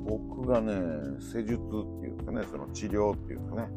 [0.06, 0.74] 僕がね、
[1.20, 3.70] 施術っていうかね、その治療っていうかね、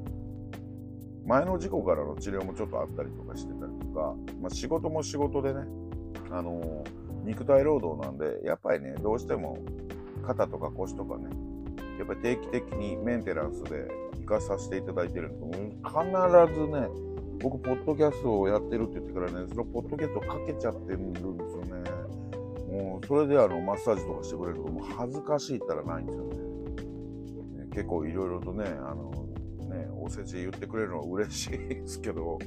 [1.26, 5.60] 前の事故からの治療もちょっとあったりとかしてたりか、まあ、仕事も仕事でね、
[6.30, 6.84] あの
[7.24, 9.58] 肉体労働なんで、やっぱりね、どうしても
[10.26, 11.28] 肩とか腰とかね、
[11.98, 13.88] やっぱり定期的にメンテナンスで
[14.20, 16.88] 行かさせていただいてるんです、必ずね、
[17.40, 21.90] 僕、ポッドキャストをやってるって言ってからね、そのポッドキャストかけちゃってるんですよね。
[22.70, 26.36] もう、それであの、マッサージとかしてくれると、もう恥ずかしいったらないんですよね。
[26.36, 29.10] ね結構いろいろとね、あの、
[29.68, 32.38] ね、おせち言ってくれるのは嬉しいですけど、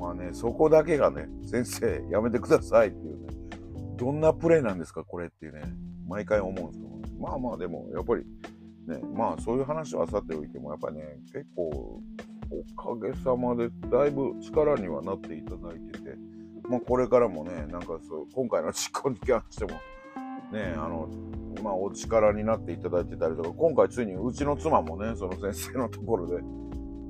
[0.00, 3.28] まあね、そこだけがね、先生、やめてくださいっていうね、
[3.96, 5.62] どんなプレイなんですか、これっていうね、
[6.08, 8.24] 毎回思うんですけど、ね、まあまあでも、やっぱり、
[8.86, 12.00] ね、まあそういう話はさておいても、やっぱりね、結構、
[12.50, 16.16] おかげさまでだいぶ力にはなっていただいてて、
[16.68, 19.72] まあ、これからもね、なんかそう、今回の事故に関しても、
[20.50, 21.08] ね、あの、
[21.62, 26.38] まあ、お力になっていただいてたりとか、今回ついにうちの妻もね、その先生のところで、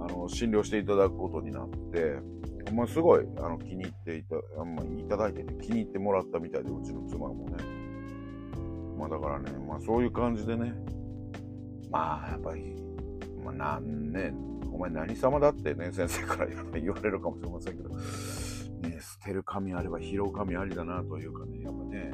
[0.00, 2.18] あの、診療していただくことになって、
[2.72, 7.56] まあ、すごい、あの、気に入っていた、ま、いただいてて、気に入ってもらったみたいで、うちの妻もね。
[8.98, 10.74] まあ、だからね、まあ、そういう感じでね、
[11.90, 12.76] まあやっぱり、
[13.44, 14.32] まあ、なんね
[14.72, 22.12] お前何様だってね先生から言われるかもしれませんけど、ね、捨てる神あれば拾う神ありだなというかねやっぱね。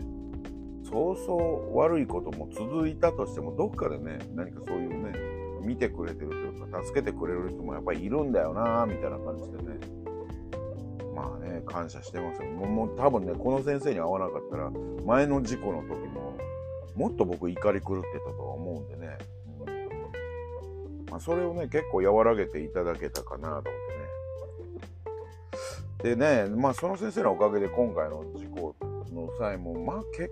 [0.88, 1.34] そうそ
[1.72, 5.12] う悪いことも続いたとしてもどっかでね何かそういうね
[5.60, 10.05] 見てくれてるというか助けてくれる人もやっぱりいるんだよなみたいな感じでね。
[11.16, 12.48] まあね感謝してますよ。
[12.48, 14.70] もうもう多分ねこの先生に会わなかったら
[15.06, 16.36] 前の事故の時も
[16.94, 19.16] もっと僕怒り狂ってたとは思うんでね、
[21.10, 23.62] まあ、それをね結構和らげていただけたかなと思っ
[26.02, 26.14] てね。
[26.14, 28.76] でねまあその先生のおかげで今回の事故
[29.10, 30.30] の際もまあ結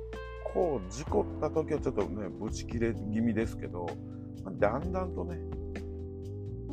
[0.52, 3.86] 構事故った時はちょっとねブチ切れ気味ですけど、
[4.44, 5.38] まあ、だんだんとね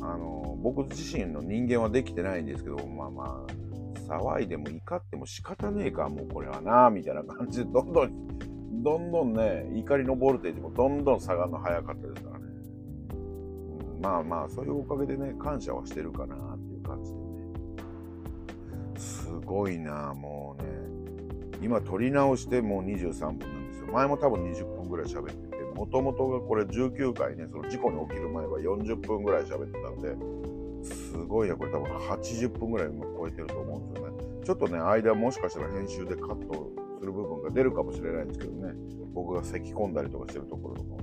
[0.02, 3.52] あの僕自身の人間はできてないんですけどまあまあ
[4.08, 12.44] 騒いでも怒っても仕方ねえかもうこれはなみたいな感じでどんどんどんどんね怒りのボルテージもどんどん下がるの早かったですからね、
[13.14, 17.22] うん、まあまあそういうおかげでね感謝はしてるかなっていう感じでね。
[18.96, 20.68] すごいなもうね。
[21.62, 23.86] 今撮り直してもう23分なんですよ。
[23.92, 30.14] 前も多分20分ぐらい喋っててもともとがこれ19回ねその事故に起きる前は40分ぐらい喋ってたんで
[30.82, 31.90] すごいねこれ多分。
[31.92, 34.24] 80分ぐらい超えてると思うんですよね。
[34.44, 38.74] ちょっとね間もしかしたら編集でカットする部分が出るかもしれないんですけどね。
[39.14, 40.96] 僕が咳き込んだりとかしてるところとかも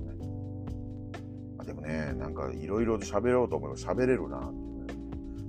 [1.58, 4.40] あでもねなんかいろいろ喋ろうと思えば喋れるなっ
[4.86, 5.00] てね。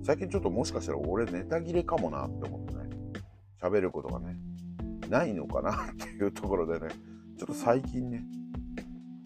[0.03, 2.81] 最近ちょっともしかしたら俺ネタ切れかもなって思ってね。
[3.61, 4.37] 喋ることがね
[5.09, 6.93] ないのかなっていうところでね。
[7.37, 8.23] ちょっと最近ね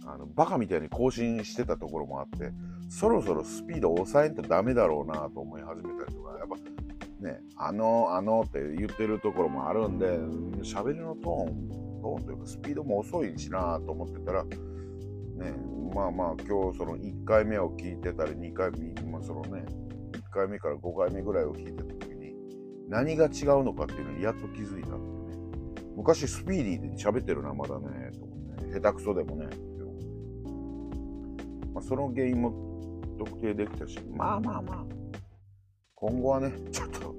[0.05, 2.51] あのバカみたいに更新してたところもあって
[2.89, 6.55] そろそろスピードを抑えんとダメだろうなと思い始めたりとかやっぱ
[7.25, 10.05] ね、あの、あのって言ってるところもあるんで、
[10.63, 15.53] 喋りのトーン、トーンというかスピードも遅いしなと思ってたら、ね、
[15.93, 19.65] まあまあ今日その1回目を聞いてたり、2回目、まあそのね、
[20.11, 22.35] 1回目から5回目ぐらいを聞いてた時に、
[22.89, 25.37] 何が違うのかっていうのにやっと気づいたってね。
[25.95, 28.73] 昔スピーディーで喋ってるな、まだね、と思ってね。
[28.73, 29.47] 下手くそでもね。
[31.73, 32.74] まあ、その原因も
[33.17, 34.85] 特定できたし、まあまあまあ、
[35.95, 37.15] 今後はね、ちょっと、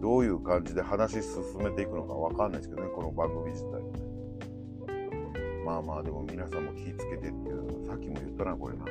[0.00, 4.12] どういう感じで話進めていくのかわかんないですけどね、この番組自体はね。
[5.64, 8.84] まあまあ、でも皆さんも気ぃつけてっていうさっきも言ったな、これな。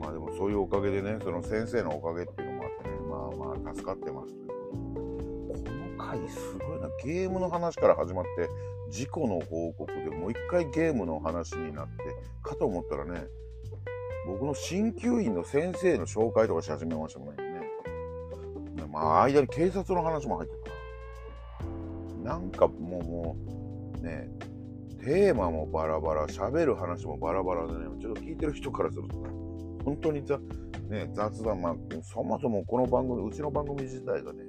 [0.00, 5.70] まあでもそういうおかげでね、その先生のおかげっていうのもあってね、まあまあ助かってますことで。
[5.70, 8.48] この回すごいな、ゲームの話から始まって、
[8.90, 11.92] 事故の報告でもう一回ゲームの話になって、
[12.42, 13.24] かと思ったらね、
[14.26, 17.52] 僕の鍼灸院の先生の紹介とかし始めましたもんね。
[18.92, 20.56] まあ、間に警察の話も入って
[22.22, 22.36] たな。
[22.36, 23.36] んかもう、も
[23.98, 24.28] う、ね、
[25.02, 29.30] テーマもバラバラ、喋る話もバラバラでね、ちょっと聞いてる人からするとね、
[29.84, 30.38] 本当にざ、
[30.88, 34.44] ね、雑談、まあ、そもそもこの番組、うちの番組自体がね、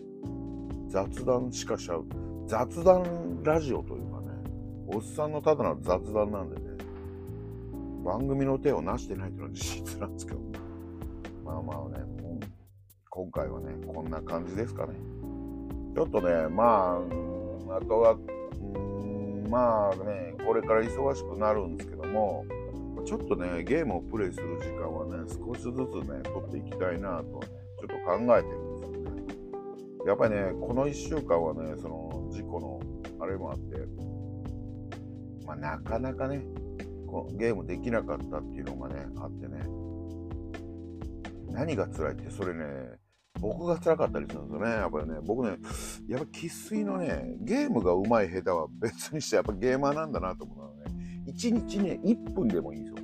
[0.89, 2.05] 雑談しかしちゃう、
[2.45, 4.27] 雑談ラジオというかね、
[4.87, 6.72] おっさんのただの雑談なんでね、
[8.03, 10.39] 番組の手をなしてないというのは事実なんですけど、
[11.43, 12.45] まあまあね、もう
[13.09, 14.93] 今回はね、こんな感じですかね。
[15.95, 16.99] ちょっとね、ま
[17.69, 18.17] あ、あとは、
[18.59, 18.77] う
[19.07, 22.45] ん、まあね、これから忙しくなるんですけども、
[23.05, 25.75] ちょっとね、ゲームをプレイする時間はね、少しずつ
[26.09, 29.23] ね、取っていきたいなとはね、ちょっと考えてるんですよね。
[30.07, 32.79] やっぱりね、この1週間はね、その事故の
[33.19, 33.77] あれもあって、
[35.45, 36.43] まあ、なかなかね、
[37.37, 39.59] ゲームできなかったっていうのがね、あってね、
[41.51, 42.65] 何が辛いって、それね、
[43.39, 44.71] 僕が辛かったりするんですよね。
[44.71, 45.57] やっぱりね、僕ね、
[46.07, 50.83] やっぱ生粋のね、ゲームが上手い下手は別にしてやっぱゲーマーなんだなと思うのね、
[51.27, 53.03] 1日ね、1分でもいいんです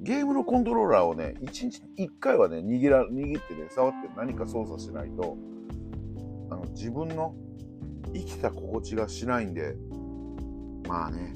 [0.00, 5.36] ゲームのコントローラーをね、1日1回はね、握ら、握ってね、触って何か操作しないと、
[6.50, 7.34] あの、自分の
[8.14, 9.74] 生きた心地がしないんで、
[10.88, 11.34] まあね、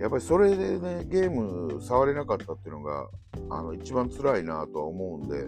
[0.00, 3.08] やっぱりそれでね、ゲーム触れなかったっていうのが、
[3.50, 5.44] あの、一番辛いなとは思うんで、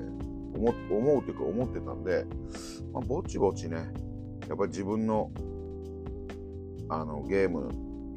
[0.59, 2.25] 思思うというか思ってたんで、
[2.93, 3.77] まあ、ぼちぼちね、
[4.49, 5.31] やっぱり自分の
[6.89, 7.71] あのゲーム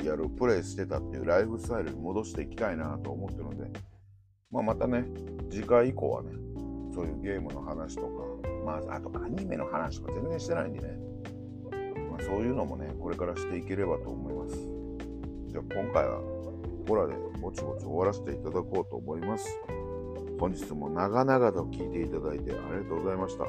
[0.05, 3.69] やる、プレイしてたっていうライフスタイルに戻していきたいなと思ってるので、
[4.49, 5.05] まあ、またね、
[5.49, 6.31] 次回以降はね、
[6.93, 8.07] そういうゲームの話とか、
[8.65, 10.97] まあ、あとアニメの話とか全然してないんでね、
[12.09, 14.80] まあ、そういうのもね、これからしていければと思います。
[15.51, 19.47] じゃあ今回はここらでぼちぼち終わらせていただこうと思います。
[20.39, 23.43] 本日も長々と聞いていただいてありがとうございました。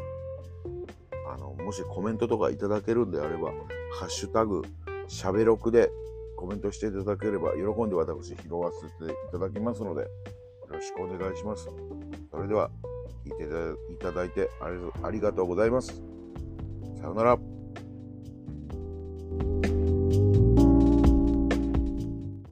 [1.33, 3.53] あの、もしコメントとかいただけるんであれば、
[3.93, 4.63] ハッシュタグ、
[5.07, 5.91] しゃべろくで
[6.37, 10.09] コメントしていただければ、喜んで私拾わせていただきますので、よ
[10.69, 11.71] ろしくお願いします。
[12.31, 12.69] それでは、
[13.25, 13.33] 聞い
[13.89, 16.03] ていただいてありがとうございます。
[16.99, 17.39] さようなら。